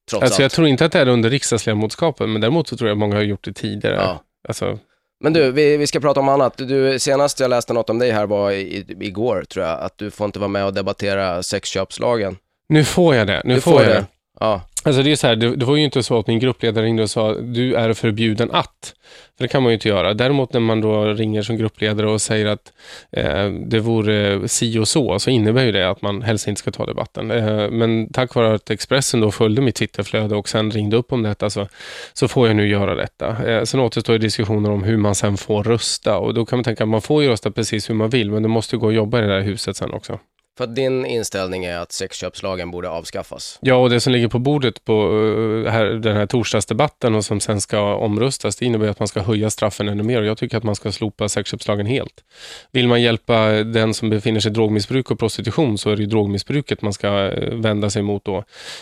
Trots 0.09 0.23
Alltså 0.23 0.41
jag 0.41 0.45
allt. 0.45 0.53
tror 0.53 0.67
inte 0.67 0.85
att 0.85 0.91
det 0.91 0.99
är 0.99 1.07
under 1.07 1.29
riksdagsledamotskapet, 1.29 2.29
men 2.29 2.41
däremot 2.41 2.67
så 2.67 2.77
tror 2.77 2.89
jag 2.89 2.95
att 2.95 2.99
många 2.99 3.15
har 3.15 3.21
gjort 3.23 3.43
det 3.43 3.53
tidigare. 3.53 3.95
Ja. 3.95 4.21
Alltså, 4.47 4.79
Men 5.23 5.33
du, 5.33 5.51
vi, 5.51 5.77
vi 5.77 5.87
ska 5.87 5.99
prata 5.99 6.19
om 6.19 6.29
annat. 6.29 6.53
Du, 6.57 6.99
senast 6.99 7.39
jag 7.39 7.49
läste 7.49 7.73
något 7.73 7.89
om 7.89 7.99
dig 7.99 8.11
här 8.11 8.25
var 8.25 8.51
i, 8.51 8.85
igår, 8.99 9.43
tror 9.49 9.65
jag, 9.65 9.79
att 9.81 9.97
du 9.97 10.11
får 10.11 10.25
inte 10.25 10.39
vara 10.39 10.47
med 10.49 10.65
och 10.65 10.73
debattera 10.73 11.43
sexköpslagen. 11.43 12.37
nu 12.69 12.83
får 12.83 13.15
jag 13.15 13.27
det. 13.27 13.41
Nu 13.45 13.55
Du 13.55 13.61
får 13.61 13.83
jag 13.83 13.91
det. 13.91 14.05
Ja, 14.39 14.61
Alltså 14.87 15.03
det 15.03 15.11
är 15.11 15.15
så 15.15 15.27
här, 15.27 15.35
det, 15.35 15.55
det 15.55 15.65
var 15.65 15.75
ju 15.75 15.83
inte 15.83 16.03
så 16.03 16.19
att 16.19 16.27
min 16.27 16.39
gruppledare 16.39 16.85
ringde 16.85 17.03
och 17.03 17.09
sa 17.09 17.33
du 17.33 17.75
är 17.75 17.93
förbjuden 17.93 18.51
att. 18.51 18.93
För 19.37 19.43
det 19.43 19.47
kan 19.47 19.63
man 19.63 19.69
ju 19.69 19.73
inte 19.73 19.87
göra. 19.87 20.13
Däremot 20.13 20.53
när 20.53 20.59
man 20.59 20.81
då 20.81 21.05
ringer 21.05 21.41
som 21.41 21.57
gruppledare 21.57 22.09
och 22.09 22.21
säger 22.21 22.45
att 22.45 22.73
eh, 23.11 23.49
det 23.49 23.79
vore 23.79 24.47
si 24.47 24.79
och 24.79 24.87
så, 24.87 25.19
så 25.19 25.29
innebär 25.29 25.63
ju 25.63 25.71
det 25.71 25.89
att 25.89 26.01
man 26.01 26.21
helst 26.21 26.47
inte 26.47 26.59
ska 26.59 26.71
ta 26.71 26.85
debatten. 26.85 27.31
Eh, 27.31 27.69
men 27.69 28.13
tack 28.13 28.35
vare 28.35 28.53
att 28.53 28.69
Expressen 28.69 29.19
då 29.19 29.31
följde 29.31 29.61
mitt 29.61 29.75
Twitterflöde 29.75 30.35
och 30.35 30.49
sen 30.49 30.71
ringde 30.71 30.97
upp 30.97 31.13
om 31.13 31.23
detta 31.23 31.49
så, 31.49 31.67
så 32.13 32.27
får 32.27 32.47
jag 32.47 32.55
nu 32.55 32.67
göra 32.67 32.95
detta. 32.95 33.45
Eh, 33.51 33.63
sen 33.63 33.79
återstår 33.79 34.13
ju 34.13 34.19
diskussioner 34.19 34.71
om 34.71 34.83
hur 34.83 34.97
man 34.97 35.15
sen 35.15 35.37
får 35.37 35.63
rösta 35.63 36.17
och 36.17 36.33
då 36.33 36.45
kan 36.45 36.57
man 36.57 36.63
tänka 36.63 36.83
att 36.83 36.89
man 36.89 37.01
får 37.01 37.23
ju 37.23 37.29
rösta 37.29 37.51
precis 37.51 37.89
hur 37.89 37.95
man 37.95 38.09
vill, 38.09 38.31
men 38.31 38.43
det 38.43 38.49
måste 38.49 38.75
ju 38.75 38.79
gå 38.79 38.87
att 38.87 38.93
jobba 38.93 39.19
i 39.19 39.21
det 39.21 39.27
där 39.27 39.41
huset 39.41 39.77
sen 39.77 39.93
också 39.93 40.19
för 40.57 40.63
att 40.63 40.75
din 40.75 41.05
inställning 41.05 41.65
är 41.65 41.77
att 41.77 41.91
sexköpslagen 41.91 42.71
borde 42.71 42.89
avskaffas. 42.89 43.59
Ja, 43.61 43.75
och 43.75 43.89
det 43.89 43.99
som 43.99 44.13
ligger 44.13 44.27
på 44.27 44.39
bordet 44.39 44.85
på 44.85 44.93
eh, 44.93 45.71
här, 45.71 45.85
den 45.85 46.15
här 46.15 46.25
torsdagsdebatten 46.25 47.15
och 47.15 47.25
som 47.25 47.39
sen 47.39 47.61
ska 47.61 47.95
omröstas, 47.95 48.55
det 48.55 48.65
innebär 48.65 48.87
att 48.87 48.99
man 48.99 49.07
ska 49.07 49.21
höja 49.21 49.49
straffen 49.49 49.87
ännu 49.87 50.03
mer 50.03 50.19
och 50.21 50.27
jag 50.27 50.37
tycker 50.37 50.57
att 50.57 50.63
man 50.63 50.75
ska 50.75 50.91
slopa 50.91 51.29
sexköpslagen 51.29 51.85
helt. 51.85 52.23
Vill 52.71 52.87
man 52.87 53.01
hjälpa 53.01 53.47
den 53.49 53.93
som 53.93 54.09
befinner 54.09 54.39
sig 54.39 54.51
i 54.51 54.53
drogmissbruk 54.53 55.11
och 55.11 55.19
prostitution 55.19 55.77
så 55.77 55.89
är 55.89 55.95
det 55.95 56.01
ju 56.01 56.07
drogmissbruket 56.07 56.81
man 56.81 56.93
ska 56.93 57.31
eh, 57.31 57.53
vända 57.53 57.89
sig 57.89 58.01
mot 58.01 58.25
då. 58.25 58.37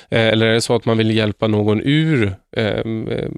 Eh, 0.09 0.27
Eller 0.27 0.45
är 0.45 0.53
det 0.53 0.61
så 0.61 0.75
att 0.75 0.85
man 0.85 0.97
vill 0.97 1.11
hjälpa 1.11 1.47
någon 1.47 1.81
ur 1.83 2.35
eh, 2.57 2.65
eh, 2.65 3.29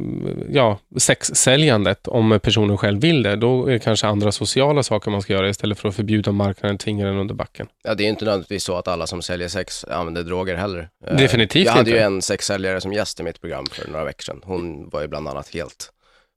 ja, 0.51 0.79
sexsäljandet 0.97 2.07
om 2.07 2.39
personen 2.43 2.77
själv 2.77 3.01
vill 3.01 3.23
det, 3.23 3.35
då 3.35 3.65
är 3.65 3.71
det 3.71 3.79
kanske 3.79 4.07
andra 4.07 4.31
sociala 4.31 4.83
saker 4.83 5.11
man 5.11 5.21
ska 5.21 5.33
göra 5.33 5.49
istället 5.49 5.79
för 5.79 5.89
att 5.89 5.95
förbjuda 5.95 6.31
marknaden, 6.31 6.77
tvinga 6.77 7.05
den 7.05 7.17
under 7.17 7.35
backen. 7.35 7.67
Ja, 7.83 7.95
det 7.95 8.03
är 8.03 8.09
inte 8.09 8.25
nödvändigtvis 8.27 8.63
så 8.63 8.77
att 8.77 8.87
alla 8.87 9.07
som 9.07 9.21
säljer 9.21 9.47
sex 9.47 9.85
använder 9.85 10.23
droger 10.23 10.55
heller. 10.55 10.89
Eh, 11.07 11.17
Definitivt 11.17 11.65
Jag 11.65 11.71
hade 11.71 11.79
inte. 11.89 11.91
ju 11.91 11.97
en 12.05 12.21
sexsäljare 12.21 12.81
som 12.81 12.93
gäst 12.93 13.19
i 13.19 13.23
mitt 13.23 13.41
program 13.41 13.65
för 13.71 13.87
några 13.91 14.05
veckor 14.05 14.23
sedan. 14.23 14.41
Hon 14.45 14.89
var 14.89 15.01
ju 15.01 15.07
bland 15.07 15.27
annat 15.27 15.49
helt 15.49 15.89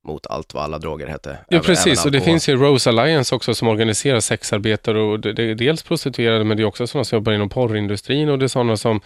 mot 0.05 0.27
allt 0.27 0.55
vad 0.55 0.65
alla 0.65 0.79
droger 0.79 1.07
hette. 1.07 1.31
Ja, 1.31 1.37
Även- 1.57 1.65
precis. 1.65 1.87
även 1.87 2.05
Och 2.05 2.13
det 2.13 2.21
finns 2.21 2.49
ju 2.49 2.57
Rose 2.57 2.91
Alliance 2.91 3.35
också 3.35 3.55
som 3.55 3.69
organiserar 3.69 4.21
sexarbetare 4.21 5.01
och 5.01 5.21
det, 5.21 5.33
det 5.33 5.43
är 5.51 5.55
dels 5.55 5.83
prostituerade 5.83 6.45
men 6.45 6.57
det 6.57 6.63
är 6.63 6.65
också 6.65 6.87
sådana 6.87 7.05
som 7.05 7.17
jobbar 7.17 7.33
inom 7.33 7.49
porrindustrin 7.49 8.29
och 8.29 8.39
det 8.39 8.47
är 8.47 8.49
sådana 8.49 8.77
som 8.77 9.01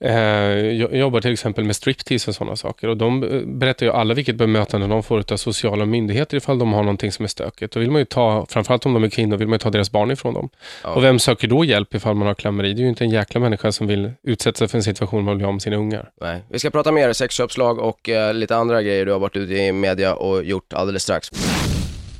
eh, 0.00 0.58
jo- 0.58 0.88
jobbar 0.92 1.20
till 1.20 1.32
exempel 1.32 1.64
med 1.64 1.76
striptease 1.76 2.30
och 2.30 2.34
sådana 2.34 2.56
saker. 2.56 2.88
Och 2.88 2.96
de 2.96 3.22
eh, 3.22 3.40
berättar 3.46 3.86
ju 3.86 3.92
alla 3.92 4.14
vilket 4.14 4.36
bemötande 4.36 4.86
de 4.86 5.02
får 5.02 5.32
av 5.32 5.36
sociala 5.36 5.84
myndigheter 5.86 6.36
ifall 6.36 6.58
de 6.58 6.72
har 6.72 6.82
någonting 6.82 7.12
som 7.12 7.24
är 7.24 7.28
stökigt. 7.28 7.72
Då 7.74 7.80
vill 7.80 7.90
man 7.90 7.98
ju 8.00 8.04
ta, 8.04 8.46
framförallt 8.48 8.86
om 8.86 8.94
de 8.94 9.04
är 9.04 9.08
kvinnor, 9.08 9.36
vill 9.36 9.48
man 9.48 9.54
ju 9.54 9.58
ta 9.58 9.70
deras 9.70 9.90
barn 9.92 10.10
ifrån 10.10 10.34
dem. 10.34 10.48
Ja. 10.82 10.90
Och 10.90 11.04
vem 11.04 11.18
söker 11.18 11.48
då 11.48 11.64
hjälp 11.64 11.94
ifall 11.94 12.14
man 12.14 12.26
har 12.28 12.34
klammeri? 12.34 12.72
Det 12.72 12.80
är 12.80 12.82
ju 12.82 12.88
inte 12.88 13.04
en 13.04 13.10
jäkla 13.10 13.40
människa 13.40 13.72
som 13.72 13.86
vill 13.86 14.10
utsätta 14.22 14.58
sig 14.58 14.68
för 14.68 14.78
en 14.78 14.82
situation 14.84 15.24
där 15.26 15.34
man 15.34 15.44
av 15.44 15.52
med 15.52 15.62
sina 15.62 15.76
ungar. 15.76 16.10
Nej. 16.20 16.42
Vi 16.48 16.58
ska 16.58 16.70
prata 16.70 16.92
mer 16.92 17.12
sexköpslag 17.12 17.78
och 17.78 18.08
eh, 18.08 18.34
lite 18.34 18.56
andra 18.56 18.82
grejer 18.82 19.06
du 19.06 19.12
har 19.12 19.18
varit 19.18 19.36
ute 19.36 19.54
i 19.54 19.72
media 19.72 20.14
och 20.14 20.33
gjort 20.42 20.72
alldeles 20.72 21.02
strax. 21.02 21.30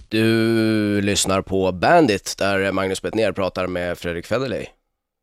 Du 0.09 1.00
lyssnar 1.00 1.42
på 1.42 1.72
Bandit 1.72 2.35
där 2.38 2.72
Magnus 2.72 3.03
Bettner 3.03 3.33
pratar 3.33 3.66
med 3.66 3.98
Fredrik 3.98 4.27
Federley. 4.27 4.66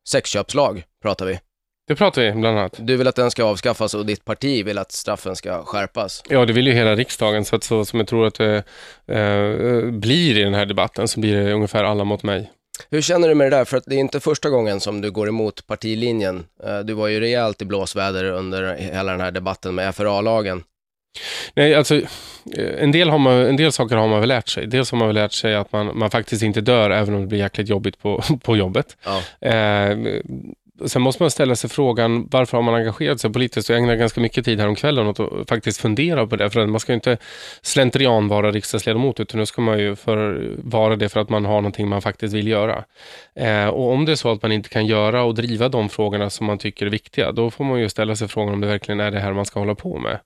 Sexköpslag 0.07 0.83
pratar 1.01 1.25
vi. 1.25 1.39
Det 1.87 1.95
pratar 1.95 2.21
vi 2.21 2.31
bland 2.31 2.57
annat. 2.59 2.75
Du 2.79 2.97
vill 2.97 3.07
att 3.07 3.15
den 3.15 3.31
ska 3.31 3.43
avskaffas 3.43 3.93
och 3.93 4.05
ditt 4.05 4.25
parti 4.25 4.65
vill 4.65 4.77
att 4.77 4.91
straffen 4.91 5.35
ska 5.35 5.63
skärpas. 5.63 6.23
Ja, 6.29 6.45
det 6.45 6.53
vill 6.53 6.67
ju 6.67 6.73
hela 6.73 6.95
riksdagen, 6.95 7.45
så 7.45 7.55
att 7.55 7.63
så 7.63 7.85
som 7.85 7.99
jag 7.99 8.07
tror 8.07 8.27
att 8.27 8.35
det 8.35 8.63
eh, 9.07 9.91
blir 9.91 10.37
i 10.37 10.43
den 10.43 10.53
här 10.53 10.65
debatten 10.65 11.07
så 11.07 11.19
blir 11.19 11.43
det 11.43 11.53
ungefär 11.53 11.83
alla 11.83 12.03
mot 12.03 12.23
mig. 12.23 12.51
Hur 12.89 13.01
känner 13.01 13.29
du 13.29 13.35
med 13.35 13.51
det 13.51 13.57
där? 13.57 13.65
För 13.65 13.77
att 13.77 13.83
det 13.87 13.95
är 13.95 13.99
inte 13.99 14.19
första 14.19 14.49
gången 14.49 14.79
som 14.79 15.01
du 15.01 15.11
går 15.11 15.27
emot 15.27 15.67
partilinjen. 15.67 16.45
Eh, 16.63 16.79
Du 16.79 16.93
var 16.93 17.07
ju 17.07 17.19
rejält 17.19 17.61
i 17.61 17.65
blåsväder 17.65 18.23
under 18.23 18.75
hela 18.75 19.11
den 19.11 19.21
här 19.21 19.31
debatten 19.31 19.75
med 19.75 19.95
FRA-lagen. 19.95 20.63
Nej, 21.55 21.75
alltså, 21.75 21.95
eh, 21.95 22.83
en 22.83 22.91
del, 22.91 23.09
har 23.09 23.17
man, 23.17 23.33
en 23.33 23.57
del 23.57 23.71
saker 23.71 23.95
har 23.95 24.07
man 24.07 24.19
väl 24.19 24.29
lärt 24.29 24.49
sig. 24.49 24.67
Dels 24.67 24.91
har 24.91 24.97
man 24.97 25.07
väl 25.07 25.15
lärt 25.15 25.31
sig 25.31 25.55
att 25.55 25.71
man, 25.71 25.97
man 25.97 26.11
faktiskt 26.11 26.43
inte 26.43 26.61
dör 26.61 26.89
även 26.89 27.15
om 27.15 27.21
det 27.21 27.27
blir 27.27 27.39
jäkligt 27.39 27.69
jobbigt 27.69 28.01
på, 28.01 28.23
på 28.43 28.57
jobbet. 28.57 28.97
Ja. 29.03 29.47
Eh, 29.49 29.97
sen 30.85 31.01
måste 31.01 31.23
man 31.23 31.31
ställa 31.31 31.55
sig 31.55 31.69
frågan 31.69 32.27
varför 32.31 32.57
har 32.57 32.61
man 32.63 32.75
engagerat 32.75 33.21
sig 33.21 33.33
politiskt? 33.33 33.69
Jag 33.69 33.77
ägnade 33.77 33.97
ganska 33.97 34.21
mycket 34.21 34.45
tid 34.45 34.59
häromkvällen 34.59 35.07
åt 35.07 35.19
att 35.19 35.49
faktiskt 35.49 35.81
fundera 35.81 36.27
på 36.27 36.35
det. 36.35 36.49
För 36.49 36.65
man 36.65 36.79
ska 36.79 36.91
ju 36.91 36.95
inte 36.95 37.17
slentrian 37.61 38.27
vara 38.27 38.51
riksdagsledamot 38.51 39.19
utan 39.19 39.39
nu 39.39 39.45
ska 39.45 39.61
man 39.61 39.79
ju 39.79 39.95
för, 39.95 40.51
vara 40.57 40.95
det 40.95 41.09
för 41.09 41.19
att 41.19 41.29
man 41.29 41.45
har 41.45 41.55
någonting 41.55 41.87
man 41.87 42.01
faktiskt 42.01 42.33
vill 42.33 42.47
göra. 42.47 42.83
Eh, 43.35 43.67
och 43.67 43.91
om 43.91 44.05
det 44.05 44.11
är 44.11 44.15
så 44.15 44.31
att 44.31 44.41
man 44.41 44.51
inte 44.51 44.69
kan 44.69 44.85
göra 44.85 45.23
och 45.23 45.35
driva 45.35 45.69
de 45.69 45.89
frågorna 45.89 46.29
som 46.29 46.45
man 46.45 46.57
tycker 46.57 46.85
är 46.85 46.89
viktiga, 46.89 47.31
då 47.31 47.51
får 47.51 47.63
man 47.63 47.79
ju 47.79 47.89
ställa 47.89 48.15
sig 48.15 48.27
frågan 48.27 48.53
om 48.53 48.61
det 48.61 48.67
verkligen 48.67 48.99
är 48.99 49.11
det 49.11 49.19
här 49.19 49.33
man 49.33 49.45
ska 49.45 49.59
hålla 49.59 49.75
på 49.75 49.97
med. 49.97 50.19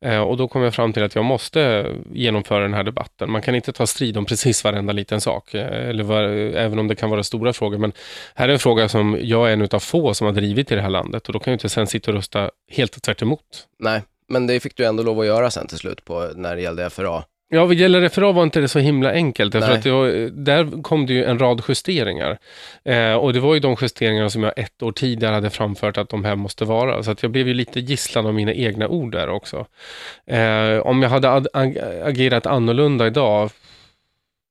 Eh, 0.00 0.20
och 0.20 0.36
då 0.36 0.48
kom 0.48 0.62
jag 0.62 0.74
fram 0.74 0.92
till 0.92 1.02
att 1.02 1.14
jag 1.14 1.24
måste 1.24 1.86
genomföra 2.12 2.62
den 2.62 2.74
här 2.74 2.84
debatten. 2.84 3.30
Man 3.30 3.42
kan 3.42 3.54
inte 3.54 3.72
ta 3.72 3.86
strid 3.86 4.16
om 4.16 4.24
precis 4.24 4.64
varenda 4.64 4.92
liten 4.92 5.20
sak, 5.20 5.54
eh, 5.54 5.88
eller 5.88 6.04
var, 6.04 6.22
även 6.56 6.78
om 6.78 6.88
det 6.88 6.94
kan 6.94 7.10
vara 7.10 7.22
stora 7.22 7.52
frågor. 7.52 7.78
Men 7.78 7.92
här 8.34 8.48
är 8.48 8.52
en 8.52 8.58
fråga 8.58 8.88
som 8.88 9.18
jag 9.22 9.48
är 9.48 9.52
en 9.52 9.62
utav 9.62 9.80
få 9.80 9.97
som 10.14 10.24
har 10.26 10.34
drivit 10.34 10.72
i 10.72 10.74
det 10.74 10.80
här 10.82 10.90
landet 10.90 11.26
och 11.26 11.32
då 11.32 11.38
kan 11.38 11.50
jag 11.50 11.54
inte 11.54 11.68
sen 11.68 11.86
sitta 11.86 12.10
och 12.10 12.14
rösta 12.14 12.50
helt 12.70 13.02
tvärt 13.02 13.22
emot. 13.22 13.40
Nej, 13.78 14.02
men 14.28 14.46
det 14.46 14.60
fick 14.60 14.76
du 14.76 14.84
ändå 14.84 15.02
lov 15.02 15.20
att 15.20 15.26
göra 15.26 15.50
sen 15.50 15.66
till 15.66 15.78
slut 15.78 16.04
på, 16.04 16.30
när 16.36 16.56
det 16.56 16.62
gällde 16.62 16.90
FRA. 16.90 17.22
Ja, 17.50 17.64
vad 17.66 17.74
gäller 17.74 18.08
FRA 18.08 18.32
var 18.32 18.42
inte 18.42 18.60
det 18.60 18.68
så 18.68 18.78
himla 18.78 19.12
enkelt. 19.12 19.52
Därför 19.52 19.68
Nej. 19.68 19.78
att 19.78 19.86
var, 19.86 20.30
där 20.44 20.82
kom 20.82 21.06
det 21.06 21.12
ju 21.12 21.24
en 21.24 21.38
rad 21.38 21.62
justeringar. 21.68 22.38
Eh, 22.84 23.12
och 23.14 23.32
det 23.32 23.40
var 23.40 23.54
ju 23.54 23.60
de 23.60 23.76
justeringarna 23.80 24.30
som 24.30 24.42
jag 24.42 24.52
ett 24.56 24.82
år 24.82 24.92
tidigare 24.92 25.34
hade 25.34 25.50
framfört 25.50 25.98
att 25.98 26.08
de 26.08 26.24
här 26.24 26.36
måste 26.36 26.64
vara. 26.64 27.02
Så 27.02 27.10
att 27.10 27.22
jag 27.22 27.32
blev 27.32 27.48
ju 27.48 27.54
lite 27.54 27.80
gisslan 27.80 28.26
av 28.26 28.34
mina 28.34 28.52
egna 28.54 28.88
ord 28.88 29.12
där 29.12 29.28
också. 29.28 29.66
Eh, 30.26 30.78
om 30.78 31.02
jag 31.02 31.10
hade 31.10 31.30
ad- 31.30 31.48
ag- 31.52 31.78
agerat 32.04 32.46
annorlunda 32.46 33.06
idag, 33.06 33.50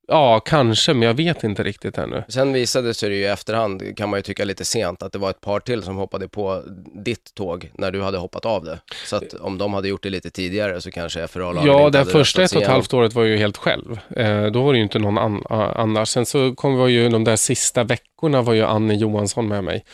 ja, 0.08 0.40
kanske, 0.40 0.94
men 0.94 1.02
jag 1.02 1.14
vet 1.14 1.44
inte 1.44 1.62
riktigt 1.62 1.98
ännu. 1.98 2.24
Sen 2.28 2.52
visade 2.52 2.94
sig 2.94 3.08
det 3.08 3.14
ju 3.16 3.22
i 3.22 3.26
efterhand, 3.26 3.96
kan 3.96 4.08
man 4.08 4.18
ju 4.18 4.22
tycka 4.22 4.44
lite 4.44 4.64
sent, 4.64 5.02
att 5.02 5.12
det 5.12 5.18
var 5.18 5.30
ett 5.30 5.40
par 5.40 5.60
till 5.60 5.82
som 5.82 5.96
hoppade 5.96 6.28
på 6.28 6.62
ditt 7.04 7.34
tåg 7.34 7.70
när 7.74 7.90
du 7.90 8.02
hade 8.02 8.18
hoppat 8.18 8.44
av 8.46 8.64
det. 8.64 8.78
Så 9.06 9.16
att 9.16 9.34
om 9.34 9.58
de 9.58 9.74
hade 9.74 9.88
gjort 9.88 10.02
det 10.02 10.10
lite 10.10 10.30
tidigare 10.30 10.80
så 10.80 10.90
kanske 10.90 11.26
FRA-lagen 11.28 11.66
Ja, 11.72 11.90
det 11.90 12.04
första 12.04 12.42
ett 12.42 12.56
och 12.56 12.62
ett 12.62 12.68
halvt 12.68 12.94
året 12.94 13.12
var 13.14 13.22
jag 13.22 13.30
ju 13.30 13.36
helt 13.38 13.56
själv. 13.56 13.98
Eh, 14.16 14.46
då 14.46 14.62
var 14.62 14.72
det 14.72 14.76
ju 14.76 14.82
inte 14.82 14.98
någon 14.98 15.18
an- 15.18 15.44
annars. 15.76 16.08
Sen 16.08 16.26
så 16.26 16.54
kom 16.54 16.76
var 16.76 16.88
ju 16.88 17.08
de 17.08 17.24
där 17.24 17.36
sista 17.36 17.84
veckorna 17.84 18.07
var 18.22 18.52
ju 18.52 18.62
Anne 18.62 18.94
Johansson 18.94 19.48
med 19.48 19.64
mig. 19.64 19.84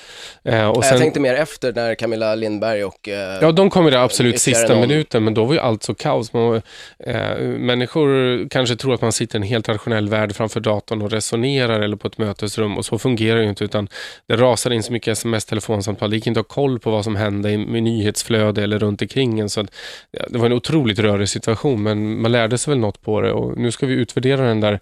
Eh, 0.45 0.69
och 0.69 0.77
Nej, 0.77 0.83
sen, 0.83 0.91
Jag 0.91 0.99
tänkte 0.99 1.21
mer 1.21 1.35
efter 1.35 1.73
när 1.73 1.95
Camilla 1.95 2.35
Lindberg 2.35 2.85
och... 2.85 3.09
Eh, 3.09 3.39
Ja, 3.41 3.53
de 3.53 3.71
kom 3.71 3.89
i 3.89 3.91
det 3.91 4.03
absolut 4.03 4.41
sista 4.41 4.69
någon. 4.69 4.81
minuten, 4.81 5.25
men 5.25 5.35
då 5.35 5.45
var 5.45 5.55
ju 5.55 5.61
allt 5.61 5.83
så 5.83 5.95
kaos. 5.95 6.33
Man, 6.33 6.63
eh, 6.99 7.39
människor 7.41 8.49
kanske 8.49 8.77
tror 8.77 8.95
att 8.95 9.01
man 9.03 9.13
sitter 9.13 9.39
i 9.39 9.43
en 9.43 9.49
helt 9.49 9.69
rationell 9.69 10.09
värld 10.09 10.35
framför 10.35 10.61
datorn 10.61 11.03
och 11.03 11.11
resonerar 11.11 11.81
eller 11.81 11.97
på 11.97 12.09
ett 12.09 12.19
mötesrum 12.19 12.79
och 12.79 12.85
så 12.85 12.99
fungerar 12.99 13.37
det 13.37 13.43
ju 13.43 13.49
inte 13.49 13.65
utan 13.65 13.89
det 14.27 14.37
rasar 14.37 14.71
in 14.71 14.83
så 14.83 14.93
mycket 14.93 15.13
sms, 15.13 15.45
telefonsamtal. 15.45 16.11
Det 16.11 16.17
gick 16.17 16.27
inte 16.27 16.41
att 16.41 16.47
ha 16.47 16.55
koll 16.55 16.79
på 16.79 16.91
vad 16.91 17.05
som 17.05 17.17
hände 17.17 17.51
i 17.51 17.57
nyhetsflöde 17.81 18.63
eller 18.63 18.79
runt 18.79 19.03
omkring 19.03 19.41
en. 19.41 19.49
Så 19.49 19.61
att, 19.61 19.71
ja, 20.11 20.25
det 20.29 20.39
var 20.39 20.47
en 20.47 20.53
otroligt 20.53 20.99
rörig 20.99 21.29
situation 21.29 21.83
men 21.83 22.21
man 22.21 22.33
lärde 22.33 22.59
sig 22.59 22.71
väl 22.71 22.79
något 22.79 23.03
på 23.03 23.21
det 23.21 23.33
och 23.33 23.59
nu 23.59 23.71
ska 23.71 23.87
vi 23.87 23.95
utvärdera 23.95 24.47
den 24.47 24.61
där 24.61 24.81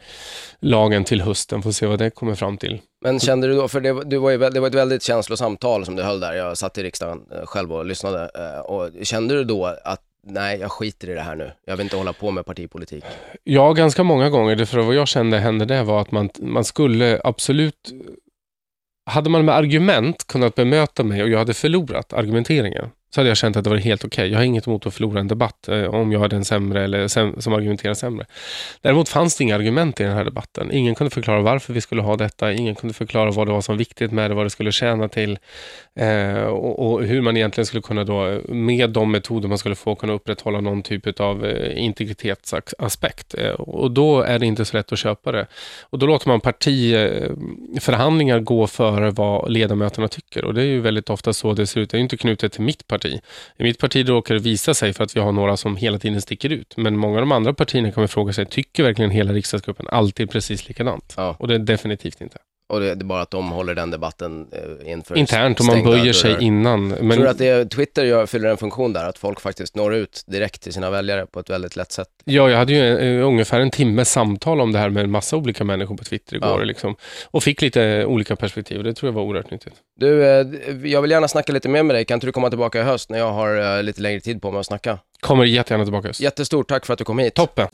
lagen 0.61 1.05
till 1.05 1.21
hösten 1.23 1.63
att 1.65 1.75
se 1.75 1.87
vad 1.87 1.99
det 1.99 2.11
kommer 2.11 2.35
fram 2.35 2.59
till. 2.59 2.81
Men 3.03 3.21
kände 3.21 3.47
du 3.47 3.55
då, 3.55 3.69
för 3.69 3.81
det, 3.81 4.05
du 4.05 4.19
var 4.19 4.31
ju, 4.31 4.39
det 4.39 4.61
var 4.61 4.69
ett 4.69 4.75
väldigt 4.75 5.03
känslosamt 5.03 5.61
tal 5.61 5.85
som 5.85 5.97
du 5.97 6.03
höll 6.03 6.21
där, 6.21 6.33
jag 6.33 6.59
satt 6.59 6.79
i 6.79 6.83
riksdagen 6.83 7.21
eh, 7.33 7.47
själv 7.47 7.73
och 7.73 7.87
lyssnade, 7.87 8.31
eh, 8.35 8.61
och 8.61 8.91
kände 9.03 9.35
du 9.35 9.45
då 9.45 9.67
att 9.85 10.01
nej, 10.27 10.61
jag 10.61 10.73
skiter 10.73 11.11
i 11.11 11.15
det 11.15 11.21
här 11.21 11.37
nu, 11.37 11.53
jag 11.65 11.77
vill 11.77 11.85
inte 11.85 11.97
hålla 11.97 12.13
på 12.13 12.31
med 12.31 12.47
partipolitik? 12.47 13.05
Ja, 13.45 13.73
ganska 13.73 14.03
många 14.03 14.31
gånger. 14.31 14.65
För 14.65 14.79
vad 14.79 14.95
jag 14.95 15.09
kände 15.09 15.39
hände 15.39 15.65
det 15.65 15.83
var 15.83 16.01
att 16.01 16.11
man, 16.11 16.31
man 16.41 16.65
skulle 16.65 17.21
absolut... 17.25 17.93
Hade 19.11 19.31
man 19.31 19.45
med 19.45 19.55
argument 19.55 20.27
kunnat 20.27 20.55
bemöta 20.55 21.03
mig 21.03 21.23
och 21.23 21.29
jag 21.29 21.39
hade 21.39 21.55
förlorat 21.55 22.13
argumenteringen 22.13 22.91
så 23.15 23.21
hade 23.21 23.29
jag 23.31 23.37
känt 23.37 23.57
att 23.57 23.65
det 23.65 23.71
var 23.71 23.77
helt 23.77 24.05
okej. 24.05 24.29
Jag 24.31 24.39
har 24.39 24.45
inget 24.45 24.67
emot 24.67 24.87
att 24.87 24.95
förlora 24.95 25.21
en 25.21 25.29
debatt 25.29 25.69
eh, 25.69 25.85
om 25.85 26.13
jag 26.13 26.25
är 26.25 26.29
den 26.29 26.45
sämre 26.45 26.85
eller 26.85 27.09
säm- 27.09 27.41
som 27.41 27.53
argumenterar 27.53 27.95
sämre. 27.95 28.27
Däremot 28.81 29.09
fanns 29.09 29.37
det 29.37 29.45
inga 29.45 29.55
argument 29.55 30.01
i 30.01 30.03
den 30.03 30.13
här 30.13 30.25
debatten. 30.25 30.73
Ingen 30.73 30.95
kunde 30.95 31.11
förklara 31.11 31.41
varför 31.41 31.73
vi 31.73 31.81
skulle 31.81 32.03
ha 32.03 32.17
detta. 32.17 32.53
Ingen 32.53 32.75
kunde 32.75 32.95
förklara 32.95 33.31
vad 33.31 33.47
det 33.47 33.53
var 33.53 33.61
som 33.61 33.75
var 33.75 33.79
viktigt 33.79 34.13
med 34.13 34.31
det, 34.31 34.35
vad 34.35 34.47
det 34.47 34.51
skulle 34.51 34.73
tjäna 34.73 35.09
till 35.09 35.39
eh, 35.95 36.43
och, 36.43 36.93
och 36.93 37.05
hur 37.05 37.21
man 37.21 37.37
egentligen 37.37 37.67
skulle 37.67 37.83
kunna 37.83 38.05
då, 38.05 38.41
med 38.49 38.91
de 38.91 39.11
metoder 39.11 39.49
man 39.49 39.59
skulle 39.59 39.75
få, 39.75 39.95
kunna 39.95 40.13
upprätthålla 40.13 40.61
någon 40.61 40.83
typ 40.83 41.21
av 41.21 41.47
eh, 41.47 41.85
integritetsaspekt. 41.85 43.35
Eh, 43.35 43.51
och 43.51 43.91
då 43.91 44.21
är 44.23 44.39
det 44.39 44.47
inte 44.47 44.65
så 44.65 44.77
lätt 44.77 44.93
att 44.93 44.99
köpa 44.99 45.33
det. 45.33 45.47
Och 45.83 45.99
då 45.99 46.07
låter 46.07 46.29
man 46.29 46.41
partiförhandlingar 46.41 48.37
eh, 48.37 48.43
gå 48.43 48.67
före 48.67 49.11
vad 49.11 49.51
ledamöterna 49.51 50.09
tycker. 50.09 50.45
Och 50.45 50.55
det 50.55 50.63
är 50.63 50.67
ju 50.67 50.81
väldigt 50.81 51.11
ofta 51.11 51.33
så 51.33 51.53
det 51.53 51.67
ser 51.67 51.81
ut. 51.81 51.91
Det 51.91 51.95
är 51.95 51.99
ju 51.99 52.03
inte 52.03 52.17
knutet 52.17 52.53
till 52.53 52.63
mitt 52.63 52.87
parti. 52.87 53.02
I 53.09 53.63
mitt 53.63 53.79
parti 53.79 54.09
råkar 54.09 54.35
det 54.35 54.41
visa 54.41 54.75
sig 54.75 54.93
för 54.93 55.05
att 55.05 55.17
vi 55.17 55.21
har 55.21 55.33
några 55.33 55.57
som 55.57 55.77
hela 55.77 55.99
tiden 55.99 56.23
sticker 56.23 56.53
ut. 56.53 56.75
Men 56.77 56.97
många 56.97 57.15
av 57.15 57.23
de 57.23 57.33
andra 57.33 57.55
partierna 57.55 57.93
man 58.01 58.09
fråga 58.09 58.33
sig, 58.33 58.47
tycker 58.47 58.83
verkligen 58.83 59.11
hela 59.11 59.33
riksdagsgruppen 59.33 59.87
alltid 59.89 60.31
precis 60.31 60.69
likadant? 60.69 61.15
Ja. 61.17 61.37
Och 61.39 61.49
det 61.49 61.55
är 61.55 61.59
definitivt 61.59 62.21
inte. 62.21 62.39
Och 62.73 62.81
det, 62.81 62.91
är 62.91 62.97
bara 62.97 63.23
att 63.23 63.31
de 63.31 63.51
håller 63.51 63.75
den 63.75 63.91
debatten 63.91 64.47
eh, 64.53 64.93
inför 64.93 65.19
Internt, 65.19 65.61
om 65.61 65.67
man 65.67 65.83
böjer 65.83 65.99
dörrar. 65.99 66.13
sig 66.13 66.37
innan. 66.41 66.89
Men 66.89 67.11
Tror 67.11 67.25
du 67.25 67.31
att 67.31 67.39
det, 67.39 67.71
Twitter 67.71 68.05
gör, 68.05 68.27
fyller 68.27 68.49
en 68.49 68.57
funktion 68.57 68.93
där, 68.93 69.09
att 69.09 69.19
folk 69.19 69.41
faktiskt 69.41 69.77
når 69.77 69.95
ut 69.95 70.25
direkt 70.27 70.63
till 70.63 70.73
sina 70.73 70.91
väljare 70.91 71.27
på 71.27 71.41
ett 71.41 71.51
väldigt 71.51 71.77
lätt 71.77 71.93
sätt? 71.93 72.09
Ja, 72.25 72.51
jag 72.51 72.59
hade 72.59 72.73
ju 72.73 72.99
eh, 72.99 73.27
ungefär 73.27 73.61
en 73.61 73.71
timme 73.71 74.05
samtal 74.05 74.61
om 74.61 74.73
det 74.73 74.79
här 74.79 74.89
med 74.89 75.05
en 75.05 75.11
massa 75.11 75.37
olika 75.37 75.65
människor 75.65 75.97
på 75.97 76.05
Twitter 76.05 76.37
igår. 76.37 76.59
Ja. 76.59 76.65
Liksom, 76.65 76.97
och 77.25 77.43
fick 77.43 77.63
lite 77.63 78.05
olika 78.05 78.37
perspektiv. 78.37 78.83
Det 78.83 78.95
tror 78.95 79.09
jag 79.09 79.15
var 79.15 79.23
oerhört 79.23 79.51
nyttigt. 79.51 79.75
Du, 79.99 80.25
eh, 80.25 80.47
jag 80.85 81.03
vill 81.03 81.11
gärna 81.11 81.29
snacka 81.29 81.53
lite 81.53 81.69
mer 81.69 81.83
med 81.83 81.97
dig, 81.97 82.05
kan 82.05 82.15
inte 82.15 82.27
du 82.27 82.33
komma 82.33 82.49
tillbaka 82.49 82.81
i 82.81 82.83
höst 82.83 83.11
när 83.11 83.19
jag 83.19 83.33
har 83.33 83.77
eh, 83.79 83.83
lite 83.83 84.03
längre 84.03 84.21
tid 84.21 84.43
på 84.43 84.51
mig 84.51 84.61
att 84.61 84.67
snacka? 84.67 84.99
Kommer 85.21 85.45
jättegärna 85.45 85.85
tillbaka. 85.85 86.13
Jättestort 86.19 86.69
tack 86.69 86.87
för 86.87 86.93
att 86.93 86.99
du 86.99 87.05
kom 87.05 87.19
hit. 87.19 87.35
Toppen. 87.35 87.69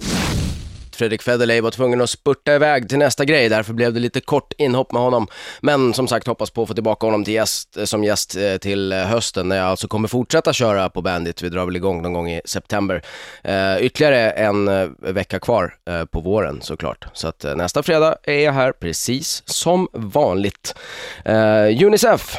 Fredrik 0.99 1.23
Federley 1.23 1.61
var 1.61 1.71
tvungen 1.71 2.01
att 2.01 2.11
spurta 2.11 2.55
iväg 2.55 2.89
till 2.89 2.99
nästa 2.99 3.25
grej, 3.25 3.49
därför 3.49 3.73
blev 3.73 3.93
det 3.93 4.01
lite 4.01 4.21
kort 4.21 4.53
inhopp 4.59 4.93
med 4.93 5.03
honom. 5.03 5.27
Men 5.61 5.95
som 5.95 6.09
sagt 6.09 6.27
hoppas 6.27 6.51
på 6.51 6.63
att 6.63 6.69
få 6.69 6.75
tillbaka 6.75 7.07
honom 7.07 7.25
till 7.25 7.35
gäst, 7.35 7.77
eh, 7.77 7.85
som 7.85 8.05
gäst 8.05 8.37
eh, 8.37 8.57
till 8.57 8.93
eh, 8.93 8.99
hösten 8.99 9.49
när 9.49 9.57
jag 9.57 9.67
alltså 9.67 9.89
kommer 9.89 10.09
fortsätta 10.09 10.53
köra 10.53 10.91
på 10.91 11.03
Bandit. 11.03 11.43
Vi 11.43 11.49
drar 11.49 11.65
väl 11.65 11.77
igång 11.77 12.03
någon 12.03 12.13
gång 12.13 12.31
i 12.31 12.41
september. 12.45 13.03
Eh, 13.45 13.79
ytterligare 13.81 14.31
en 14.31 14.69
vecka 14.99 15.39
kvar 15.39 15.75
eh, 15.91 16.05
på 16.05 16.21
våren 16.21 16.61
såklart. 16.63 17.07
Så 17.13 17.29
att 17.29 17.45
eh, 17.45 17.57
nästa 17.57 17.83
fredag 17.83 18.17
är 18.23 18.45
jag 18.45 18.53
här 18.53 18.73
precis 18.73 19.43
som 19.47 19.89
vanligt. 19.93 20.75
Eh, 21.25 21.87
Unicef 21.87 22.39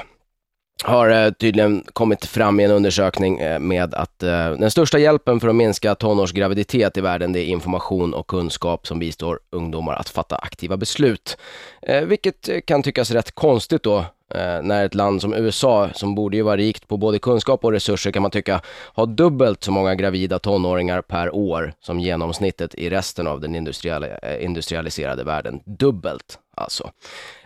har 0.83 1.09
eh, 1.09 1.31
tydligen 1.31 1.83
kommit 1.93 2.25
fram 2.25 2.59
i 2.59 2.63
en 2.63 2.71
undersökning 2.71 3.39
eh, 3.39 3.59
med 3.59 3.93
att 3.93 4.23
eh, 4.23 4.51
den 4.51 4.71
största 4.71 4.99
hjälpen 4.99 5.39
för 5.39 5.47
att 5.47 5.55
minska 5.55 5.95
tonårsgraviditet 5.95 6.97
i 6.97 7.01
världen 7.01 7.33
det 7.33 7.39
är 7.39 7.45
information 7.45 8.13
och 8.13 8.27
kunskap 8.27 8.87
som 8.87 8.99
bistår 8.99 9.39
ungdomar 9.49 9.93
att 9.93 10.09
fatta 10.09 10.35
aktiva 10.35 10.77
beslut. 10.77 11.37
Eh, 11.81 12.01
vilket 12.01 12.49
eh, 12.49 12.59
kan 12.61 12.83
tyckas 12.83 13.11
rätt 13.11 13.31
konstigt 13.31 13.83
då 13.83 13.97
eh, 14.35 14.61
när 14.63 14.85
ett 14.85 14.95
land 14.95 15.21
som 15.21 15.33
USA, 15.33 15.89
som 15.93 16.15
borde 16.15 16.37
ju 16.37 16.43
vara 16.43 16.57
rikt 16.57 16.87
på 16.87 16.97
både 16.97 17.19
kunskap 17.19 17.65
och 17.65 17.71
resurser 17.71 18.11
kan 18.11 18.21
man 18.21 18.31
tycka, 18.31 18.61
har 18.67 19.05
dubbelt 19.05 19.63
så 19.63 19.71
många 19.71 19.95
gravida 19.95 20.39
tonåringar 20.39 21.01
per 21.01 21.35
år 21.35 21.73
som 21.79 21.99
genomsnittet 21.99 22.75
i 22.75 22.89
resten 22.89 23.27
av 23.27 23.41
den 23.41 23.55
eh, 23.55 24.43
industrialiserade 24.43 25.23
världen. 25.23 25.59
Dubbelt 25.65 26.39
alltså. 26.55 26.91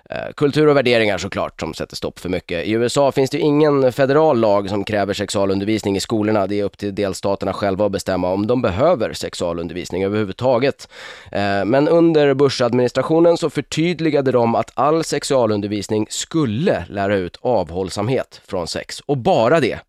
Eh, 0.09 0.33
kultur 0.35 0.67
och 0.67 0.77
värderingar 0.77 1.17
såklart 1.17 1.59
som 1.59 1.73
sätter 1.73 1.95
stopp 1.95 2.19
för 2.19 2.29
mycket. 2.29 2.65
I 2.65 2.71
USA 2.71 3.11
finns 3.11 3.29
det 3.29 3.37
ju 3.37 3.43
ingen 3.43 3.91
federal 3.91 4.39
lag 4.39 4.69
som 4.69 4.83
kräver 4.83 5.13
sexualundervisning 5.13 5.95
i 5.95 5.99
skolorna. 5.99 6.47
Det 6.47 6.59
är 6.59 6.63
upp 6.63 6.77
till 6.77 6.95
delstaterna 6.95 7.53
själva 7.53 7.85
att 7.85 7.91
bestämma 7.91 8.31
om 8.31 8.47
de 8.47 8.61
behöver 8.61 9.13
sexualundervisning 9.13 10.03
överhuvudtaget. 10.03 10.89
Eh, 11.31 11.65
men 11.65 11.87
under 11.87 12.33
Bush-administrationen 12.33 13.37
så 13.37 13.49
förtydligade 13.49 14.31
de 14.31 14.55
att 14.55 14.71
all 14.73 15.03
sexualundervisning 15.03 16.07
skulle 16.09 16.85
lära 16.89 17.15
ut 17.15 17.37
avhållsamhet 17.41 18.41
från 18.47 18.67
sex. 18.67 18.99
Och 19.05 19.17
bara 19.17 19.59
det. 19.59 19.79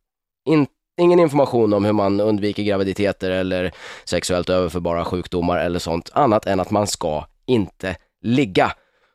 In 0.49 0.67
Ingen 1.01 1.21
information 1.21 1.73
om 1.73 1.85
hur 1.85 1.93
man 1.93 2.21
undviker 2.21 2.63
graviditeter 2.63 3.31
eller 3.31 3.73
sexuellt 4.05 4.51
överförbara 4.51 5.05
sjukdomar 5.05 5.59
eller 5.59 5.79
sånt, 5.79 6.11
annat 6.13 6.47
än 6.47 6.61
att 6.61 6.71
man 6.71 6.87
ska 6.87 7.27
inte 7.47 7.97
ligga. 8.23 8.73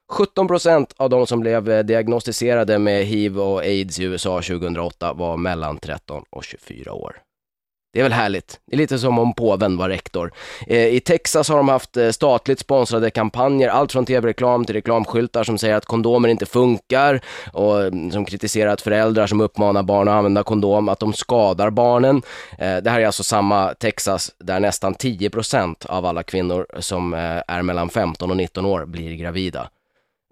17% 0.10 0.88
av 0.97 1.10
de 1.10 1.28
som 1.28 1.39
blev 1.39 1.70
eh, 1.70 1.84
diagnostiserade 1.84 2.80
med 2.80 3.05
hiv 3.05 3.39
och 3.39 3.60
aids 3.60 3.99
i 3.99 4.03
USA 4.03 4.41
2008 4.41 5.14
var 5.14 5.38
mellan 5.38 5.78
13 5.78 6.24
och 6.30 6.43
24 6.43 6.93
år. 6.93 7.16
Det 7.93 7.99
är 7.99 8.03
väl 8.03 8.14
härligt? 8.14 8.60
Det 8.68 8.76
är 8.76 8.78
lite 8.78 8.99
som 8.99 9.20
om 9.20 9.34
påven 9.34 9.78
var 9.78 9.89
rektor. 9.89 10.32
Eh, 10.68 10.88
I 10.88 10.99
Texas 10.99 11.49
har 11.49 11.57
de 11.57 11.70
haft 11.70 11.97
eh, 11.97 12.10
statligt 12.10 12.60
sponsrade 12.60 13.10
kampanjer, 13.10 13.70
allt 13.70 13.91
från 13.91 14.05
tv-reklam 14.05 14.66
till 14.66 14.76
reklamskyltar 14.76 15.43
som 15.43 15.57
säger 15.57 15.76
att 15.76 15.86
kondomer 15.86 16.30
inte 16.30 16.45
funkar 16.45 17.22
och 17.53 17.82
mm, 17.82 18.12
som 18.12 18.26
kritiserar 18.26 18.72
att 18.72 18.82
föräldrar 18.82 19.28
som 19.28 19.41
uppmanar 19.41 19.84
barn 19.84 20.07
att 20.07 20.14
använda 20.14 20.43
kondom, 20.43 20.89
att 20.89 20.99
de 20.99 21.14
skadar 21.14 21.70
barnen. 21.70 22.22
Det 22.57 22.89
här 22.89 22.99
är 22.99 23.05
alltså 23.05 23.24
samma 23.24 23.74
Texas 23.74 24.32
där 24.39 24.60
nästan 24.60 24.95
10% 24.95 25.86
av 25.86 26.05
alla 26.05 26.24
kvinnor 26.24 26.66
som 26.80 27.14
är 27.47 27.62
mellan 27.62 27.89
15 27.89 28.32
och 28.32 28.38
19 28.38 28.66
år 28.66 28.86
blir 28.86 29.16
gravida. 29.16 29.70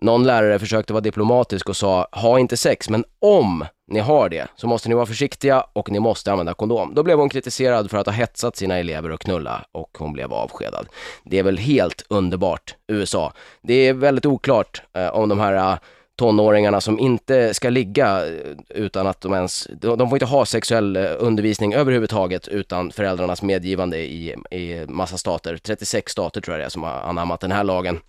Någon 0.01 0.23
lärare 0.23 0.59
försökte 0.59 0.93
vara 0.93 1.01
diplomatisk 1.01 1.69
och 1.69 1.77
sa, 1.77 2.07
ha 2.11 2.39
inte 2.39 2.57
sex, 2.57 2.89
men 2.89 3.05
om 3.19 3.65
ni 3.87 3.99
har 3.99 4.29
det 4.29 4.47
så 4.55 4.67
måste 4.67 4.89
ni 4.89 4.95
vara 4.95 5.05
försiktiga 5.05 5.61
och 5.73 5.91
ni 5.91 5.99
måste 5.99 6.31
använda 6.31 6.53
kondom. 6.53 6.93
Då 6.95 7.03
blev 7.03 7.17
hon 7.17 7.29
kritiserad 7.29 7.89
för 7.89 7.97
att 7.97 8.05
ha 8.05 8.13
hetsat 8.13 8.55
sina 8.55 8.77
elever 8.77 9.09
att 9.09 9.19
knulla 9.19 9.65
och 9.71 9.97
hon 9.99 10.13
blev 10.13 10.33
avskedad. 10.33 10.87
Det 11.23 11.39
är 11.39 11.43
väl 11.43 11.57
helt 11.57 12.05
underbart, 12.09 12.75
USA. 12.87 13.33
Det 13.61 13.73
är 13.73 13.93
väldigt 13.93 14.25
oklart 14.25 14.81
eh, 14.93 15.07
om 15.07 15.29
de 15.29 15.39
här 15.39 15.53
eh, 15.53 15.77
tonåringarna 16.17 16.81
som 16.81 16.99
inte 16.99 17.53
ska 17.53 17.69
ligga 17.69 18.27
eh, 18.27 18.33
utan 18.69 19.07
att 19.07 19.21
de 19.21 19.33
ens, 19.33 19.67
de 19.81 20.09
får 20.09 20.15
inte 20.15 20.25
ha 20.25 20.45
sexuell 20.45 20.95
eh, 20.95 21.11
undervisning 21.19 21.73
överhuvudtaget 21.73 22.47
utan 22.47 22.91
föräldrarnas 22.91 23.41
medgivande 23.41 23.97
i, 23.97 24.35
i 24.51 24.85
massa 24.87 25.17
stater. 25.17 25.57
36 25.57 26.11
stater 26.11 26.41
tror 26.41 26.53
jag 26.53 26.61
det 26.61 26.65
är 26.65 26.69
som 26.69 26.83
har 26.83 26.91
anammat 26.91 27.39
den 27.39 27.51
här 27.51 27.63
lagen. 27.63 27.99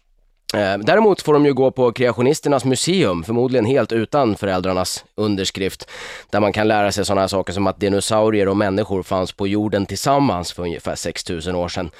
Eh, 0.54 0.78
däremot 0.78 1.22
får 1.22 1.32
de 1.32 1.46
ju 1.46 1.54
gå 1.54 1.70
på 1.70 1.92
Kreationisternas 1.92 2.64
museum, 2.64 3.24
förmodligen 3.24 3.64
helt 3.64 3.92
utan 3.92 4.36
föräldrarnas 4.36 5.04
underskrift, 5.14 5.90
där 6.30 6.40
man 6.40 6.52
kan 6.52 6.68
lära 6.68 6.92
sig 6.92 7.04
sådana 7.04 7.20
här 7.20 7.28
saker 7.28 7.52
som 7.52 7.66
att 7.66 7.80
dinosaurier 7.80 8.48
och 8.48 8.56
människor 8.56 9.02
fanns 9.02 9.32
på 9.32 9.46
jorden 9.46 9.86
tillsammans 9.86 10.52
för 10.52 10.62
ungefär 10.62 10.94
6000 10.94 11.54
år 11.54 11.68
sedan. 11.68 11.90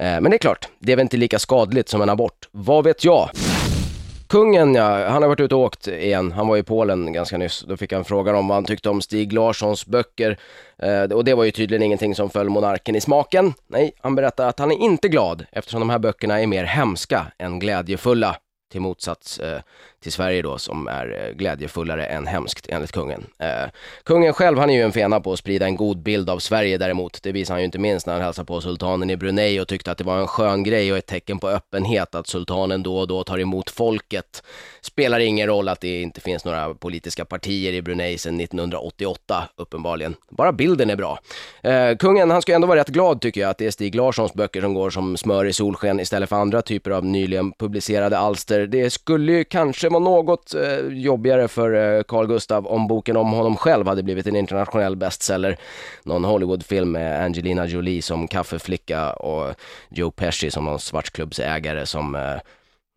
Eh, 0.00 0.20
men 0.20 0.24
det 0.24 0.36
är 0.36 0.38
klart, 0.38 0.68
det 0.78 0.92
är 0.92 0.96
väl 0.96 1.02
inte 1.02 1.16
lika 1.16 1.38
skadligt 1.38 1.88
som 1.88 2.02
en 2.02 2.10
abort. 2.10 2.48
Vad 2.50 2.84
vet 2.84 3.04
jag? 3.04 3.30
Kungen 4.28 4.74
ja, 4.74 5.08
han 5.08 5.22
har 5.22 5.28
varit 5.28 5.40
ute 5.40 5.54
och 5.54 5.60
åkt 5.60 5.88
igen. 5.88 6.32
Han 6.32 6.48
var 6.48 6.56
i 6.56 6.62
Polen 6.62 7.12
ganska 7.12 7.38
nyss. 7.38 7.64
Då 7.68 7.76
fick 7.76 7.92
han 7.92 8.04
frågan 8.04 8.34
om 8.34 8.48
vad 8.48 8.56
han 8.56 8.64
tyckte 8.64 8.88
om 8.88 9.00
Stig 9.00 9.32
Larssons 9.32 9.86
böcker. 9.86 10.38
Eh, 10.78 11.02
och 11.02 11.24
det 11.24 11.34
var 11.34 11.44
ju 11.44 11.50
tydligen 11.50 11.82
ingenting 11.82 12.14
som 12.14 12.30
föll 12.30 12.48
monarken 12.48 12.96
i 12.96 13.00
smaken. 13.00 13.54
Nej, 13.66 13.92
han 14.00 14.14
berättar 14.14 14.48
att 14.48 14.58
han 14.58 14.72
är 14.72 14.76
inte 14.76 15.08
glad 15.08 15.46
eftersom 15.52 15.80
de 15.80 15.90
här 15.90 15.98
böckerna 15.98 16.40
är 16.40 16.46
mer 16.46 16.64
hemska 16.64 17.26
än 17.38 17.58
glädjefulla. 17.58 18.36
till 18.72 18.80
motsats 18.80 19.38
eh, 19.38 19.60
till 20.02 20.12
Sverige 20.12 20.42
då 20.42 20.58
som 20.58 20.88
är 20.88 21.26
eh, 21.26 21.36
glädjefullare 21.36 22.06
än 22.06 22.26
hemskt 22.26 22.66
enligt 22.68 22.92
kungen. 22.92 23.26
Eh, 23.38 23.70
kungen 24.04 24.32
själv 24.32 24.58
han 24.58 24.70
är 24.70 24.74
ju 24.74 24.82
en 24.82 24.92
fena 24.92 25.20
på 25.20 25.32
att 25.32 25.38
sprida 25.38 25.66
en 25.66 25.76
god 25.76 26.02
bild 26.02 26.30
av 26.30 26.38
Sverige 26.38 26.78
däremot. 26.78 27.22
Det 27.22 27.32
visar 27.32 27.54
han 27.54 27.60
ju 27.60 27.64
inte 27.64 27.78
minst 27.78 28.06
när 28.06 28.14
han 28.14 28.22
hälsade 28.22 28.46
på 28.46 28.60
sultanen 28.60 29.10
i 29.10 29.16
Brunei 29.16 29.60
och 29.60 29.68
tyckte 29.68 29.90
att 29.90 29.98
det 29.98 30.04
var 30.04 30.18
en 30.18 30.26
skön 30.26 30.62
grej 30.62 30.92
och 30.92 30.98
ett 30.98 31.06
tecken 31.06 31.38
på 31.38 31.48
öppenhet 31.48 32.14
att 32.14 32.26
sultanen 32.26 32.82
då 32.82 32.98
och 32.98 33.08
då 33.08 33.24
tar 33.24 33.40
emot 33.40 33.70
folket. 33.70 34.42
Spelar 34.80 35.20
ingen 35.20 35.46
roll 35.46 35.68
att 35.68 35.80
det 35.80 36.02
inte 36.02 36.20
finns 36.20 36.44
några 36.44 36.74
politiska 36.74 37.24
partier 37.24 37.72
i 37.72 37.82
Brunei 37.82 38.18
sedan 38.18 38.40
1988 38.40 39.48
uppenbarligen. 39.56 40.14
Bara 40.30 40.52
bilden 40.52 40.90
är 40.90 40.96
bra. 40.96 41.18
Eh, 41.62 41.96
kungen 41.96 42.30
han 42.30 42.42
ska 42.42 42.54
ändå 42.54 42.66
vara 42.66 42.80
rätt 42.80 42.88
glad 42.88 43.20
tycker 43.20 43.40
jag 43.40 43.50
att 43.50 43.58
det 43.58 43.66
är 43.66 43.70
Stig 43.70 43.94
Larssons 43.94 44.34
böcker 44.34 44.60
som 44.60 44.74
går 44.74 44.90
som 44.90 45.16
smör 45.16 45.44
i 45.44 45.52
solsken 45.52 46.00
istället 46.00 46.28
för 46.28 46.36
andra 46.36 46.62
typer 46.62 46.90
av 46.90 47.04
nyligen 47.04 47.52
publicerade 47.52 48.18
alster. 48.18 48.66
Det 48.66 48.90
skulle 48.90 49.32
ju 49.32 49.44
kanske 49.44 49.85
vara 49.92 50.04
något 50.04 50.54
eh, 50.54 50.78
jobbigare 50.88 51.48
för 51.48 51.96
eh, 51.96 52.02
Carl 52.02 52.26
Gustav 52.26 52.66
om 52.66 52.86
boken 52.86 53.16
om 53.16 53.32
honom 53.32 53.56
själv 53.56 53.86
hade 53.86 54.02
blivit 54.02 54.26
en 54.26 54.36
internationell 54.36 54.96
bestseller. 54.96 55.56
Någon 56.02 56.24
Hollywoodfilm 56.24 56.92
med 56.92 57.24
Angelina 57.24 57.66
Jolie 57.66 58.02
som 58.02 58.28
kaffeflicka 58.28 59.12
och 59.12 59.54
Joe 59.88 60.10
Pesci 60.10 60.50
som 60.50 60.64
någon 60.64 60.80
svartklubbsägare 60.80 61.86
som 61.86 62.14
eh, 62.14 62.36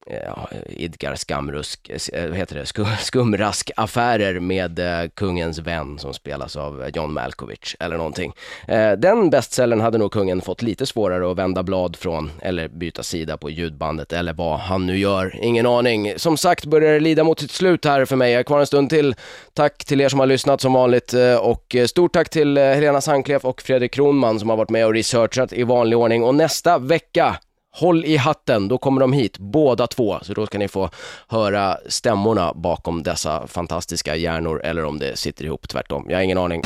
ja, 0.09 0.49
idkar 0.69 1.15
skamrusk, 1.15 1.89
eh, 2.13 2.27
vad 2.27 2.37
heter 2.37 2.55
det, 2.55 2.63
Sku- 2.63 2.97
skumraskaffärer 2.99 4.39
med 4.39 4.79
eh, 4.79 5.09
kungens 5.09 5.59
vän 5.59 5.99
som 5.99 6.13
spelas 6.13 6.55
av 6.55 6.83
eh, 6.83 6.89
John 6.93 7.13
Malkovich 7.13 7.75
eller 7.79 7.97
någonting. 7.97 8.33
Eh, 8.67 8.91
den 8.91 9.29
bestsellern 9.29 9.81
hade 9.81 9.97
nog 9.97 10.11
kungen 10.11 10.41
fått 10.41 10.61
lite 10.61 10.85
svårare 10.85 11.31
att 11.31 11.37
vända 11.37 11.63
blad 11.63 11.95
från 11.95 12.31
eller 12.41 12.67
byta 12.67 13.03
sida 13.03 13.37
på 13.37 13.49
ljudbandet 13.49 14.13
eller 14.13 14.33
vad 14.33 14.59
han 14.59 14.85
nu 14.85 14.97
gör. 14.97 15.39
Ingen 15.41 15.65
aning. 15.65 16.13
Som 16.17 16.37
sagt 16.37 16.65
börjar 16.65 16.93
det 16.93 16.99
lida 16.99 17.23
mot 17.23 17.39
sitt 17.39 17.51
slut 17.51 17.85
här 17.85 18.05
för 18.05 18.15
mig. 18.15 18.31
Jag 18.31 18.39
är 18.39 18.43
kvar 18.43 18.59
en 18.59 18.67
stund 18.67 18.89
till. 18.89 19.15
Tack 19.53 19.85
till 19.85 20.01
er 20.01 20.09
som 20.09 20.19
har 20.19 20.27
lyssnat 20.27 20.61
som 20.61 20.73
vanligt 20.73 21.13
eh, 21.13 21.35
och 21.35 21.75
stort 21.87 22.13
tack 22.13 22.29
till 22.29 22.57
Helena 22.57 23.01
Sandklef 23.01 23.45
och 23.45 23.61
Fredrik 23.61 23.93
Kronman 23.93 24.39
som 24.39 24.49
har 24.49 24.57
varit 24.57 24.69
med 24.69 24.85
och 24.85 24.93
researchat 24.93 25.53
i 25.53 25.63
vanlig 25.63 25.97
ordning 25.97 26.23
och 26.23 26.35
nästa 26.35 26.77
vecka 26.77 27.37
Håll 27.71 28.05
i 28.05 28.17
hatten, 28.17 28.67
då 28.67 28.77
kommer 28.77 29.01
de 29.01 29.13
hit 29.13 29.37
båda 29.37 29.87
två, 29.87 30.19
så 30.21 30.33
då 30.33 30.45
ska 30.45 30.57
ni 30.57 30.67
få 30.67 30.89
höra 31.27 31.77
stämmorna 31.87 32.53
bakom 32.53 33.03
dessa 33.03 33.47
fantastiska 33.47 34.15
hjärnor 34.15 34.61
eller 34.63 34.85
om 34.85 34.99
det 34.99 35.17
sitter 35.17 35.45
ihop 35.45 35.67
tvärtom. 35.67 36.05
Jag 36.09 36.17
har 36.17 36.23
ingen 36.23 36.37
aning. 36.37 36.61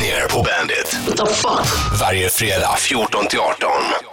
Ner 0.00 0.28
på 0.28 1.26
fuck? 1.26 2.00
Varje 2.00 2.28
fredag 2.28 2.76
14 2.78 3.26
till 3.26 3.38
18. 3.38 4.09